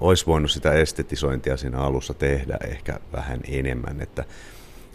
Olisi 0.00 0.26
voinut 0.26 0.50
sitä 0.50 0.72
estetisointia 0.72 1.56
siinä 1.56 1.78
alussa 1.78 2.14
tehdä 2.14 2.58
ehkä 2.68 3.00
vähän 3.12 3.40
enemmän, 3.48 4.00
että 4.00 4.24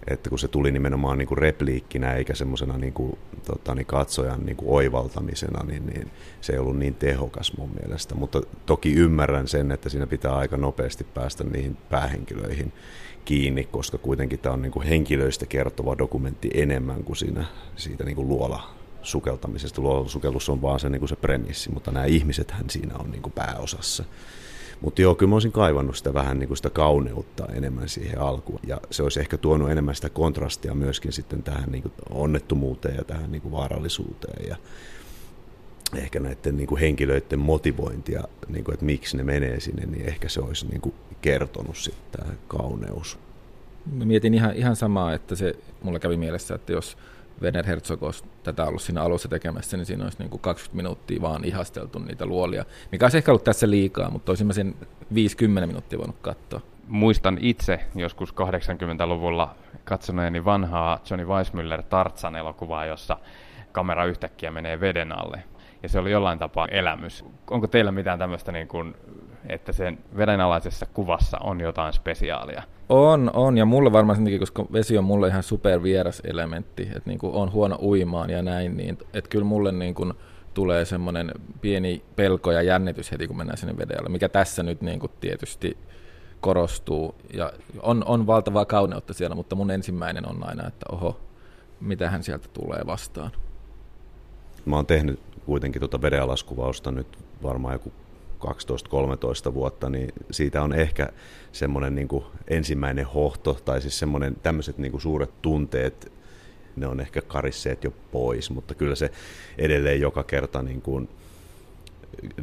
että 0.08 0.30
kun 0.30 0.39
se 0.39 0.47
tuli 0.47 0.71
nimenomaan 0.71 1.17
niin 1.17 1.28
kuin 1.28 1.38
repliikkinä 1.38 2.13
eikä 2.13 2.36
semmoisena 2.36 2.78
niin 2.78 2.93
kuin, 2.93 3.17
tota, 3.45 3.75
niin 3.75 3.86
katsojan 3.86 4.45
niin 4.45 4.56
kuin 4.56 4.71
oivaltamisena, 4.71 5.63
niin, 5.63 5.86
niin 5.86 6.12
se 6.41 6.54
ei 6.54 6.60
ollut 6.60 6.78
niin 6.78 6.95
tehokas 6.95 7.58
mun 7.58 7.71
mielestä. 7.82 8.15
Mutta 8.15 8.41
toki 8.65 8.93
ymmärrän 8.93 9.47
sen, 9.47 9.71
että 9.71 9.89
siinä 9.89 10.08
pitää 10.08 10.36
aika 10.36 10.58
nopeasti 10.58 11.04
päästä 11.04 11.43
niihin 11.43 11.78
päähenkilöihin 11.89 12.73
kiinni, 13.25 13.63
koska 13.63 13.97
kuitenkin 13.97 14.39
tämä 14.39 14.54
on 14.54 14.62
niin 14.62 14.71
kuin 14.71 14.88
henkilöistä 14.88 15.45
kertova 15.45 15.97
dokumentti 15.97 16.49
enemmän 16.54 17.04
kuin 17.04 17.17
siinä, 17.17 17.45
siitä 17.75 18.04
niin 18.04 18.15
kuin 18.15 18.28
luola 18.28 18.78
sukeltamisesta. 19.01 19.81
Luolasukellus 19.81 20.49
on 20.49 20.62
vaan 20.62 20.79
se, 20.79 20.89
niin 20.89 20.99
kuin 20.99 21.09
se 21.09 21.15
premissi, 21.15 21.71
mutta 21.71 21.91
nämä 21.91 22.05
ihmisethän 22.05 22.69
siinä 22.69 22.95
on 22.95 23.12
niin 23.12 23.21
kuin 23.21 23.33
pääosassa. 23.33 24.03
Mutta 24.81 25.01
joo, 25.01 25.15
kyllä 25.15 25.29
mä 25.29 25.35
olisin 25.35 25.51
kaivannut 25.51 25.97
sitä 25.97 26.13
vähän 26.13 26.39
niin 26.39 26.47
kuin 26.47 26.57
sitä 26.57 26.69
kauneutta 26.69 27.45
enemmän 27.53 27.89
siihen 27.89 28.21
alkuun. 28.21 28.59
Ja 28.67 28.77
se 28.91 29.03
olisi 29.03 29.19
ehkä 29.19 29.38
tuonut 29.38 29.71
enemmän 29.71 29.95
sitä 29.95 30.09
kontrastia 30.09 30.75
myöskin 30.75 31.13
sitten 31.13 31.43
tähän 31.43 31.71
niin 31.71 31.83
kuin 31.83 31.93
onnettomuuteen 32.09 32.95
ja 32.95 33.03
tähän 33.03 33.31
niin 33.31 33.41
kuin 33.41 33.51
vaarallisuuteen. 33.51 34.49
Ja 34.49 34.55
ehkä 35.95 36.19
näiden 36.19 36.57
niin 36.57 36.67
kuin 36.67 36.81
henkilöiden 36.81 37.39
motivointia, 37.39 38.23
niin 38.47 38.63
kuin, 38.63 38.73
että 38.73 38.85
miksi 38.85 39.17
ne 39.17 39.23
menee 39.23 39.59
sinne, 39.59 39.85
niin 39.85 40.05
ehkä 40.05 40.29
se 40.29 40.39
olisi 40.39 40.67
niin 40.67 40.81
kuin 40.81 40.95
kertonut 41.21 41.77
sitten 41.77 42.19
tämä 42.19 42.33
kauneus. 42.47 43.19
Mä 43.93 44.05
mietin 44.05 44.33
ihan, 44.33 44.55
ihan 44.55 44.75
samaa, 44.75 45.13
että 45.13 45.35
se 45.35 45.55
mulle 45.83 45.99
kävi 45.99 46.17
mielessä, 46.17 46.55
että 46.55 46.71
jos 46.71 46.97
Werner 47.41 47.65
Herzog 47.65 48.04
olisi 48.04 48.23
tätä 48.43 48.65
ollut 48.65 48.82
siinä 48.82 49.02
alussa 49.02 49.30
tekemässä, 49.30 49.78
niin 49.78 49.86
siinä 49.86 50.04
olisi 50.04 50.19
niin 50.19 50.30
kuin 50.30 50.41
20 50.41 50.75
minuuttia 50.75 51.21
vaan 51.21 51.45
ihasteltu 51.45 51.99
niitä 51.99 52.25
luolia, 52.25 52.65
mikä 52.91 53.06
olisi 53.06 53.17
ehkä 53.17 53.32
ollut 53.32 53.43
tässä 53.43 53.69
liikaa, 53.69 54.10
mutta 54.10 54.32
olisin 54.32 54.47
mä 54.47 54.54
sen 54.54 54.75
50 55.13 55.67
minuuttia 55.67 55.99
voinut 55.99 56.17
katsoa. 56.21 56.62
Muistan 56.88 57.38
itse 57.41 57.80
joskus 57.95 58.34
80-luvulla 58.34 59.56
katsoneeni 59.84 60.45
vanhaa 60.45 60.99
Johnny 61.10 61.28
Weissmuller 61.28 61.84
Tartsan 61.84 62.36
elokuvaa, 62.36 62.86
jossa 62.86 63.17
kamera 63.71 64.06
yhtäkkiä 64.06 64.52
menee 64.52 64.80
veden 64.80 65.19
alle. 65.19 65.43
Ja 65.84 65.89
se 65.89 65.99
oli 65.99 66.12
jollain 66.12 66.39
tapaa 66.39 66.67
elämys. 66.67 67.25
Onko 67.49 67.67
teillä 67.67 67.91
mitään 67.91 68.19
tämmöistä 68.19 68.52
niin 68.52 68.67
kuin 68.67 68.95
että 69.49 69.71
sen 69.71 69.97
vedenalaisessa 70.17 70.86
kuvassa 70.86 71.38
on 71.38 71.60
jotain 71.60 71.93
spesiaalia. 71.93 72.63
On, 72.89 73.32
on, 73.34 73.58
ja 73.58 73.65
mulle 73.65 73.91
varmaan 73.91 74.15
sen 74.15 74.39
koska 74.39 74.65
vesi 74.73 74.97
on 74.97 75.04
mulle 75.04 75.28
ihan 75.28 75.43
super 75.43 75.84
vieras 75.84 76.21
elementti, 76.23 76.84
että 76.84 77.02
niin 77.10 77.19
kuin 77.19 77.34
on 77.34 77.52
huono 77.52 77.78
uimaan 77.82 78.30
ja 78.30 78.41
näin, 78.41 78.78
niin 78.78 78.97
että 79.13 79.30
kyllä 79.30 79.45
mulle 79.45 79.71
niin 79.71 79.95
kuin 79.95 80.13
tulee 80.54 80.86
semmoinen 80.86 81.32
pieni 81.62 82.04
pelko 82.15 82.52
ja 82.52 82.62
jännitys 82.62 83.12
heti, 83.12 83.28
kun 83.28 83.38
mennään 83.38 83.58
sinne 83.58 83.78
vedellä, 83.78 84.10
mikä 84.10 84.30
tässä 84.30 84.63
nyt 84.63 84.82
niin 84.82 84.99
kuin 84.99 85.12
tietysti 85.19 85.77
korostuu. 86.42 87.15
Ja 87.33 87.54
on, 87.81 88.04
on 88.06 88.27
valtavaa 88.27 88.65
kauneutta 88.65 89.13
siellä, 89.13 89.35
mutta 89.35 89.56
mun 89.56 89.71
ensimmäinen 89.71 90.29
on 90.29 90.48
aina, 90.48 90.67
että 90.67 90.85
oho, 90.92 91.19
mitähän 91.81 92.23
sieltä 92.23 92.48
tulee 92.54 92.81
vastaan. 92.85 93.31
Mä 94.65 94.75
oon 94.75 94.85
tehnyt 94.85 95.19
kuitenkin 95.46 95.79
tuota 95.79 96.02
vedenalaskuvausta 96.02 96.92
nyt 96.92 97.17
varmaan 97.44 97.73
joku 97.73 97.92
12-13 99.50 99.54
vuotta, 99.54 99.90
niin 99.90 100.13
siitä 100.31 100.63
on 100.63 100.73
ehkä 100.73 101.10
semmoinen 101.52 101.96
niin 101.96 102.08
kuin 102.08 102.23
ensimmäinen 102.48 103.06
hohto, 103.06 103.54
tai 103.54 103.81
siis 103.81 104.00
semmoinen 104.00 104.35
tämmöiset 104.44 104.77
niin 104.77 104.92
kuin 104.92 105.02
suuret 105.02 105.42
tunteet, 105.42 106.12
ne 106.75 106.87
on 106.87 107.00
ehkä 107.00 107.21
karisseet 107.21 107.83
jo 107.83 107.94
pois, 108.12 108.52
mutta 108.52 108.75
kyllä 108.75 108.96
se 108.96 109.12
edelleen 109.58 110.02
joka 110.02 110.23
kerta 110.23 110.62
niin 110.62 110.81
kuin 110.81 111.10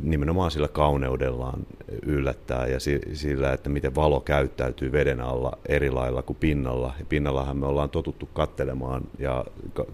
nimenomaan 0.01 0.51
sillä 0.51 0.69
kauneudellaan 0.69 1.67
yllättää 2.03 2.67
ja 2.67 2.79
sillä, 3.13 3.53
että 3.53 3.69
miten 3.69 3.95
valo 3.95 4.21
käyttäytyy 4.21 4.93
veden 4.93 5.21
alla 5.21 5.59
eri 5.69 5.91
lailla 5.91 6.23
kuin 6.23 6.37
pinnalla. 6.41 6.95
Ja 6.99 7.05
pinnallahan 7.07 7.57
me 7.57 7.67
ollaan 7.67 7.91
totuttu 7.91 8.27
kattelemaan 8.27 9.03
ja 9.19 9.45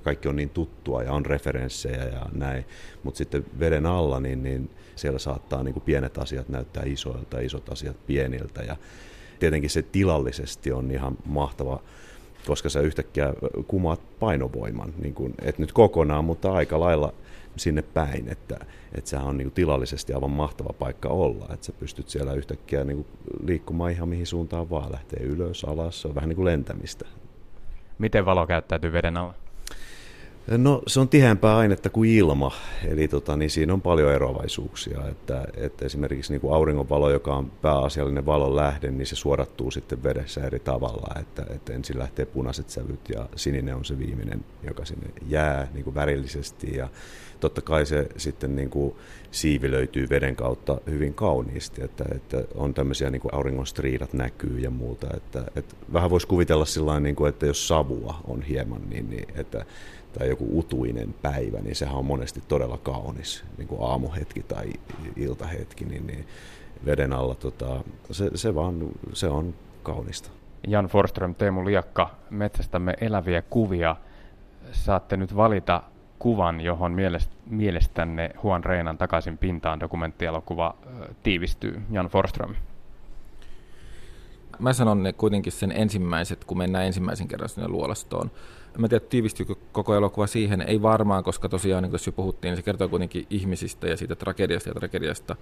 kaikki 0.03 0.29
on 0.29 0.37
niin 0.37 0.51
tuttua 0.51 1.03
ja 1.03 1.13
on 1.13 1.27
referenssejä 1.27 2.05
ja 2.05 2.27
näin, 2.33 2.65
mutta 3.03 3.19
sitten 3.19 3.45
veden 3.59 3.87
alla 3.87 4.21
niin, 4.21 4.43
niin 4.43 4.71
siellä 4.97 5.19
saattaa 5.19 5.63
niin 5.63 5.73
kuin 5.73 5.85
pienet 5.85 6.19
asiat 6.19 6.49
näyttää 6.49 6.83
isoilta, 6.87 7.41
isot 7.41 7.69
asiat 7.69 8.07
pieniltä 8.07 8.63
ja 8.63 8.77
tietenkin 9.39 9.71
se 9.71 9.83
tilallisesti 9.83 10.73
on 10.73 10.91
ihan 10.91 11.17
mahtava 11.25 11.81
koska 12.47 12.69
sä 12.69 12.81
yhtäkkiä 12.81 13.35
kumaat 13.67 14.01
painovoiman, 14.21 14.95
niin 15.03 15.15
kuin, 15.15 15.35
et 15.43 15.59
nyt 15.59 15.73
kokonaan, 15.73 16.25
mutta 16.25 16.53
aika 16.53 16.81
lailla 16.81 17.15
sinne 17.57 17.83
päin, 17.83 18.29
että, 18.29 18.57
että 18.95 19.11
sehän 19.11 19.27
on 19.27 19.37
niin 19.37 19.47
kuin 19.47 19.55
tilallisesti 19.55 20.13
aivan 20.13 20.31
mahtava 20.31 20.73
paikka 20.79 21.09
olla, 21.09 21.49
että 21.55 21.67
sä 21.67 21.73
pystyt 21.73 22.09
siellä 22.09 22.33
yhtäkkiä 22.33 22.85
niin 22.85 22.97
kuin 22.97 23.07
liikkumaan 23.47 23.93
ihan 23.93 24.09
mihin 24.09 24.27
suuntaan 24.27 24.71
vaan, 24.71 24.93
lähtee 24.93 25.23
ylös, 25.23 25.65
alas, 25.65 26.03
se 26.03 26.09
on 26.09 26.15
vähän 26.15 26.29
niin 26.29 26.37
kuin 26.37 26.47
lentämistä. 26.47 27.07
Miten 27.99 28.25
valo 28.25 28.47
käyttäytyy 28.47 28.93
veden 28.93 29.17
alla? 29.17 29.42
No 30.47 30.83
se 30.87 31.01
on 31.01 31.09
tiheämpää 31.09 31.57
ainetta 31.57 31.91
kuin 31.91 32.11
ilma, 32.11 32.53
eli 32.89 33.09
tota, 33.09 33.37
niin 33.37 33.51
siinä 33.51 33.73
on 33.73 33.83
paljon 33.83 34.13
eroavaisuuksia. 34.13 35.09
Että, 35.09 35.45
että 35.57 35.85
esimerkiksi 35.85 36.33
niin 36.33 36.41
kuin 36.41 36.55
auringonvalo, 36.55 37.11
joka 37.11 37.37
on 37.37 37.51
pääasiallinen 37.51 38.27
valon 38.27 38.57
lähde, 38.57 38.91
niin 38.91 39.07
se 39.07 39.17
suodattuu 39.17 39.71
sitten 39.71 40.03
vedessä 40.03 40.41
eri 40.41 40.59
tavalla. 40.59 41.21
Että, 41.21 41.47
että 41.51 41.73
ensin 41.73 41.99
lähtee 41.99 42.25
punaiset 42.25 42.71
sävyt 42.71 43.09
ja 43.09 43.29
sininen 43.37 43.77
on 43.77 43.85
se 43.85 43.99
viimeinen, 43.99 44.45
joka 44.63 44.85
sinne 44.85 45.07
jää 45.29 45.69
niin 45.75 45.85
kuin 45.85 45.95
värillisesti. 45.95 46.77
Ja 46.77 46.89
totta 47.41 47.61
kai 47.61 47.87
se 47.87 48.09
sitten 48.17 48.57
niin 48.57 48.71
kuin 48.71 48.95
siivilöityy 49.31 50.09
veden 50.11 50.37
kautta 50.37 50.81
hyvin 50.91 51.15
kauniisti, 51.15 51.85
että, 51.85 52.05
että 52.15 52.45
on 52.55 52.75
tämmöisiä 52.75 53.11
niin 53.11 53.23
kuin 53.23 53.35
auringonstriidat 53.35 54.13
näkyy 54.13 54.59
ja 54.59 54.71
muuta. 54.71 55.07
Että, 55.17 55.45
että 55.57 55.75
vähän 55.93 56.11
voisi 56.11 56.27
kuvitella 56.27 56.65
sillä 56.65 57.01
niin 57.01 57.17
kuin, 57.17 57.29
että 57.29 57.47
jos 57.47 57.69
savua 57.69 58.15
on 58.25 58.43
hieman, 58.43 58.83
niin, 58.89 59.11
niin 59.11 59.27
että 59.35 59.65
tai 60.19 60.29
joku 60.29 60.59
utuinen 60.59 61.15
päivä, 61.23 61.59
niin 61.61 61.77
sehän 61.77 61.97
on 61.97 62.07
monesti 62.07 62.43
todella 62.49 62.79
kaunis, 62.79 63.45
niin 63.59 63.69
kuin 63.69 63.81
aamuhetki 63.91 64.43
tai 64.43 64.73
iltahetki, 65.17 65.85
niin, 65.85 66.07
niin 66.07 66.27
veden 66.87 67.13
alla 67.13 67.35
tota, 67.35 67.85
se, 68.11 68.31
se, 68.35 68.55
vaan, 68.55 68.89
se 69.13 69.27
on 69.27 69.55
kaunista. 69.83 70.31
Jan 70.67 70.87
Forström, 70.87 71.35
Teemu 71.35 71.65
Liakka, 71.65 72.11
metsästämme 72.31 72.95
eläviä 73.01 73.43
kuvia. 73.43 73.97
Saatte 74.73 75.17
nyt 75.17 75.37
valita 75.37 75.83
kuvan, 76.19 76.61
johon 76.61 76.97
mielestänne 77.47 78.31
Huon 78.43 78.65
Reinan 78.65 78.99
takaisin 78.99 79.39
pintaan 79.39 79.81
dokumenttielokuva 79.81 80.75
tiivistyy. 81.23 81.83
Jan 81.91 82.07
Forström. 82.07 82.55
Mä 84.59 84.73
sanon 84.73 85.03
ne 85.03 85.13
kuitenkin 85.13 85.53
sen 85.53 85.73
ensimmäiset, 85.73 86.45
kun 86.45 86.59
mennään 86.59 86.87
ensimmäisen 86.87 87.29
kerran 87.29 87.49
sinne 87.49 87.69
luolastoon. 87.69 88.31
Mä 88.79 88.89
tiedä, 88.89 89.05
tiivistyykö 89.09 89.55
koko 89.73 89.95
elokuva 89.95 90.27
siihen, 90.27 90.63
ei 90.63 90.83
varmaan, 90.83 91.25
koska 91.25 91.49
tosiaan, 91.49 91.83
niin 91.83 91.91
kuin 91.91 92.01
jo 92.07 92.13
puhuttiin, 92.13 92.51
niin 92.51 92.57
se 92.57 92.63
kertoo 92.63 92.89
kuitenkin 92.89 93.27
ihmisistä 93.31 93.87
ja 93.87 93.97
siitä 93.97 94.17
tragediasta 94.17 94.71
ja 94.71 94.75
tragediasta 94.75 95.37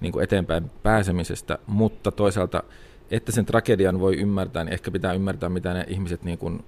niin 0.00 0.12
kuin 0.12 0.24
eteenpäin 0.24 0.70
pääsemisestä, 0.82 1.58
mutta 1.66 2.12
toisaalta, 2.12 2.62
että 3.10 3.32
sen 3.32 3.46
tragedian 3.46 4.00
voi 4.00 4.16
ymmärtää, 4.16 4.64
niin 4.64 4.72
ehkä 4.72 4.90
pitää 4.90 5.12
ymmärtää, 5.12 5.48
mitä 5.48 5.74
ne 5.74 5.84
ihmiset, 5.88 6.24
niin 6.24 6.38
kuin, 6.38 6.64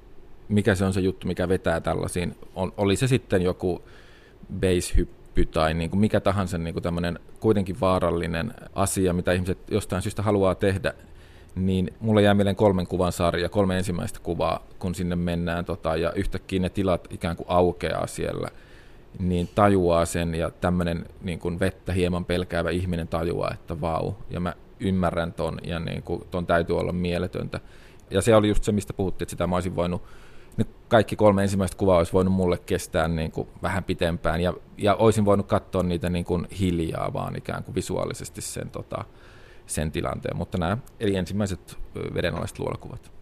mikä 0.48 0.74
se 0.74 0.84
on 0.84 0.92
se 0.92 1.00
juttu, 1.00 1.26
mikä 1.26 1.48
vetää 1.48 1.80
tällaisiin. 1.80 2.36
On, 2.54 2.72
oli 2.76 2.96
se 2.96 3.08
sitten 3.08 3.42
joku 3.42 3.82
base-hyppy 4.60 5.46
tai 5.46 5.74
niin 5.74 5.90
kuin 5.90 6.00
mikä 6.00 6.20
tahansa 6.20 6.58
niin 6.58 6.74
kuin 6.74 6.82
tämmöinen 6.82 7.18
kuitenkin 7.40 7.80
vaarallinen 7.80 8.54
asia, 8.74 9.12
mitä 9.12 9.32
ihmiset 9.32 9.58
jostain 9.70 10.02
syystä 10.02 10.22
haluaa 10.22 10.54
tehdä, 10.54 10.94
niin 11.54 11.94
mulle 12.00 12.22
jää 12.22 12.34
mieleen 12.34 12.56
kolmen 12.56 12.86
kuvan 12.86 13.12
sarja, 13.12 13.48
kolme 13.48 13.78
ensimmäistä 13.78 14.20
kuvaa, 14.22 14.66
kun 14.78 14.94
sinne 14.94 15.16
mennään 15.16 15.64
tota, 15.64 15.96
ja 15.96 16.12
yhtäkkiä 16.12 16.60
ne 16.60 16.68
tilat 16.68 17.08
ikään 17.10 17.36
kuin 17.36 17.46
aukeaa 17.48 18.06
siellä, 18.06 18.48
niin 19.18 19.48
tajuaa 19.54 20.04
sen 20.04 20.34
ja 20.34 20.50
tämmöinen 20.50 21.06
niin 21.22 21.38
kuin 21.38 21.60
vettä 21.60 21.92
hieman 21.92 22.24
pelkäävä 22.24 22.70
ihminen 22.70 23.08
tajuaa, 23.08 23.50
että 23.54 23.80
vau, 23.80 24.12
ja 24.30 24.40
mä 24.40 24.54
ymmärrän 24.80 25.32
ton 25.32 25.58
ja 25.62 25.78
niin 25.78 26.02
kuin, 26.02 26.22
ton 26.30 26.46
täytyy 26.46 26.78
olla 26.78 26.92
mieletöntä. 26.92 27.60
Ja 28.10 28.22
se 28.22 28.34
oli 28.34 28.48
just 28.48 28.64
se, 28.64 28.72
mistä 28.72 28.92
puhuttiin, 28.92 29.24
että 29.26 29.30
sitä 29.30 29.46
mä 29.46 29.56
olisin 29.56 29.76
voinut, 29.76 30.02
ne 30.56 30.64
kaikki 30.88 31.16
kolme 31.16 31.42
ensimmäistä 31.42 31.76
kuvaa 31.76 31.98
olisi 31.98 32.12
voinut 32.12 32.34
mulle 32.34 32.58
kestää 32.58 33.08
niin 33.08 33.30
kuin 33.30 33.48
vähän 33.62 33.84
pitempään 33.84 34.40
ja, 34.40 34.54
ja 34.78 34.94
olisin 34.94 35.24
voinut 35.24 35.46
katsoa 35.46 35.82
niitä 35.82 36.10
niin 36.10 36.24
kuin 36.24 36.46
hiljaa 36.60 37.12
vaan 37.12 37.36
ikään 37.36 37.64
kuin 37.64 37.74
visuaalisesti 37.74 38.40
sen 38.40 38.70
tota, 38.70 39.04
sen 39.66 39.92
tilanteen. 39.92 40.36
Mutta 40.36 40.58
nämä 40.58 40.78
eli 41.00 41.16
ensimmäiset 41.16 41.78
vedenalaiset 42.14 42.58
luolakuvat. 42.58 43.12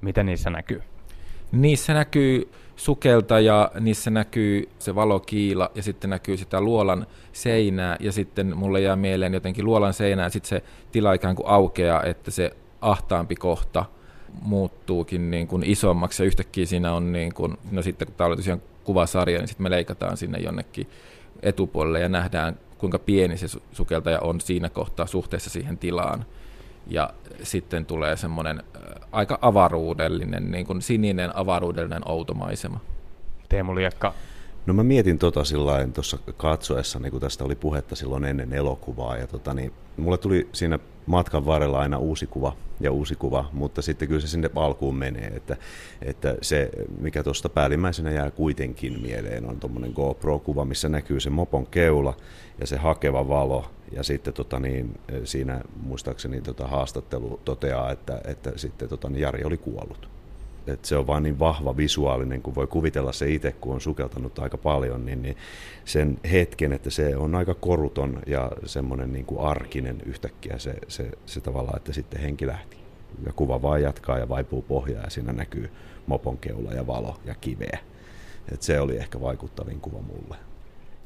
Mitä 0.00 0.22
niissä 0.22 0.50
näkyy? 0.50 0.82
Niissä 1.52 1.94
näkyy 1.94 2.50
sukelta 2.76 3.40
ja 3.40 3.70
niissä 3.80 4.10
näkyy 4.10 4.68
se 4.78 4.94
valokiila 4.94 5.70
ja 5.74 5.82
sitten 5.82 6.10
näkyy 6.10 6.36
sitä 6.36 6.60
luolan 6.60 7.06
seinää 7.32 7.96
ja 8.00 8.12
sitten 8.12 8.56
mulle 8.56 8.80
jää 8.80 8.96
mieleen 8.96 9.34
jotenkin 9.34 9.64
luolan 9.64 9.94
seinää 9.94 10.26
ja 10.26 10.30
sitten 10.30 10.48
se 10.48 10.62
tila 10.92 11.12
ikään 11.12 11.36
kuin 11.36 11.46
aukeaa, 11.46 12.02
että 12.02 12.30
se 12.30 12.56
ahtaampi 12.80 13.36
kohta 13.36 13.84
muuttuukin 14.42 15.30
niin 15.30 15.46
kuin 15.46 15.62
isommaksi 15.66 16.22
ja 16.22 16.26
yhtäkkiä 16.26 16.66
siinä 16.66 16.92
on 16.92 17.12
niin 17.12 17.34
kuin, 17.34 17.56
no 17.70 17.82
sitten 17.82 18.08
kun 18.08 18.14
tämä 18.16 18.28
oli 18.28 18.36
tosiaan 18.36 18.62
kuvasarja, 18.84 19.38
niin 19.38 19.48
sitten 19.48 19.62
me 19.62 19.70
leikataan 19.70 20.16
sinne 20.16 20.38
jonnekin 20.38 20.86
etupuolelle 21.42 22.00
ja 22.00 22.08
nähdään 22.08 22.58
kuinka 22.82 22.98
pieni 22.98 23.36
se 23.36 23.46
sukeltaja 23.72 24.20
on 24.20 24.40
siinä 24.40 24.68
kohtaa 24.68 25.06
suhteessa 25.06 25.50
siihen 25.50 25.78
tilaan. 25.78 26.24
Ja 26.86 27.10
sitten 27.42 27.86
tulee 27.86 28.16
semmoinen 28.16 28.62
aika 29.12 29.38
avaruudellinen, 29.42 30.50
niin 30.50 30.66
kuin 30.66 30.82
sininen 30.82 31.36
avaruudellinen 31.36 32.08
outomaisema. 32.08 32.80
Teemu 33.48 33.74
Liekka. 33.74 34.14
No 34.66 34.74
mä 34.74 34.82
mietin 34.82 35.18
tota 35.18 35.44
sillain 35.44 35.92
tuossa 35.92 36.18
katsoessa, 36.36 36.98
niin 36.98 37.12
kun 37.12 37.20
tästä 37.20 37.44
oli 37.44 37.54
puhetta 37.54 37.96
silloin 37.96 38.24
ennen 38.24 38.52
elokuvaa, 38.52 39.16
ja 39.16 39.26
tota, 39.26 39.54
niin, 39.54 39.72
mulle 39.96 40.18
tuli 40.18 40.48
siinä 40.52 40.78
matkan 41.06 41.46
varrella 41.46 41.78
aina 41.78 41.98
uusi 41.98 42.26
kuva 42.26 42.56
ja 42.80 42.92
uusi 42.92 43.16
kuva, 43.16 43.50
mutta 43.52 43.82
sitten 43.82 44.08
kyllä 44.08 44.20
se 44.20 44.26
sinne 44.26 44.50
alkuun 44.54 44.94
menee, 44.94 45.26
että, 45.26 45.56
että 46.02 46.36
se, 46.42 46.70
mikä 47.00 47.22
tuosta 47.22 47.48
päällimmäisenä 47.48 48.10
jää 48.10 48.30
kuitenkin 48.30 49.02
mieleen, 49.02 49.46
on 49.46 49.60
tuommoinen 49.60 49.92
GoPro-kuva, 49.92 50.64
missä 50.64 50.88
näkyy 50.88 51.20
se 51.20 51.30
mopon 51.30 51.66
keula 51.66 52.16
ja 52.60 52.66
se 52.66 52.76
hakeva 52.76 53.28
valo, 53.28 53.70
ja 53.92 54.02
sitten 54.02 54.34
tota 54.34 54.60
niin, 54.60 55.00
siinä 55.24 55.60
muistaakseni 55.82 56.40
tota 56.40 56.66
haastattelu 56.66 57.40
toteaa, 57.44 57.90
että, 57.90 58.20
että 58.24 58.52
sitten 58.56 58.88
tota 58.88 59.08
niin 59.10 59.20
Jari 59.20 59.44
oli 59.44 59.56
kuollut. 59.56 60.08
Et 60.66 60.84
se 60.84 60.96
on 60.96 61.06
vaan 61.06 61.22
niin 61.22 61.38
vahva 61.38 61.76
visuaalinen, 61.76 62.42
kun 62.42 62.54
voi 62.54 62.66
kuvitella 62.66 63.12
se 63.12 63.30
itse, 63.30 63.52
kun 63.52 63.74
on 63.74 63.80
sukeltanut 63.80 64.38
aika 64.38 64.58
paljon, 64.58 65.06
niin, 65.06 65.22
niin 65.22 65.36
sen 65.84 66.18
hetken, 66.32 66.72
että 66.72 66.90
se 66.90 67.16
on 67.16 67.34
aika 67.34 67.54
koruton 67.54 68.22
ja 68.26 68.50
semmoinen 68.64 69.12
niin 69.12 69.24
kuin 69.24 69.40
arkinen 69.40 70.02
yhtäkkiä 70.06 70.58
se, 70.58 70.74
se, 70.88 71.10
se 71.26 71.40
tavallaan, 71.40 71.76
että 71.76 71.92
sitten 71.92 72.20
henki 72.20 72.46
lähti. 72.46 72.76
Ja 73.26 73.32
kuva 73.32 73.62
vaan 73.62 73.82
jatkaa 73.82 74.18
ja 74.18 74.28
vaipuu 74.28 74.62
pohjaa 74.62 75.04
ja 75.04 75.10
siinä 75.10 75.32
näkyy 75.32 75.70
mopon 76.06 76.38
keula 76.38 76.72
ja 76.72 76.86
valo 76.86 77.16
ja 77.24 77.34
kiveä. 77.34 77.78
Et 78.52 78.62
se 78.62 78.80
oli 78.80 78.96
ehkä 78.96 79.20
vaikuttavin 79.20 79.80
kuva 79.80 79.98
mulle. 79.98 80.36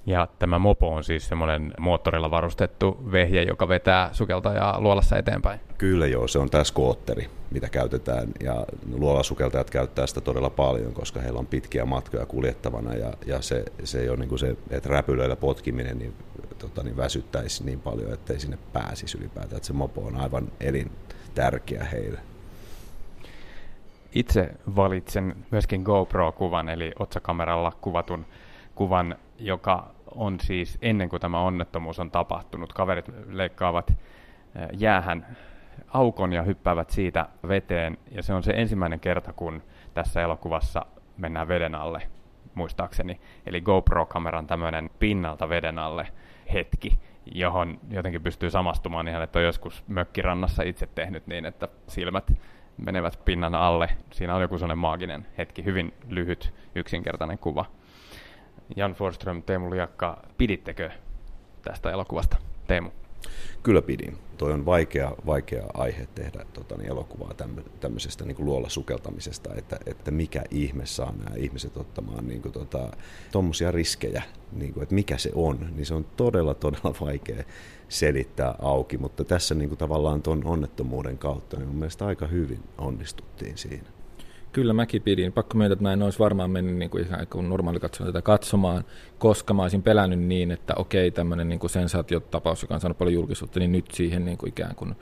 Ja 0.07 0.29
tämä 0.39 0.59
mopo 0.59 0.95
on 0.95 1.05
siis 1.05 1.29
semmoinen 1.29 1.73
moottorilla 1.81 2.31
varustettu 2.31 2.99
vehje, 3.13 3.43
joka 3.43 3.69
vetää 3.69 4.09
sukeltajaa 4.13 4.81
luolassa 4.81 5.17
eteenpäin. 5.17 5.61
Kyllä 5.79 6.07
joo, 6.07 6.29
se 6.29 6.39
on 6.39 6.51
tämä 6.51 6.65
skootteri, 6.65 7.31
mitä 7.51 7.69
käytetään. 7.69 8.29
Ja 8.41 8.67
luolasukeltajat 8.93 9.71
käyttää 9.71 10.07
sitä 10.07 10.21
todella 10.21 10.51
paljon, 10.51 10.93
koska 10.93 11.21
heillä 11.21 11.39
on 11.39 11.47
pitkiä 11.47 11.85
matkoja 11.85 12.27
kuljettavana. 12.27 12.95
Ja, 12.95 13.13
ja 13.27 13.43
se, 13.43 13.65
se 13.85 14.01
ei 14.01 14.09
ole 14.09 14.17
niin 14.19 14.29
kuin 14.29 14.39
se, 14.39 14.57
että 14.71 14.89
räpylöillä 14.89 15.37
potkiminen 15.37 15.99
niin, 15.99 16.15
tota, 16.59 16.83
niin 16.83 16.97
väsyttäisi 16.97 17.65
niin 17.65 17.81
paljon, 17.81 18.13
että 18.13 18.33
ei 18.33 18.41
sinne 18.41 18.59
pääsisi 18.73 19.19
ylipäätään. 19.19 19.57
Että 19.57 19.67
se 19.67 19.73
mopo 19.73 20.01
on 20.01 20.17
aivan 20.17 20.49
elintärkeä 20.61 21.85
heille. 21.85 22.19
Itse 24.13 24.51
valitsen 24.77 25.37
myöskin 25.51 25.83
GoPro-kuvan, 25.83 26.69
eli 26.69 26.93
otsakameralla 26.99 27.73
kuvatun 27.81 28.27
kuvan, 28.75 29.17
joka 29.39 29.96
on 30.17 30.41
siis 30.41 30.79
ennen 30.83 31.09
kuin 31.09 31.21
tämä 31.21 31.41
onnettomuus 31.41 31.99
on 31.99 32.11
tapahtunut. 32.11 32.73
Kaverit 32.73 33.11
leikkaavat 33.27 33.93
jäähän 34.73 35.37
aukon 35.89 36.33
ja 36.33 36.43
hyppäävät 36.43 36.91
siitä 36.91 37.29
veteen. 37.49 37.99
Ja 38.11 38.23
se 38.23 38.35
on 38.35 38.43
se 38.43 38.53
ensimmäinen 38.57 39.01
kerta, 39.01 39.33
kun 39.33 39.62
tässä 39.95 40.23
elokuvassa 40.23 40.87
mennään 41.17 41.49
veden 41.49 41.75
alle, 41.75 42.03
muistaakseni. 42.55 43.21
Eli 43.47 43.61
GoPro-kameran 43.61 44.47
tämmöinen 44.47 44.91
pinnalta 44.99 45.49
veden 45.49 45.79
alle 45.79 46.07
hetki, 46.53 46.99
johon 47.33 47.79
jotenkin 47.91 48.23
pystyy 48.23 48.51
samastumaan 48.51 49.09
ihan, 49.09 49.23
että 49.23 49.39
on 49.39 49.45
joskus 49.45 49.85
mökkirannassa 49.89 50.62
itse 50.62 50.89
tehnyt 50.95 51.27
niin, 51.27 51.45
että 51.45 51.69
silmät 51.89 52.33
menevät 52.77 53.21
pinnan 53.25 53.55
alle. 53.55 53.89
Siinä 54.12 54.35
on 54.35 54.43
joku 54.43 54.59
sellainen 54.59 54.79
maaginen 54.79 55.27
hetki, 55.39 55.64
hyvin 55.64 55.95
lyhyt, 56.09 56.55
yksinkertainen 56.75 57.39
kuva. 57.39 57.64
Jan 58.77 58.93
Forström, 58.93 59.43
Teemu 59.43 59.71
Liakka, 59.71 60.23
pidittekö 60.39 60.91
tästä 61.62 61.91
elokuvasta. 61.91 62.37
Teemu. 62.67 62.91
Kyllä 63.62 63.83
pidin. 63.83 64.19
Toi 64.39 64.53
on 64.53 64.67
vaikea, 64.67 65.12
vaikea 65.27 65.67
aihe 65.75 66.09
tehdä 66.14 66.47
tota, 66.53 66.77
niin 66.77 66.91
elokuvaa 66.91 67.35
tämmöisestä 67.81 68.25
niin 68.25 68.37
kuin 68.37 68.47
luolla 68.47 68.69
sukeltamisesta, 68.69 69.55
että, 69.55 69.79
että 69.87 70.11
mikä 70.11 70.43
ihme 70.51 70.87
saa 70.87 71.12
nämä 71.12 71.37
ihmiset 71.37 71.77
ottamaan 71.77 72.29
niin 72.29 72.43
kuin, 72.43 72.53
tota, 72.53 72.91
riskejä, 73.71 74.23
niin 74.53 74.73
kuin, 74.73 74.83
että 74.83 74.95
mikä 74.95 75.19
se 75.19 75.31
on, 75.35 75.69
niin 75.75 75.87
se 75.87 75.95
on 75.95 76.07
todella, 76.17 76.55
todella 76.55 76.95
vaikea 77.07 77.45
selittää 77.89 78.55
auki, 78.59 78.99
mutta 78.99 79.25
tässä 79.25 79.55
niin 79.55 79.69
kuin, 79.69 79.79
tavallaan 79.79 80.23
tuon 80.23 80.45
onnettomuuden 80.45 81.19
kautta 81.19 81.57
niin 81.57 81.69
mun 81.69 81.79
mielestä 81.79 82.07
aika 82.07 82.27
hyvin 82.27 82.62
onnistuttiin 82.79 83.59
siinä. 83.59 83.96
Kyllä 84.57 84.73
mäkin 84.73 85.03
pidin. 85.03 85.33
Pakko 85.33 85.59
myöntää, 85.59 85.73
että 85.73 85.83
mä 85.83 85.93
en 85.93 86.03
olisi 86.03 86.19
varmaan 86.19 86.51
mennyt 86.51 86.77
niin 86.77 86.91
kuin 86.91 87.07
ihan 87.07 87.27
kuin 87.27 87.49
normaali 87.49 87.81
katsomaan 87.81 88.13
tätä 88.13 88.23
katsomaan, 88.23 88.85
koska 89.19 89.55
mä 89.55 89.63
olisin 89.63 89.83
pelännyt 89.83 90.19
niin, 90.19 90.51
että 90.51 90.75
okei, 90.77 91.11
tämmöinen 91.11 91.49
niin 91.49 91.71
sensaatiotapaus, 91.71 92.63
joka 92.63 92.75
on 92.75 92.81
saanut 92.81 92.99
paljon 92.99 93.15
julkisuutta, 93.15 93.61
niin 93.61 93.73
nyt 93.73 93.91
siihen 93.93 94.25
niin 94.25 94.39
kuin 94.39 94.49
ikään 94.49 94.75
kuin 94.75 94.97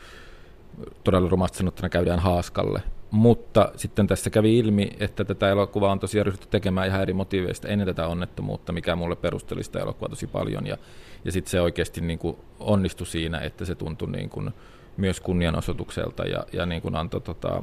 todella 1.05 1.29
rumasti 1.29 1.59
sanottuna 1.59 1.89
käydään 1.89 2.19
haaskalle. 2.19 2.83
Mutta 3.11 3.73
sitten 3.77 4.07
tässä 4.07 4.31
kävi 4.31 4.59
ilmi, 4.59 4.91
että 5.01 5.25
tätä 5.25 5.51
elokuvaa 5.51 5.93
on 5.93 6.01
tosiaan 6.01 6.27
ryhdytty 6.27 6.49
tekemään 6.51 6.89
ihan 6.89 7.03
eri 7.03 7.13
motiiveista 7.13 7.69
ennen 7.69 7.87
tätä 7.87 8.07
onnettomuutta, 8.07 8.73
mikä 8.73 8.97
mulle 8.97 9.17
perusteli 9.17 9.65
sitä 9.65 9.81
elokuvaa 9.81 10.09
tosi 10.09 10.27
paljon. 10.27 10.67
Ja, 10.67 10.79
ja 11.25 11.33
sitten 11.33 11.51
se 11.51 11.61
oikeasti 11.61 12.01
niin 12.01 12.19
kuin 12.19 12.37
onnistui 12.61 13.07
siinä, 13.07 13.39
että 13.39 13.65
se 13.65 13.75
tuntui 13.75 14.11
niin 14.11 14.31
kuin, 14.31 14.51
myös 14.97 15.21
kunnianosoitukselta 15.21 16.25
ja, 16.25 16.47
ja 16.53 16.67
niin 16.67 16.83
kuin 16.83 16.97
antoi 16.97 17.21
tota, 17.21 17.63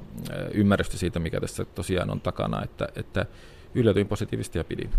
ymmärrystä 0.54 0.98
siitä, 0.98 1.20
mikä 1.20 1.42
tässä 1.42 1.66
tosiaan 1.66 2.10
on 2.10 2.22
takana, 2.22 2.64
että, 2.64 2.88
että 2.96 3.26
yllätyin 3.76 4.08
positiivisesti 4.08 4.58
ja 4.58 4.64
pidin. 4.64 4.90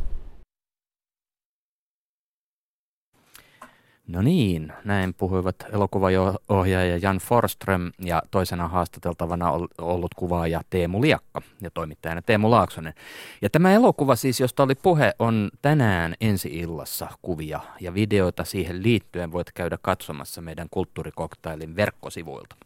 No 4.13 4.23
niin, 4.23 4.73
näin 4.85 5.15
puhuivat 5.15 5.57
elokuvaohjaaja 5.73 6.97
Jan 6.97 7.19
Forström 7.19 7.93
ja 7.99 8.23
toisena 8.31 8.69
haastateltavana 8.69 9.51
ollut 9.79 10.15
kuvaaja 10.15 10.61
Teemu 10.71 11.03
Liakka 11.03 11.43
ja 11.61 11.71
toimittajana 11.71 12.23
Teemu 12.23 12.51
Laaksonen. 12.51 12.95
Ja 13.43 13.51
tämä 13.51 13.73
elokuva 13.73 14.17
siis, 14.17 14.41
josta 14.41 14.63
oli 14.63 14.75
puhe, 14.75 15.13
on 15.19 15.51
tänään 15.63 16.15
ensi 16.21 16.49
illassa 16.49 17.09
kuvia 17.23 17.61
ja 17.81 17.95
videoita 17.95 18.45
siihen 18.45 18.83
liittyen 18.83 19.33
voit 19.33 19.53
käydä 19.53 19.79
katsomassa 19.83 20.41
meidän 20.41 20.69
kulttuurikoktailin 20.71 21.77
verkkosivuilta. 21.77 22.57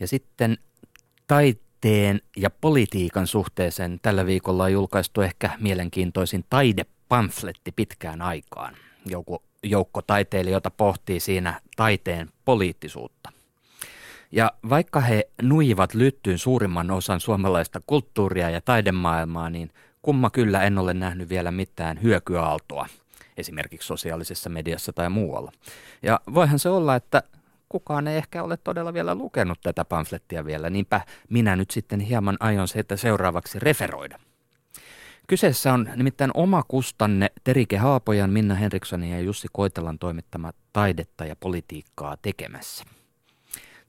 Ja 0.00 0.08
sitten 0.08 0.58
taiteen 1.26 2.20
ja 2.36 2.50
politiikan 2.50 3.26
suhteeseen 3.26 3.98
tällä 4.02 4.26
viikolla 4.26 4.64
on 4.64 4.72
julkaistu 4.72 5.20
ehkä 5.20 5.50
mielenkiintoisin 5.60 6.44
taidepamfletti 6.50 7.72
pitkään 7.72 8.22
aikaan– 8.22 8.76
joukko, 9.06 9.42
joukko 9.62 10.02
taiteilijoita 10.02 10.70
pohtii 10.70 11.20
siinä 11.20 11.60
taiteen 11.76 12.30
poliittisuutta. 12.44 13.32
Ja 14.32 14.52
vaikka 14.68 15.00
he 15.00 15.28
nuivat 15.42 15.94
lyttyyn 15.94 16.38
suurimman 16.38 16.90
osan 16.90 17.20
suomalaista 17.20 17.80
kulttuuria 17.86 18.50
ja 18.50 18.60
taidemaailmaa, 18.60 19.50
niin 19.50 19.70
kumma 20.02 20.30
kyllä 20.30 20.62
en 20.62 20.78
ole 20.78 20.94
nähnyt 20.94 21.28
vielä 21.28 21.50
mitään 21.50 22.02
hyökyaaltoa, 22.02 22.86
esimerkiksi 23.36 23.86
sosiaalisessa 23.86 24.50
mediassa 24.50 24.92
tai 24.92 25.10
muualla. 25.10 25.52
Ja 26.02 26.20
voihan 26.34 26.58
se 26.58 26.68
olla, 26.68 26.96
että 26.96 27.22
kukaan 27.68 28.08
ei 28.08 28.16
ehkä 28.16 28.42
ole 28.42 28.56
todella 28.56 28.94
vielä 28.94 29.14
lukenut 29.14 29.58
tätä 29.62 29.84
pamflettia 29.84 30.44
vielä, 30.44 30.70
niinpä 30.70 31.00
minä 31.28 31.56
nyt 31.56 31.70
sitten 31.70 32.00
hieman 32.00 32.36
aion 32.40 32.68
se, 32.68 32.78
että 32.78 32.96
seuraavaksi 32.96 33.58
referoida. 33.58 34.18
Kyseessä 35.32 35.72
on 35.72 35.88
nimittäin 35.96 36.30
oma 36.34 36.62
kustanne 36.68 37.30
Terike 37.44 37.76
Haapojan, 37.76 38.30
Minna 38.30 38.54
Henrikssonin 38.54 39.10
ja 39.10 39.20
Jussi 39.20 39.48
Koitelan 39.52 39.98
toimittama 39.98 40.52
taidetta 40.72 41.24
ja 41.24 41.36
politiikkaa 41.36 42.16
tekemässä. 42.16 42.84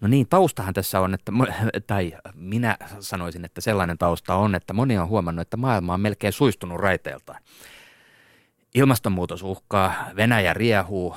No 0.02 0.08
niin, 0.08 0.28
taustahan 0.28 0.74
tässä 0.74 1.00
on, 1.00 1.14
että, 1.14 1.32
tai 1.88 2.14
minä 2.36 2.78
sanoisin, 3.00 3.46
että 3.46 3.62
sellainen 3.62 3.98
tausta 3.98 4.36
on, 4.36 4.56
että 4.56 4.74
moni 4.74 4.98
on 4.98 5.08
huomannut, 5.08 5.42
että 5.42 5.58
maailma 5.58 5.94
on 5.94 6.02
melkein 6.02 6.34
suistunut 6.34 6.80
raiteiltaan. 6.80 7.42
Ilmastonmuutos 8.76 9.44
uhkaa, 9.44 9.94
Venäjä 10.16 10.54
riehuu, 10.54 11.16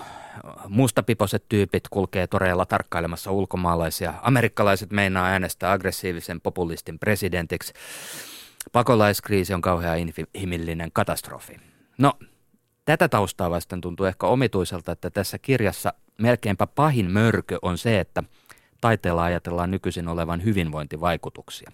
mustapiposet 0.69 1.45
tyypit 1.49 1.85
kulkee 1.91 2.27
toreilla 2.27 2.67
tarkkailemassa 2.67 3.31
ulkomaalaisia, 3.31 4.15
amerikkalaiset 4.23 4.91
meinaa 4.91 5.27
äänestää 5.27 5.73
aggressiivisen 5.73 6.41
populistin 6.41 6.99
presidentiksi. 6.99 7.73
Pakolaiskriisi 8.73 9.55
on 9.55 9.61
kauhean 9.61 9.99
inhimillinen 9.99 10.93
katastrofi. 10.93 11.61
No, 11.99 12.13
tätä 12.85 13.09
taustaa 13.09 13.51
vasten 13.51 13.81
tuntuu 13.81 14.07
ehkä 14.07 14.27
omituiselta, 14.27 14.93
että 14.93 15.11
tässä 15.11 15.39
kirjassa 15.39 15.93
melkeinpä 16.19 16.67
pahin 16.67 17.11
mörkö 17.11 17.59
on 17.63 17.79
se, 17.79 18.01
että 18.01 18.23
taiteella 18.81 19.25
ajatellaan 19.25 19.71
nykyisin 19.71 20.09
olevan 20.09 20.45
hyvinvointivaikutuksia. 20.45 21.73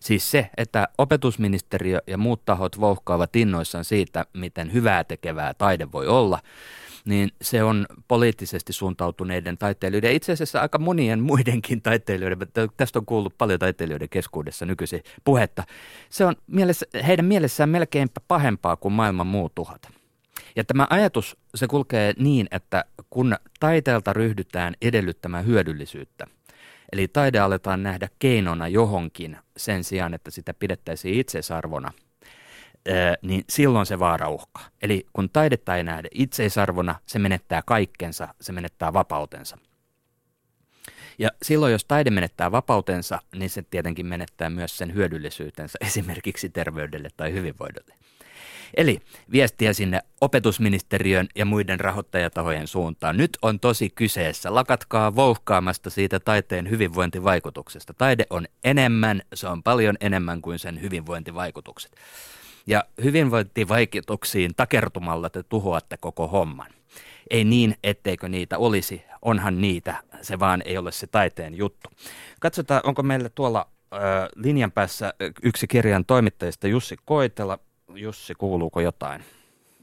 Siis 0.00 0.30
se, 0.30 0.50
että 0.56 0.88
opetusministeriö 0.98 2.00
ja 2.06 2.18
muut 2.18 2.44
tahot 2.44 2.80
vouhkaavat 2.80 3.36
innoissaan 3.36 3.84
siitä, 3.84 4.26
miten 4.32 4.72
hyvää 4.72 5.04
tekevää 5.04 5.54
taide 5.54 5.92
voi 5.92 6.06
olla– 6.06 6.38
niin 7.04 7.30
se 7.42 7.62
on 7.62 7.86
poliittisesti 8.08 8.72
suuntautuneiden 8.72 9.58
taiteilijoiden, 9.58 10.12
itse 10.12 10.32
asiassa 10.32 10.60
aika 10.60 10.78
monien 10.78 11.20
muidenkin 11.20 11.82
taiteilijoiden, 11.82 12.38
tästä 12.76 12.98
on 12.98 13.06
kuullut 13.06 13.38
paljon 13.38 13.58
taiteilijoiden 13.58 14.08
keskuudessa 14.08 14.66
nykyisin 14.66 15.02
puhetta, 15.24 15.64
se 16.10 16.24
on 16.24 16.36
mielessä, 16.46 16.86
heidän 17.06 17.24
mielessään 17.24 17.68
melkeinpä 17.68 18.20
pahempaa 18.28 18.76
kuin 18.76 18.92
maailman 18.92 19.26
muut 19.26 19.54
tuhat. 19.54 19.88
Ja 20.56 20.64
tämä 20.64 20.86
ajatus, 20.90 21.36
se 21.54 21.66
kulkee 21.66 22.14
niin, 22.18 22.46
että 22.50 22.84
kun 23.10 23.36
taiteelta 23.60 24.12
ryhdytään 24.12 24.74
edellyttämään 24.82 25.46
hyödyllisyyttä, 25.46 26.26
eli 26.92 27.08
taide 27.08 27.38
aletaan 27.38 27.82
nähdä 27.82 28.08
keinona 28.18 28.68
johonkin 28.68 29.36
sen 29.56 29.84
sijaan, 29.84 30.14
että 30.14 30.30
sitä 30.30 30.54
pidettäisiin 30.54 31.20
itseisarvona– 31.20 31.92
niin 33.22 33.44
silloin 33.48 33.86
se 33.86 33.98
vaara 33.98 34.28
uhkaa. 34.28 34.68
Eli 34.82 35.06
kun 35.12 35.30
taidetta 35.30 35.76
ei 35.76 35.84
nähdä 35.84 36.08
itseisarvona, 36.14 36.94
se 37.06 37.18
menettää 37.18 37.62
kaikkensa, 37.66 38.34
se 38.40 38.52
menettää 38.52 38.92
vapautensa. 38.92 39.58
Ja 41.18 41.30
silloin, 41.42 41.72
jos 41.72 41.84
taide 41.84 42.10
menettää 42.10 42.52
vapautensa, 42.52 43.18
niin 43.36 43.50
se 43.50 43.62
tietenkin 43.62 44.06
menettää 44.06 44.50
myös 44.50 44.78
sen 44.78 44.94
hyödyllisyytensä 44.94 45.78
esimerkiksi 45.86 46.48
terveydelle 46.48 47.08
tai 47.16 47.32
hyvinvoinnille. 47.32 47.94
Eli 48.76 49.00
viestiä 49.32 49.72
sinne 49.72 50.00
opetusministeriön 50.20 51.28
ja 51.34 51.44
muiden 51.44 51.80
rahoittajatahojen 51.80 52.66
suuntaan. 52.66 53.16
Nyt 53.16 53.38
on 53.42 53.60
tosi 53.60 53.90
kyseessä. 53.90 54.54
Lakatkaa 54.54 55.16
vouhkaamasta 55.16 55.90
siitä 55.90 56.20
taiteen 56.20 56.70
hyvinvointivaikutuksesta. 56.70 57.94
Taide 57.94 58.24
on 58.30 58.46
enemmän, 58.64 59.22
se 59.34 59.48
on 59.48 59.62
paljon 59.62 59.96
enemmän 60.00 60.42
kuin 60.42 60.58
sen 60.58 60.82
hyvinvointivaikutukset. 60.82 61.92
Ja 62.66 62.84
hyvinvointivaikutuksiin 63.04 64.54
takertumalla 64.56 65.30
te 65.30 65.42
tuhoatte 65.42 65.96
koko 65.96 66.28
homman. 66.28 66.70
Ei 67.30 67.44
niin, 67.44 67.74
etteikö 67.84 68.28
niitä 68.28 68.58
olisi, 68.58 69.02
onhan 69.22 69.60
niitä, 69.60 69.94
se 70.22 70.38
vaan 70.38 70.62
ei 70.64 70.78
ole 70.78 70.92
se 70.92 71.06
taiteen 71.06 71.54
juttu. 71.54 71.90
Katsotaan, 72.40 72.80
onko 72.84 73.02
meillä 73.02 73.28
tuolla 73.28 73.68
ö, 73.94 73.96
linjan 74.36 74.72
päässä 74.72 75.14
yksi 75.42 75.66
kirjan 75.66 76.04
toimittajista 76.04 76.68
Jussi 76.68 76.96
Koitela. 77.04 77.58
Jussi, 77.94 78.34
kuuluuko 78.34 78.80
jotain? 78.80 79.24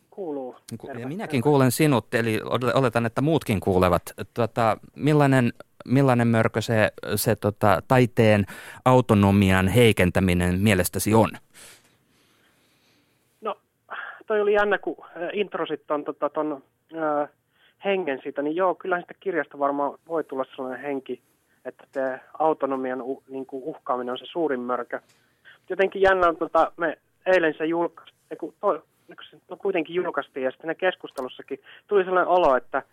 Kuuluu. 0.09 0.55
Terve, 0.85 1.05
minäkin 1.05 1.41
kuulen 1.41 1.71
sinut, 1.71 2.13
eli 2.13 2.41
oletan, 2.73 3.05
että 3.05 3.21
muutkin 3.21 3.59
kuulevat. 3.59 4.13
Tota, 4.33 4.77
millainen, 4.95 5.53
millainen 5.85 6.27
mörkö 6.27 6.61
se, 6.61 6.91
se 7.15 7.35
tota, 7.35 7.81
taiteen 7.87 8.45
autonomian 8.85 9.67
heikentäminen 9.67 10.59
mielestäsi 10.59 11.13
on? 11.13 11.29
Toi 14.27 14.41
oli 14.41 14.53
jännä, 14.53 14.77
kun 14.77 14.97
introsit 15.33 15.81
ton, 15.87 16.03
tota, 16.03 16.29
ton 16.29 16.63
ää, 16.95 17.27
hengen 17.85 18.19
siitä, 18.23 18.41
niin 18.41 18.55
joo, 18.55 18.75
kyllä 18.75 19.01
sitä 19.01 19.13
kirjasta 19.19 19.59
varmaan 19.59 19.97
voi 20.07 20.23
tulla 20.23 20.45
sellainen 20.55 20.81
henki, 20.81 21.21
että 21.65 21.83
te 21.91 22.19
autonomian 22.39 23.01
uh, 23.01 23.23
niin 23.29 23.45
kuin 23.45 23.63
uhkaaminen 23.63 24.11
on 24.11 24.17
se 24.17 24.25
suurin 24.25 24.59
mörkö. 24.59 24.99
Jotenkin 25.69 26.01
jännä 26.01 26.27
on, 26.27 26.37
tota, 26.37 26.71
me 26.77 26.97
eilen 27.25 27.53
se 27.57 27.65
julkaistiin, 27.65 28.17
no 29.49 29.57
kuitenkin 29.57 29.95
julkaistiin 29.95 30.43
ja 30.43 30.51
sitten 30.51 30.67
ne 30.67 30.75
keskustelussakin 30.75 31.59
tuli 31.87 32.03
sellainen 32.03 32.33
olo, 32.33 32.55
että 32.55 32.83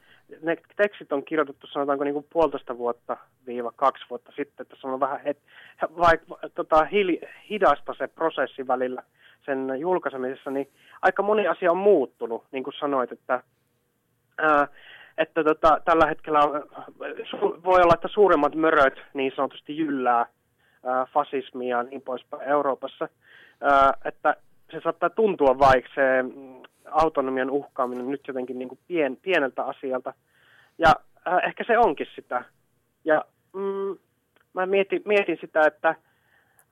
ne 0.42 0.56
tekstit 0.76 1.12
on 1.12 1.24
kirjoitettu 1.24 1.66
sanotaanko 1.66 2.04
niin 2.04 2.14
kuin 2.14 2.26
puolitoista 2.32 2.78
vuotta 2.78 3.16
viiva 3.46 3.72
kaksi 3.76 4.04
vuotta 4.10 4.32
sitten, 4.36 4.64
että 4.64 4.76
se 4.80 4.86
on 4.86 5.00
vähän 5.00 5.20
et, 5.24 5.38
vai, 5.82 6.18
tota, 6.54 6.84
hil, 6.84 7.16
hidasta 7.50 7.94
se 7.98 8.06
prosessi 8.06 8.66
välillä 8.66 9.02
sen 9.44 9.72
julkaisemisessa, 9.78 10.50
niin 10.50 10.68
aika 11.02 11.22
moni 11.22 11.48
asia 11.48 11.70
on 11.70 11.76
muuttunut, 11.76 12.44
niin 12.52 12.64
kuin 12.64 12.74
sanoit, 12.80 13.12
että, 13.12 13.42
ää, 14.38 14.68
että 15.18 15.44
tota, 15.44 15.80
tällä 15.84 16.06
hetkellä 16.06 16.38
on, 16.38 16.62
su, 17.30 17.60
voi 17.64 17.82
olla, 17.82 17.94
että 17.94 18.08
suuremmat 18.08 18.54
möröt 18.54 19.02
niin 19.14 19.32
sanotusti 19.36 19.78
jyllää 19.78 20.26
ää, 20.84 21.06
fasismia 21.12 21.76
ja 21.76 21.82
niin 21.82 22.02
poispäin 22.02 22.42
Euroopassa, 22.42 23.08
ää, 23.60 23.92
että 24.04 24.36
se 24.70 24.80
saattaa 24.80 25.10
tuntua 25.10 25.58
vaikka 25.58 25.90
se 25.94 26.24
autonomian 26.90 27.50
uhkaaminen 27.50 28.10
nyt 28.10 28.28
jotenkin 28.28 28.58
niin 28.58 28.68
kuin 28.68 28.78
pien, 28.86 29.16
pieneltä 29.16 29.64
asialta. 29.64 30.14
Ja 30.78 30.94
äh, 31.28 31.38
ehkä 31.48 31.64
se 31.66 31.78
onkin 31.78 32.06
sitä. 32.14 32.44
Ja 33.04 33.24
mm, 33.52 33.98
mä 34.54 34.66
mietin, 34.66 35.02
mietin 35.04 35.38
sitä, 35.40 35.66
että 35.66 35.94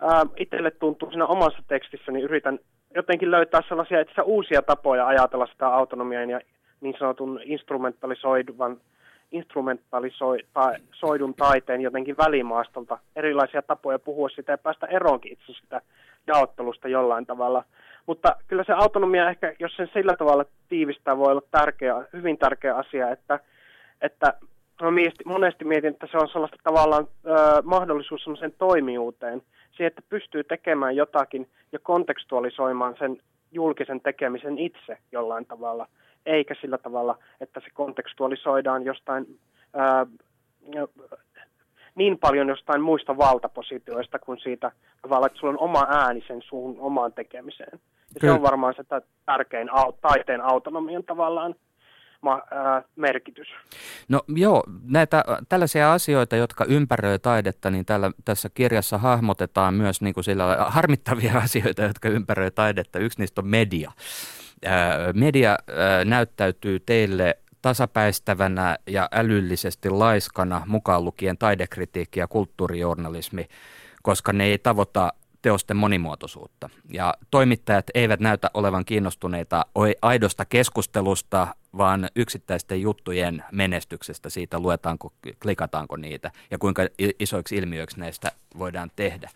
äh, 0.05 0.23
itselle 0.37 0.71
tuntuu 0.71 1.11
siinä 1.11 1.27
omassa 1.27 1.63
tekstissäni, 1.69 2.17
niin 2.17 2.25
yritän 2.25 2.59
jotenkin 2.95 3.31
löytää 3.31 3.61
sellaisia 3.69 4.01
itse 4.01 4.23
uusia 4.23 4.63
tapoja 4.63 5.07
ajatella 5.07 5.47
sitä 5.47 5.69
autonomian 5.69 6.31
ja 6.31 6.41
niin 6.81 6.95
sanotun 6.99 7.41
instrumentalisoiduvan 7.45 8.81
instrumentalisoidun 9.33 11.35
taiteen 11.37 11.81
jotenkin 11.81 12.17
välimaastolta 12.17 12.99
erilaisia 13.17 13.63
tapoja 13.63 13.99
puhua 13.99 14.29
sitä 14.29 14.53
ja 14.53 14.59
päästä 14.59 14.87
eroonkin 14.87 15.33
itse 15.33 15.53
sitä 15.53 15.81
jaottelusta 16.27 16.89
jollain 16.89 17.27
tavalla. 17.27 17.65
Mutta 18.07 18.37
kyllä 18.49 18.65
se 18.65 18.73
autonomia 18.73 19.31
ehkä, 19.31 19.55
jos 19.59 19.77
sen 19.77 19.91
sillä 19.93 20.17
tavalla 20.17 20.45
tiivistää, 20.69 21.19
voi 21.19 21.31
olla 21.31 21.43
tärkeä, 21.51 22.05
hyvin 22.13 22.39
tärkeä 22.39 22.77
asia, 22.77 23.11
että, 23.11 23.41
että 24.01 24.35
monesti 25.25 25.65
mietin, 25.65 25.93
että 25.93 26.07
se 26.11 26.19
on 26.19 26.29
sellaista 26.29 26.57
tavallaan 26.63 27.07
ö, 27.27 27.31
mahdollisuus 27.65 28.25
sellaiseen 28.25 28.55
toimijuuteen, 28.59 29.43
siihen, 29.83 29.89
että 29.89 30.03
pystyy 30.09 30.45
tekemään 30.45 30.97
jotakin 30.97 31.49
ja 31.73 31.79
kontekstualisoimaan 31.79 32.95
sen 32.99 33.19
julkisen 33.53 34.01
tekemisen 34.01 34.59
itse 34.59 34.99
jollain 35.13 35.47
tavalla, 35.47 35.87
eikä 36.27 36.55
sillä 36.61 36.79
tavalla, 36.79 37.19
että 37.41 37.61
se 37.61 37.67
kontekstualisoidaan 37.75 38.85
jostain 38.85 39.39
ää, 39.75 40.07
niin 41.95 42.19
paljon 42.19 42.49
jostain 42.49 42.81
muista 42.81 43.17
valtapositioista 43.19 44.19
kuin 44.19 44.39
siitä 44.39 44.73
tavalla, 45.03 45.27
että 45.27 45.39
sulla 45.39 45.53
on 45.53 45.69
oma 45.69 45.87
ääni 45.89 46.25
sen 46.27 46.43
suun 46.43 46.77
omaan 46.81 47.13
tekemiseen. 47.13 47.81
Ja 48.15 48.21
se 48.21 48.31
on 48.31 48.43
varmaan 48.43 48.75
se 48.75 48.85
tärkein 49.27 49.71
taiteen 50.01 50.41
autonomian 50.41 51.05
tavallaan 51.05 51.55
merkitys. 52.97 53.49
No 54.09 54.23
joo, 54.29 54.63
näitä 54.83 55.25
tällaisia 55.49 55.93
asioita, 55.93 56.37
jotka 56.37 56.65
ympäröi 56.65 57.19
taidetta, 57.19 57.71
niin 57.71 57.85
tällä, 57.85 58.11
tässä 58.25 58.49
kirjassa 58.55 58.99
hahmotetaan 58.99 59.75
myös 59.75 60.01
niin 60.01 60.15
kuin 60.15 60.25
sillä 60.25 60.57
harmittavia 60.69 61.39
asioita, 61.45 61.83
jotka 61.83 62.09
ympäröi 62.09 62.51
taidetta. 62.51 62.99
Yksi 62.99 63.19
niistä 63.19 63.41
on 63.41 63.47
media. 63.47 63.93
Ää, 64.65 65.13
media 65.13 65.59
näyttäytyy 66.05 66.81
teille 66.81 67.39
tasapäistävänä 67.63 68.79
ja 68.87 69.09
älyllisesti 69.13 69.91
laiskana, 69.91 70.63
mukaan 70.67 71.05
lukien 71.05 71.39
taidekritiikki 71.39 72.21
ja 72.21 72.29
kulttuurijournalismi, 72.29 73.49
koska 74.03 74.33
ne 74.33 74.45
ei 74.45 74.59
tavoita 74.59 75.13
teosten 75.43 75.77
monimuotoisuutta. 75.77 76.71
Ja 76.93 77.15
toimittajat 77.31 77.87
eivät 77.95 78.21
näytä 78.21 78.51
olevan 78.55 78.85
kiinnostuneita 78.85 79.67
aidosta 80.03 80.45
keskustelusta, 80.45 81.55
vaan 81.79 82.09
yksittäisten 82.17 82.83
juttujen 82.83 83.45
menestyksestä 83.53 84.31
siitä, 84.31 84.59
luetaanko, 84.59 85.13
klikataanko 85.43 85.97
niitä 85.97 86.31
ja 86.51 86.59
kuinka 86.59 86.83
isoiksi 87.21 87.57
ilmiöiksi 87.57 88.01
näistä 88.01 88.33
voidaan 88.59 88.91
tehdä. 88.97 89.31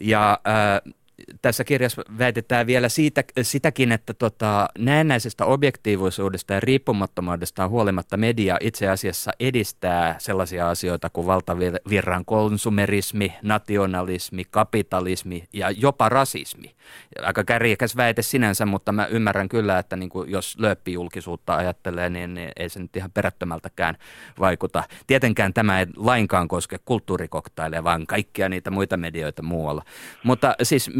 Ja 0.00 0.40
äh, 0.48 0.94
tässä 1.42 1.64
kirjassa 1.64 2.02
väitetään 2.18 2.66
vielä 2.66 2.88
siitä, 2.88 3.24
sitäkin, 3.42 3.92
että 3.92 4.14
tota, 4.14 4.68
näennäisestä 4.78 5.44
objektiivisuudesta 5.44 6.54
ja 6.54 6.60
riippumattomuudesta 6.60 7.68
huolimatta 7.68 8.16
media 8.16 8.56
itse 8.60 8.88
asiassa 8.88 9.32
edistää 9.40 10.16
sellaisia 10.18 10.70
asioita 10.70 11.10
kuin 11.10 11.26
valtavirran 11.26 12.24
konsumerismi, 12.24 13.34
nationalismi, 13.42 14.44
kapitalismi 14.50 15.44
ja 15.52 15.70
jopa 15.70 16.08
rasismi. 16.08 16.74
Aika 17.22 17.44
kärjekäs 17.44 17.96
väite 17.96 18.22
sinänsä, 18.22 18.66
mutta 18.66 18.92
mä 18.92 19.06
ymmärrän 19.06 19.48
kyllä, 19.48 19.78
että 19.78 19.96
niin 19.96 20.10
kuin 20.10 20.30
jos 20.30 20.58
lööppijulkisuutta 20.58 21.56
ajattelee, 21.56 22.10
niin, 22.10 22.34
niin 22.34 22.50
ei 22.56 22.68
se 22.68 22.80
nyt 22.80 22.96
ihan 22.96 23.10
perättömältäkään 23.10 23.96
vaikuta. 24.40 24.84
Tietenkään 25.06 25.54
tämä 25.54 25.80
ei 25.80 25.86
lainkaan 25.96 26.48
koske 26.48 26.78
kulttuurikoktaileja, 26.84 27.84
vaan 27.84 28.06
kaikkia 28.06 28.48
niitä 28.48 28.70
muita 28.70 28.96
medioita 28.96 29.42
muualla. 29.42 29.82
Mutta 30.24 30.54
siis 30.62 30.90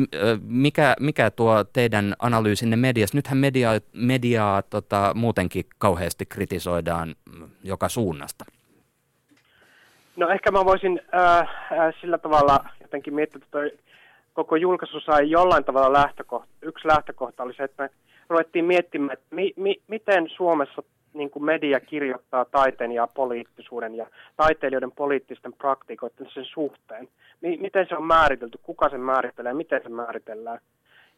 mikä, 0.42 0.96
mikä 1.00 1.30
tuo 1.30 1.64
teidän 1.64 2.14
analyysinne 2.18 2.76
mediassa? 2.76 3.18
Nythän 3.18 3.38
media, 3.38 3.70
mediaa 3.92 4.62
tota, 4.62 5.12
muutenkin 5.14 5.64
kauheasti 5.78 6.26
kritisoidaan 6.26 7.14
joka 7.62 7.88
suunnasta. 7.88 8.44
No 10.16 10.28
ehkä 10.28 10.50
mä 10.50 10.64
voisin 10.64 11.00
äh, 11.14 11.48
sillä 12.00 12.18
tavalla 12.18 12.64
jotenkin 12.80 13.14
miettiä, 13.14 13.38
että 13.38 13.48
toi 13.50 13.70
koko 14.32 14.56
julkaisu 14.56 15.00
sai 15.00 15.30
jollain 15.30 15.64
tavalla 15.64 15.92
lähtökohta. 15.92 16.48
Yksi 16.62 16.88
lähtökohta 16.88 17.42
oli 17.42 17.54
se, 17.54 17.62
että 17.62 17.82
me 17.82 17.90
ruvettiin 18.28 18.64
miettimään, 18.64 19.12
että 19.12 19.34
mi, 19.34 19.52
mi, 19.56 19.82
miten 19.88 20.28
Suomessa 20.36 20.82
niin 21.14 21.30
kuin 21.30 21.44
media 21.44 21.80
kirjoittaa 21.80 22.44
taiteen 22.44 22.92
ja 22.92 23.08
poliittisuuden 23.14 23.94
ja 23.94 24.06
taiteilijoiden 24.36 24.92
poliittisten 24.92 25.52
praktikoiden 25.52 26.30
sen 26.34 26.44
suhteen. 26.44 27.08
Miten 27.40 27.86
se 27.88 27.96
on 27.96 28.06
määritelty, 28.06 28.58
kuka 28.62 28.88
sen 28.88 29.00
määrittelee, 29.00 29.54
miten 29.54 29.82
se 29.82 29.88
määritellään. 29.88 30.58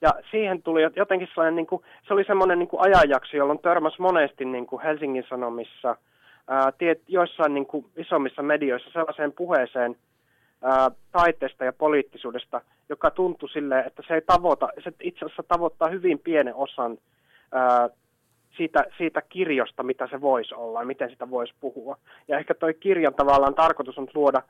Ja 0.01 0.11
siihen 0.31 0.63
tuli 0.63 0.83
jotenkin 0.97 1.29
sellainen, 1.29 1.57
niin 1.57 1.67
kuin, 1.67 1.83
se 2.09 2.15
oli 2.15 2.25
semmoinen 2.25 2.59
niin 2.59 2.69
ajanjakso, 2.79 3.37
jolloin 3.37 3.59
törmäsi 3.59 3.97
monesti 4.03 4.45
niin 4.45 4.67
kuin 4.67 4.83
Helsingin 4.83 5.25
Sanomissa, 5.29 5.97
ää, 6.49 6.73
tiet, 6.73 7.03
joissain 7.09 7.55
niin 7.55 7.67
kuin 7.67 7.87
isommissa 7.97 8.43
medioissa 8.43 8.91
sellaiseen 8.93 9.33
puheeseen 9.33 9.97
ää, 10.63 10.91
taiteesta 11.13 11.65
ja 11.65 11.73
poliittisuudesta, 11.73 12.61
joka 12.89 13.11
tuntui 13.11 13.49
silleen, 13.49 13.87
että 13.87 14.03
se 14.09 14.15
ei 14.15 14.23
tavoita, 14.27 14.69
se 14.85 14.93
itse 15.01 15.25
asiassa 15.25 15.43
tavoittaa 15.43 15.89
hyvin 15.89 16.19
pienen 16.19 16.55
osan 16.55 16.99
ää, 17.53 17.89
siitä, 18.57 18.85
siitä 18.99 19.23
kirjosta, 19.23 19.83
mitä 19.83 20.09
se 20.11 20.21
voisi 20.21 20.55
olla 20.55 20.81
ja 20.81 20.87
miten 20.87 21.11
sitä 21.11 21.31
voisi 21.31 21.55
puhua. 21.61 21.97
Ja 22.29 22.39
ehkä 22.39 22.55
toi 22.55 22.75
kirjan 22.75 23.15
tavallaan 23.15 23.55
tarkoitus 23.55 23.99
on 23.99 24.09
luoda, 24.15 24.43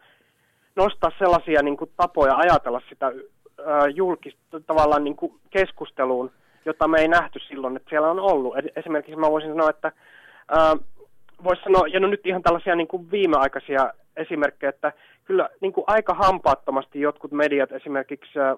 nostaa 0.76 1.10
sellaisia 1.18 1.62
niin 1.62 1.76
kuin, 1.76 1.90
tapoja 1.96 2.36
ajatella 2.36 2.80
sitä 2.88 3.06
ää, 3.06 3.88
julkista 3.94 4.60
tavallaan 4.60 5.04
niin 5.04 5.16
kuin 5.16 5.32
keskusteluun, 5.50 6.30
jota 6.64 6.88
me 6.88 7.00
ei 7.00 7.08
nähty 7.08 7.38
silloin, 7.38 7.76
että 7.76 7.90
siellä 7.90 8.10
on 8.10 8.20
ollut. 8.20 8.54
Esimerkiksi 8.76 9.16
mä 9.16 9.30
voisin 9.30 9.50
sanoa, 9.50 9.70
että 9.70 9.92
voisi 11.44 11.62
sanoa, 11.62 11.86
ja 11.86 12.00
no 12.00 12.08
nyt 12.08 12.26
ihan 12.26 12.42
tällaisia 12.42 12.76
niin 12.76 12.88
kuin 12.88 13.10
viimeaikaisia 13.10 13.92
esimerkkejä, 14.16 14.70
että 14.70 14.92
kyllä 15.24 15.48
niin 15.60 15.72
kuin 15.72 15.84
aika 15.86 16.14
hampaattomasti 16.14 17.00
jotkut 17.00 17.32
mediat 17.32 17.72
esimerkiksi 17.72 18.38
ää, 18.38 18.56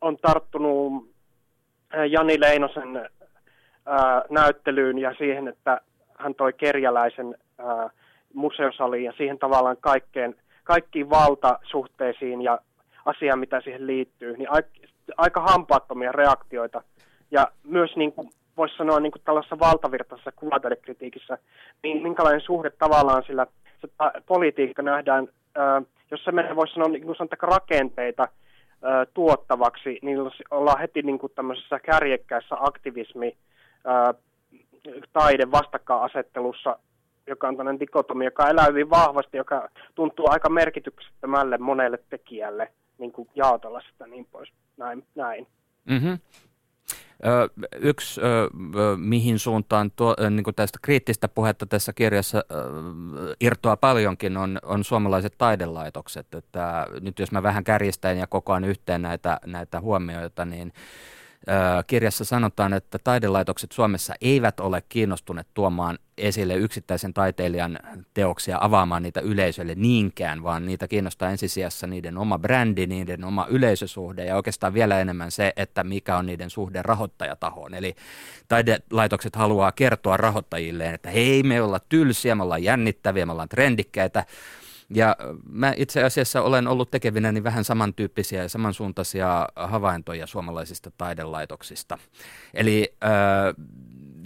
on 0.00 0.16
tarttunut 0.16 1.10
Jani 2.10 2.40
Leinosen 2.40 3.10
näyttelyyn 4.30 4.98
ja 4.98 5.14
siihen, 5.18 5.48
että 5.48 5.80
hän 6.18 6.34
toi 6.34 6.52
kerjäläisen 6.52 7.34
museosaliin 8.34 9.04
ja 9.04 9.12
siihen 9.16 9.38
tavallaan 9.38 9.76
kaikkeen, 9.80 10.34
kaikkiin 10.64 11.10
valtasuhteisiin 11.10 12.42
ja 12.42 12.58
asiaan, 13.04 13.38
mitä 13.38 13.60
siihen 13.60 13.86
liittyy, 13.86 14.36
niin 14.36 14.48
aika, 15.16 15.40
hampaattomia 15.40 16.12
reaktioita. 16.12 16.82
Ja 17.30 17.48
myös 17.64 17.96
niin 17.96 18.12
kuin 18.12 18.30
voisi 18.56 18.76
sanoa 18.76 19.00
niin 19.00 19.12
kuin 19.12 19.22
tällaisessa 19.24 19.58
valtavirtaisessa 19.58 20.32
kuvataidekritiikissä, 20.32 21.38
niin 21.82 22.02
minkälainen 22.02 22.40
suhde 22.40 22.70
tavallaan 22.70 23.22
sillä 23.26 23.46
se 23.80 23.88
politiikka 24.26 24.82
nähdään, 24.82 25.28
ää, 25.54 25.82
jos 26.10 26.24
se 26.24 26.32
voisi 26.56 26.74
sanoa 26.74 26.88
niin 26.88 27.02
kuin 27.02 27.16
sanotaan, 27.16 27.52
rakenteita 27.52 28.28
tuottavaksi, 29.14 29.98
niin 30.02 30.18
ollaan 30.50 30.80
heti 30.80 31.02
niin 31.02 31.18
kuin 31.18 31.32
tämmöisessä 31.34 31.78
kärjekkäässä 31.78 32.56
aktivismi 32.60 33.36
ää, 33.86 34.14
taide 35.12 35.50
vastakkainasettelussa, 35.50 36.78
joka 37.26 37.48
on 37.48 37.56
tämmöinen 37.56 37.80
dikotomi, 37.80 38.24
joka 38.24 38.48
elää 38.48 38.66
hyvin 38.66 38.90
vahvasti, 38.90 39.36
joka 39.36 39.68
tuntuu 39.94 40.26
aika 40.28 40.48
merkityksettömälle 40.48 41.58
monelle 41.58 41.98
tekijälle 42.10 42.72
niin 42.98 43.12
kuin 43.12 43.28
jaotella 43.34 43.80
sitä 43.92 44.06
niin 44.06 44.26
pois. 44.32 44.52
Näin. 44.76 45.06
näin. 45.14 45.46
Mm-hmm. 45.84 46.18
Ö, 47.26 47.48
yksi, 47.80 48.20
ö, 48.20 48.48
mihin 48.96 49.38
suuntaan 49.38 49.90
tuo, 49.90 50.16
niin 50.30 50.44
kuin 50.44 50.54
tästä 50.54 50.78
kriittistä 50.82 51.28
puhetta 51.28 51.66
tässä 51.66 51.92
kirjassa 51.92 52.38
ö, 52.38 52.54
irtoaa 53.40 53.76
paljonkin, 53.76 54.36
on, 54.36 54.58
on 54.62 54.84
suomalaiset 54.84 55.34
taidelaitokset. 55.38 56.34
Että 56.34 56.86
nyt 57.00 57.18
jos 57.18 57.32
mä 57.32 57.42
vähän 57.42 57.64
kärjistän 57.64 58.18
ja 58.18 58.26
kokoan 58.26 58.64
yhteen 58.64 59.02
näitä, 59.02 59.40
näitä 59.46 59.80
huomioita, 59.80 60.44
niin 60.44 60.72
kirjassa 61.86 62.24
sanotaan, 62.24 62.72
että 62.72 62.98
taidelaitokset 62.98 63.72
Suomessa 63.72 64.14
eivät 64.20 64.60
ole 64.60 64.82
kiinnostuneet 64.88 65.46
tuomaan 65.54 65.98
esille 66.18 66.54
yksittäisen 66.54 67.14
taiteilijan 67.14 67.78
teoksia, 68.14 68.58
avaamaan 68.60 69.02
niitä 69.02 69.20
yleisölle 69.20 69.74
niinkään, 69.74 70.42
vaan 70.42 70.66
niitä 70.66 70.88
kiinnostaa 70.88 71.30
ensisijassa 71.30 71.86
niiden 71.86 72.18
oma 72.18 72.38
brändi, 72.38 72.86
niiden 72.86 73.24
oma 73.24 73.46
yleisösuhde 73.50 74.24
ja 74.24 74.36
oikeastaan 74.36 74.74
vielä 74.74 75.00
enemmän 75.00 75.30
se, 75.30 75.52
että 75.56 75.84
mikä 75.84 76.16
on 76.16 76.26
niiden 76.26 76.50
suhde 76.50 76.82
rahoittajatahoon. 76.82 77.74
Eli 77.74 77.94
taidelaitokset 78.48 79.36
haluaa 79.36 79.72
kertoa 79.72 80.16
rahoittajilleen, 80.16 80.94
että 80.94 81.10
hei, 81.10 81.42
me 81.42 81.62
ollaan 81.62 81.80
tylsiä, 81.88 82.34
me 82.34 82.42
ollaan 82.42 82.62
jännittäviä, 82.62 83.26
me 83.26 83.32
ollaan 83.32 83.48
trendikkäitä, 83.48 84.24
Ja 84.90 85.16
mä 85.50 85.74
itse 85.76 86.04
asiassa 86.04 86.42
olen 86.42 86.68
ollut 86.68 86.90
tekevinäni 86.90 87.44
vähän 87.44 87.64
samantyyppisiä 87.64 88.42
ja 88.42 88.48
samansuuntaisia 88.48 89.48
havaintoja 89.56 90.26
suomalaisista 90.26 90.90
taidelaitoksista. 90.98 91.98
Eli 92.54 92.94
äh, 93.04 93.10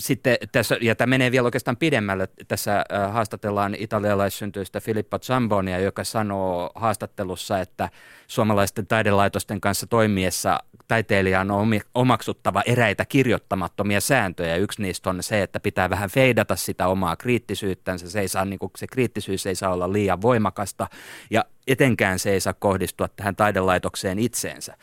sitten 0.01 0.37
tässä, 0.53 0.77
ja 0.81 0.95
tämä 0.95 1.11
menee 1.11 1.31
vielä 1.31 1.47
oikeastaan 1.47 1.77
pidemmälle, 1.77 2.29
tässä 2.49 2.77
äh, 2.77 3.13
haastatellaan 3.13 3.75
italialaissyntyistä 3.79 4.81
Filippo 4.81 5.19
Zambonia, 5.19 5.79
joka 5.79 6.05
sanoo 6.05 6.71
haastattelussa, 6.75 7.61
että 7.61 7.89
suomalaisten 8.27 8.87
taidelaitosten 8.87 9.61
kanssa 9.61 9.87
toimiessa 9.87 10.61
taiteilijan 10.89 11.51
on 11.51 11.69
omaksuttava 11.95 12.63
eräitä 12.67 13.05
kirjoittamattomia 13.05 14.01
sääntöjä. 14.01 14.57
Yksi 14.57 14.83
niistä 14.83 15.11
on 15.11 15.23
se, 15.23 15.43
että 15.43 15.61
pitää 15.61 15.91
vähän 15.91 16.11
feidata 16.11 16.57
sitä 16.57 16.87
omaa 16.87 17.17
kriittisyyttänsä. 17.17 18.11
Se, 18.11 18.21
ei 18.21 18.29
saa, 18.29 18.45
niin 18.45 18.59
kuin, 18.59 18.73
se 18.77 18.87
kriittisyys 18.87 19.47
ei 19.47 19.55
saa 19.55 19.73
olla 19.73 19.93
liian 19.93 20.23
voimakasta 20.23 20.87
ja 21.31 21.45
etenkään 21.67 22.19
se 22.19 22.33
ei 22.33 22.41
saa 22.41 22.53
kohdistua 22.53 23.09
tähän 23.09 23.37
taidelaitokseen 23.37 24.19
itseensä. 24.19 24.77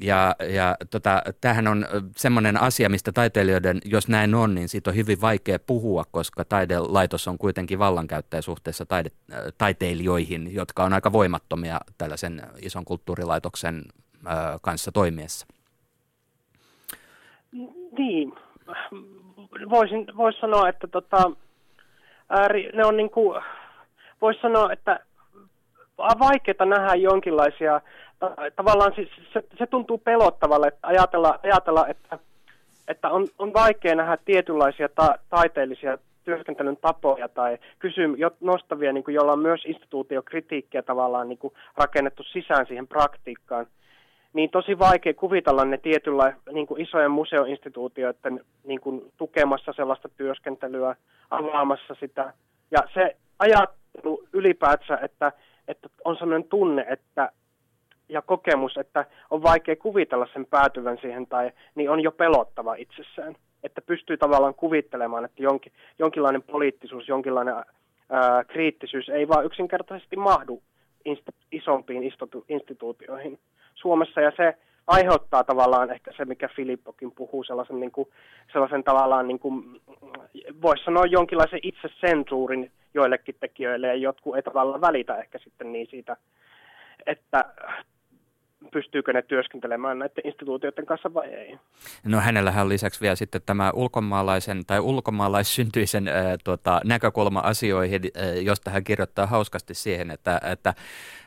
Ja, 0.00 0.36
ja 0.54 0.76
tota, 0.90 1.22
tämähän 1.40 1.68
on 1.68 1.86
semmoinen 2.16 2.62
asia, 2.62 2.88
mistä 2.88 3.12
taiteilijoiden, 3.12 3.78
jos 3.84 4.08
näin 4.08 4.34
on, 4.34 4.54
niin 4.54 4.68
siitä 4.68 4.90
on 4.90 4.96
hyvin 4.96 5.20
vaikea 5.20 5.58
puhua, 5.58 6.04
koska 6.10 6.44
taidelaitos 6.44 7.28
on 7.28 7.38
kuitenkin 7.38 7.78
vallankäyttäjä 7.78 8.42
suhteessa 8.42 8.86
taide, 8.86 9.10
taiteilijoihin, 9.58 10.54
jotka 10.54 10.84
on 10.84 10.92
aika 10.92 11.12
voimattomia 11.12 11.80
tällaisen 11.98 12.42
ison 12.62 12.84
kulttuurilaitoksen 12.84 13.82
ö, 14.26 14.58
kanssa 14.62 14.92
toimiessa. 14.92 15.46
Niin, 17.98 18.32
voisin, 19.70 20.06
vois 20.16 20.40
sanoa, 20.40 20.68
että 20.68 20.86
tota, 20.86 21.30
ääri, 22.28 22.70
ne 22.74 22.84
on 22.84 22.96
niin 22.96 23.10
kuin, 23.10 23.42
voisi 24.20 24.40
sanoa, 24.40 24.72
että 24.72 25.00
vaikeaa 25.98 26.66
nähdä 26.66 26.94
jonkinlaisia 26.94 27.80
tavallaan 28.56 28.92
siis 28.94 29.08
se, 29.32 29.44
se 29.58 29.66
tuntuu 29.66 29.98
pelottavalle, 29.98 30.68
että 30.68 30.86
ajatella, 30.86 31.38
ajatella 31.42 31.86
että, 31.86 32.18
että 32.88 33.10
on, 33.10 33.26
on 33.38 33.52
vaikea 33.52 33.94
nähdä 33.94 34.18
tietynlaisia 34.24 34.88
ta, 34.88 35.18
taiteellisia 35.28 35.98
työskentelyn 36.24 36.76
tapoja 36.76 37.28
tai 37.28 37.58
kysym, 37.78 38.16
nostavia, 38.40 38.92
niin 38.92 39.04
kuin, 39.04 39.14
joilla 39.14 39.32
on 39.32 39.38
myös 39.38 39.62
instituutiokritiikkiä 39.66 40.82
tavallaan 40.82 41.28
niin 41.28 41.38
kuin, 41.38 41.54
rakennettu 41.76 42.22
sisään 42.22 42.66
siihen 42.66 42.88
praktiikkaan, 42.88 43.66
niin 44.32 44.50
tosi 44.50 44.78
vaikea 44.78 45.14
kuvitella 45.14 45.64
ne 45.64 45.78
tietyllä 45.78 46.32
niin 46.52 46.66
kuin 46.66 46.80
isojen 46.80 47.10
museoinstituutioiden 47.10 48.40
niin 48.64 48.80
kuin, 48.80 49.12
tukemassa 49.16 49.72
sellaista 49.72 50.08
työskentelyä, 50.08 50.96
avaamassa 51.30 51.94
sitä. 52.00 52.32
Ja 52.70 52.78
se 52.94 53.16
ajattelu 53.38 54.24
ylipäätään, 54.32 55.04
että, 55.04 55.32
että 55.68 55.88
on 56.04 56.16
sellainen 56.16 56.48
tunne, 56.48 56.86
että 56.88 57.32
ja 58.08 58.22
kokemus, 58.22 58.76
että 58.76 59.04
on 59.30 59.42
vaikea 59.42 59.76
kuvitella 59.76 60.26
sen 60.32 60.46
päätyvän 60.46 60.98
siihen, 61.00 61.26
tai 61.26 61.50
niin 61.74 61.90
on 61.90 62.00
jo 62.00 62.12
pelottava 62.12 62.74
itsessään. 62.74 63.36
Että 63.62 63.80
pystyy 63.80 64.16
tavallaan 64.16 64.54
kuvittelemaan, 64.54 65.24
että 65.24 65.42
jonkin, 65.42 65.72
jonkinlainen 65.98 66.42
poliittisuus, 66.42 67.08
jonkinlainen 67.08 67.54
ää, 67.54 68.44
kriittisyys 68.44 69.08
ei 69.08 69.28
vaan 69.28 69.44
yksinkertaisesti 69.44 70.16
mahdu 70.16 70.62
inst, 71.04 71.22
isompiin 71.52 72.02
istutu, 72.02 72.44
instituutioihin 72.48 73.38
Suomessa, 73.74 74.20
ja 74.20 74.32
se 74.36 74.54
aiheuttaa 74.86 75.44
tavallaan 75.44 75.90
ehkä 75.90 76.12
se, 76.16 76.24
mikä 76.24 76.48
Filippokin 76.48 77.12
puhuu, 77.12 77.44
sellaisen, 77.44 77.80
niin 77.80 77.92
kuin, 77.92 78.08
sellaisen 78.52 78.84
tavallaan, 78.84 79.28
niin 79.28 79.38
kuin, 79.38 79.80
voisi 80.62 80.84
sanoa 80.84 81.06
jonkinlaisen 81.06 81.60
itsesensuurin 81.62 82.70
joillekin 82.94 83.36
tekijöille, 83.40 83.86
ja 83.86 83.94
jotkut 83.94 84.36
ei 84.36 84.42
tavallaan 84.42 84.80
välitä 84.80 85.16
ehkä 85.16 85.38
sitten 85.38 85.72
niin 85.72 85.86
siitä, 85.86 86.16
että 87.06 87.44
pystyykö 88.72 89.12
ne 89.12 89.22
työskentelemään 89.22 89.98
näiden 89.98 90.26
instituutioiden 90.26 90.86
kanssa 90.86 91.14
vai 91.14 91.28
ei. 91.28 91.58
No 92.04 92.20
hänellähän 92.20 92.62
on 92.62 92.68
lisäksi 92.68 93.00
vielä 93.00 93.16
sitten 93.16 93.40
tämä 93.46 93.70
ulkomaalaisen 93.74 94.66
tai 94.66 94.80
ulkomaalaissyntyisen 94.80 96.08
äh, 96.08 96.14
tuota, 96.44 96.80
näkökulma 96.84 97.40
asioihin, 97.40 98.02
äh, 98.04 98.42
josta 98.42 98.70
hän 98.70 98.84
kirjoittaa 98.84 99.26
hauskasti 99.26 99.74
siihen, 99.74 100.10
että, 100.10 100.40
että, 100.52 100.74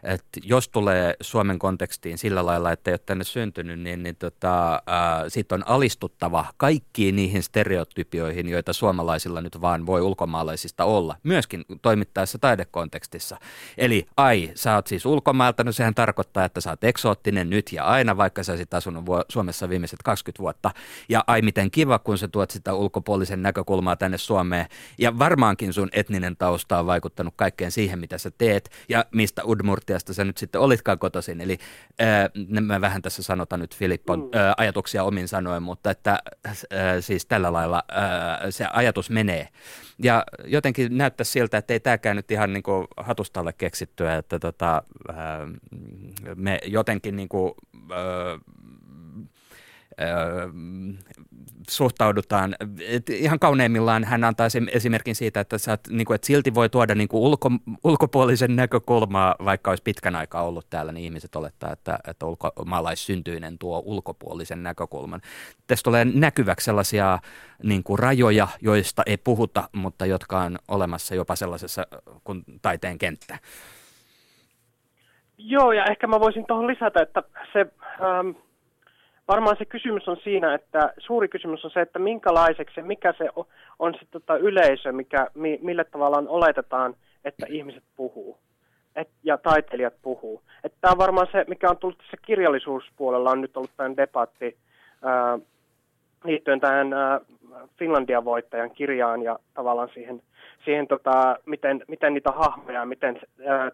että 0.03 0.39
jos 0.43 0.69
tulee 0.69 1.13
Suomen 1.21 1.59
kontekstiin 1.59 2.17
sillä 2.17 2.45
lailla, 2.45 2.71
että 2.71 2.91
ei 2.91 2.93
ole 2.93 2.99
tänne 3.05 3.23
syntynyt, 3.23 3.80
niin, 3.80 4.03
niin 4.03 4.15
tota, 4.15 4.73
äh, 4.73 4.82
sit 5.27 5.51
on 5.51 5.67
alistuttava 5.67 6.45
kaikkiin 6.57 7.15
niihin 7.15 7.43
stereotypioihin, 7.43 8.49
joita 8.49 8.73
suomalaisilla 8.73 9.41
nyt 9.41 9.61
vaan 9.61 9.86
voi 9.86 10.01
ulkomaalaisista 10.01 10.86
olla, 10.86 11.15
myöskin 11.23 11.65
toimittaessa 11.82 12.38
taidekontekstissa. 12.39 13.38
Eli 13.77 14.05
ai, 14.17 14.51
sä 14.55 14.75
oot 14.75 14.88
siis 14.88 15.05
ulkomailta, 15.05 15.63
no 15.63 15.71
sehän 15.71 15.95
tarkoittaa, 15.95 16.45
että 16.45 16.61
sä 16.61 16.69
oot 16.69 16.84
eksoottinen 17.20 17.49
nyt 17.49 17.74
ja 17.74 17.84
aina, 17.84 18.17
vaikka 18.17 18.43
sä 18.43 18.51
olisit 18.51 18.74
asunut 18.74 19.05
Suomessa 19.30 19.70
viimeiset 19.70 19.99
20 20.03 20.39
vuotta. 20.39 20.72
Ja 21.09 21.24
ai 21.28 21.41
miten 21.41 21.72
kiva, 21.72 21.99
kun 21.99 22.17
sä 22.17 22.28
tuot 22.28 22.51
sitä 22.51 22.74
ulkopuolisen 22.74 23.41
näkökulmaa 23.41 23.95
tänne 23.95 24.17
Suomeen. 24.17 24.65
Ja 24.97 25.20
varmaankin 25.20 25.74
sun 25.74 25.89
etninen 25.91 26.38
tausta 26.38 26.80
on 26.80 26.86
vaikuttanut 26.86 27.34
kaikkeen 27.36 27.72
siihen, 27.72 27.99
mitä 27.99 28.17
sä 28.17 28.32
teet 28.38 28.70
ja 28.89 29.05
mistä 29.11 29.43
Udmurtiasta 29.45 30.13
sä 30.13 30.24
nyt 30.24 30.38
sitten 30.38 30.61
olitkaan 30.61 30.99
kotoisin. 30.99 31.41
Eli 31.41 31.57
ää, 31.99 32.30
mä 32.61 32.82
vähän 32.82 33.01
tässä 33.01 33.24
sanotaan 33.24 33.59
nyt 33.59 33.76
Filippon 33.76 34.20
mm. 34.20 34.30
ää, 34.34 34.53
ajatuksia 34.57 35.03
omin 35.03 35.28
sanoen, 35.28 35.63
mutta 35.63 35.91
että 35.91 36.20
ää, 36.45 37.01
siis 37.01 37.26
tällä 37.26 37.53
lailla 37.53 37.84
ää, 37.91 38.51
se 38.51 38.65
ajatus 38.74 39.09
menee. 39.09 39.47
Ja 40.03 40.24
jotenkin 40.45 40.97
näyttää 40.97 41.24
siltä, 41.24 41.57
että 41.57 41.74
ei 41.74 41.80
tämäkään 41.80 42.15
nyt 42.15 42.32
ihan 42.32 42.53
niin 42.53 42.63
hatustalle 42.97 43.53
keksittyä, 43.53 44.15
että 44.15 44.39
tota, 44.39 44.84
ää, 45.13 45.47
me 46.36 46.59
jotenkin 46.65 47.09
niin 47.12 47.30
kuin, 47.30 47.53
öö, 47.91 48.38
öö, 50.01 50.49
suhtaudutaan. 51.70 52.55
Et 52.88 53.10
ihan 53.10 53.39
kauneimmillaan 53.39 54.03
hän 54.03 54.24
antaa 54.24 54.47
esimerkin 54.72 55.16
siitä, 55.16 55.39
että, 55.39 55.57
sä, 55.57 55.78
niin 55.89 56.05
kuin, 56.05 56.16
että 56.16 56.28
silti 56.28 56.53
voi 56.53 56.70
tuoda 56.70 56.95
niin 56.95 57.07
kuin 57.07 57.22
ulko, 57.22 57.51
ulkopuolisen 57.84 58.55
näkökulmaa, 58.55 59.36
vaikka 59.45 59.72
olisi 59.72 59.84
pitkän 59.84 60.16
aikaa 60.16 60.43
ollut 60.43 60.70
täällä, 60.70 60.91
niin 60.91 61.05
ihmiset 61.05 61.36
olettaa, 61.36 61.72
että, 61.72 61.99
että 62.07 62.26
ulkomaalaissyntyinen 62.26 63.57
tuo 63.57 63.82
ulkopuolisen 63.86 64.64
näkökulman. 64.64 65.22
Tässä 65.68 65.84
tulee 65.84 66.05
näkyväksi 66.05 66.66
sellaisia 66.66 67.20
niin 67.64 67.84
kuin 67.84 67.99
rajoja, 67.99 68.47
joista 68.62 69.03
ei 69.05 69.18
puhuta, 69.18 69.70
mutta 69.74 70.05
jotka 70.05 70.39
on 70.39 70.60
olemassa 70.68 71.16
jopa 71.16 71.36
sellaisessa 71.36 71.88
kuin 72.24 72.43
taiteen 72.62 72.97
kenttä. 72.97 73.39
Joo, 75.40 75.72
ja 75.72 75.86
ehkä 75.86 76.08
mä 76.08 76.20
voisin 76.20 76.46
tuohon 76.48 76.68
lisätä, 76.68 77.02
että 77.02 77.24
se, 77.54 77.66
ähm, 78.02 78.30
varmaan 79.28 79.56
se 79.58 79.66
kysymys 79.66 80.08
on 80.08 80.18
siinä, 80.24 80.54
että 80.54 80.94
suuri 80.98 81.28
kysymys 81.28 81.66
on 81.66 81.72
se, 81.72 81.82
että 81.82 82.00
minkälaiseksi, 82.00 82.82
mikä 82.82 83.14
se 83.18 83.30
on, 83.36 83.46
on 83.80 83.94
se 83.94 84.00
tota, 84.12 84.38
yleisö, 84.38 84.92
mikä, 84.92 85.28
mi, 85.34 85.60
millä 85.62 85.84
tavallaan 85.84 86.28
oletetaan, 86.28 86.96
että 87.26 87.46
ihmiset 87.50 87.84
puhuu 87.96 88.40
et, 88.96 89.10
ja 89.24 89.38
taiteilijat 89.38 89.94
puhuu. 90.02 90.42
Tämä 90.82 90.92
on 90.92 90.98
varmaan 90.98 91.28
se, 91.32 91.46
mikä 91.48 91.70
on 91.70 91.78
tullut 91.78 91.98
tässä 91.98 92.18
kirjallisuuspuolella, 92.26 93.32
on 93.32 93.42
nyt 93.42 93.58
ollut 93.58 93.72
tämän 93.78 93.98
debatti 93.98 94.58
äh, 95.06 95.42
liittyen 96.24 96.60
tähän 96.60 96.94
äh, 96.94 97.20
Finlandia 97.80 98.26
voittajan 98.26 98.72
kirjaan 98.72 99.22
ja 99.22 99.39
tavallaan 99.54 99.89
siihen 99.93 100.22
siihen 100.66 100.88
tota, 100.88 101.39
miten, 101.45 101.84
miten 101.88 102.14
niitä 102.14 102.32
hahmoja, 102.32 102.86
miten 102.86 103.20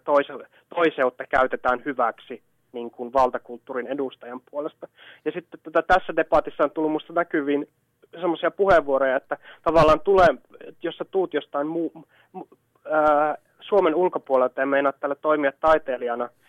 toise, 0.03 0.33
toiseutta 0.75 1.23
käytetään 1.29 1.81
hyväksi 1.85 2.41
niin 2.71 2.91
kuin 2.91 3.13
valtakulttuurin 3.13 3.87
edustajan 3.87 4.41
puolesta. 4.51 4.87
Ja 5.25 5.31
sitten 5.31 5.59
tota, 5.63 5.81
tässä 5.81 6.15
debatissa 6.15 6.63
on 6.63 6.71
tullut 6.71 6.91
minusta 6.91 7.13
näkyviin 7.13 7.67
semmoisia 8.11 8.51
puheenvuoroja, 8.51 9.15
että 9.15 9.37
tavallaan 9.63 9.99
tulee, 9.99 10.27
jos 10.83 10.97
sä 10.97 11.05
tuut 11.05 11.33
jostain 11.33 11.67
muu, 11.67 11.91
mu, 12.31 12.45
ää, 12.91 13.37
Suomen 13.59 13.95
ulkopuolelta 13.95 14.61
ja 14.61 14.65
meinaat 14.65 14.99
täällä 14.99 15.15
toimia 15.15 15.51
taiteilijana– 15.61 16.29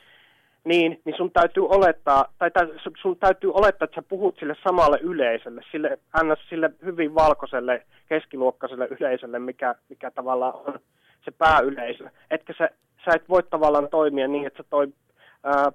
niin, 0.67 1.01
niin 1.05 1.17
sun 1.17 1.31
täytyy 1.31 1.67
olettaa, 1.69 2.25
tai 2.39 2.51
sun 3.03 3.17
täytyy 3.17 3.53
olettaa, 3.53 3.85
että 3.85 3.95
sä 3.95 4.09
puhut 4.09 4.39
sille 4.39 4.55
samalle 4.63 4.99
yleisölle, 5.03 5.63
sille, 5.71 5.99
anna 6.13 6.37
sille 6.49 6.71
hyvin 6.85 7.15
valkoiselle, 7.15 7.87
keskiluokkaiselle 8.09 8.89
yleisölle, 9.01 9.39
mikä, 9.39 9.75
mikä 9.89 10.11
tavallaan 10.11 10.55
on 10.55 10.79
se 11.25 11.31
pääyleisö. 11.31 12.11
Etkä 12.31 12.55
sä, 12.59 12.71
sä 13.05 13.11
et 13.15 13.29
voi 13.29 13.43
tavallaan 13.43 13.89
toimia 13.89 14.29
niin, 14.29 14.47
että 14.47 14.63
sä 14.63 14.69
toi, 14.71 14.89
ää, 15.45 15.73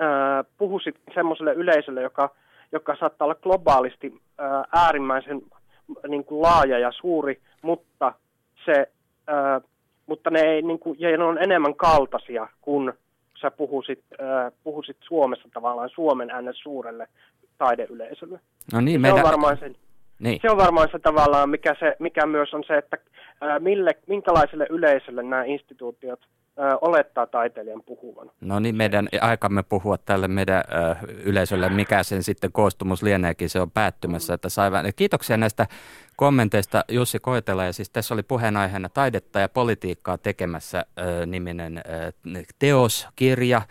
ää, 0.00 0.44
puhusit 0.58 0.96
semmoiselle 1.14 1.52
yleisölle, 1.52 2.02
joka, 2.02 2.30
joka 2.72 2.96
saattaa 2.96 3.26
olla 3.26 3.34
globaalisti 3.34 4.20
ää, 4.38 4.64
äärimmäisen 4.72 5.42
niin 6.08 6.24
kuin 6.24 6.42
laaja 6.42 6.78
ja 6.78 6.92
suuri, 6.92 7.40
mutta, 7.62 8.12
se, 8.64 8.86
ää, 9.26 9.60
mutta 10.06 10.30
ne, 10.30 10.40
ei, 10.40 10.62
niin 10.62 10.78
kuin, 10.78 10.96
ja 11.00 11.18
ne 11.18 11.24
on 11.24 11.42
enemmän 11.42 11.74
kaltaisia 11.74 12.48
kuin 12.60 12.92
sä 13.40 13.50
puhusit, 13.50 14.04
äh, 14.20 14.52
puhusit 14.64 14.96
Suomessa 15.00 15.48
tavallaan 15.54 15.90
Suomen 15.94 16.28
ns. 16.42 16.62
suurelle 16.62 17.08
taideyleisölle. 17.58 18.40
No 18.72 18.80
niin, 18.80 18.94
se, 18.94 19.02
meidän... 19.02 19.18
on 19.18 19.24
varmaan 19.24 19.58
se, 19.58 19.70
niin. 20.18 20.38
se 20.42 20.50
on 20.50 20.56
varmaan 20.56 20.88
se 20.92 20.98
tavallaan, 20.98 21.50
mikä, 21.50 21.76
se, 21.78 21.96
mikä 21.98 22.26
myös 22.26 22.54
on 22.54 22.64
se, 22.66 22.78
että 22.78 22.98
äh, 23.42 23.60
mille, 23.60 23.90
minkälaiselle 24.06 24.66
yleisölle 24.70 25.22
nämä 25.22 25.44
instituutiot 25.44 26.20
ö, 26.58 26.78
olettaa 26.80 27.26
taiteilijan 27.26 27.82
puhuvan. 27.86 28.30
No 28.40 28.58
niin, 28.58 28.76
meidän 28.76 29.08
aikamme 29.20 29.62
puhua 29.62 29.98
tälle 29.98 30.28
meidän 30.28 30.64
ö, 30.68 30.94
yleisölle, 31.24 31.68
mikä 31.68 32.02
sen 32.02 32.22
sitten 32.22 32.52
koostumus 32.52 33.02
lieneekin, 33.02 33.50
se 33.50 33.60
on 33.60 33.70
päättymässä. 33.70 34.34
Että 34.34 34.48
saivan. 34.48 34.84
Kiitoksia 34.96 35.36
näistä 35.36 35.66
kommenteista 36.16 36.84
Jussi 36.88 37.18
Koitela. 37.18 37.64
Ja 37.64 37.72
siis 37.72 37.90
tässä 37.90 38.14
oli 38.14 38.22
puheenaiheena 38.22 38.88
taidetta 38.88 39.40
ja 39.40 39.48
politiikkaa 39.48 40.18
tekemässä 40.18 40.86
ö, 40.98 41.26
niminen 41.26 41.78
ö, 41.78 42.12
teos, 42.58 43.08
kirja, 43.16 43.62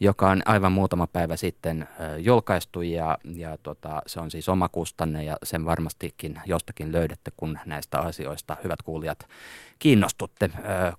joka 0.00 0.30
on 0.30 0.42
aivan 0.44 0.72
muutama 0.72 1.06
päivä 1.06 1.36
sitten 1.36 1.82
ö, 1.82 2.18
julkaistu 2.18 2.82
ja, 2.82 3.18
ja 3.34 3.58
tota, 3.62 4.02
se 4.06 4.20
on 4.20 4.30
siis 4.30 4.48
omakustanne 4.48 5.24
ja 5.24 5.36
sen 5.42 5.64
varmastikin 5.64 6.40
jostakin 6.46 6.92
löydätte, 6.92 7.30
kun 7.36 7.58
näistä 7.66 8.00
asioista, 8.00 8.56
hyvät 8.64 8.82
kuulijat, 8.82 9.18
kiinnostutte. 9.78 10.50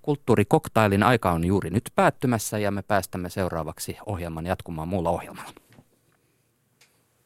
Kulttuurikoktailin 0.02 1.04
aika 1.04 1.32
on 1.32 1.46
juuri 1.46 1.70
nyt 1.70 1.90
päättymässä 1.96 2.58
ja 2.58 2.72
me 2.72 2.82
päästämme 2.82 3.30
seuraavaksi 3.30 3.98
ohjelman 4.06 4.46
jatkumaan 4.46 4.88
muulla 4.88 5.10
ohjelmalla. 5.10 5.65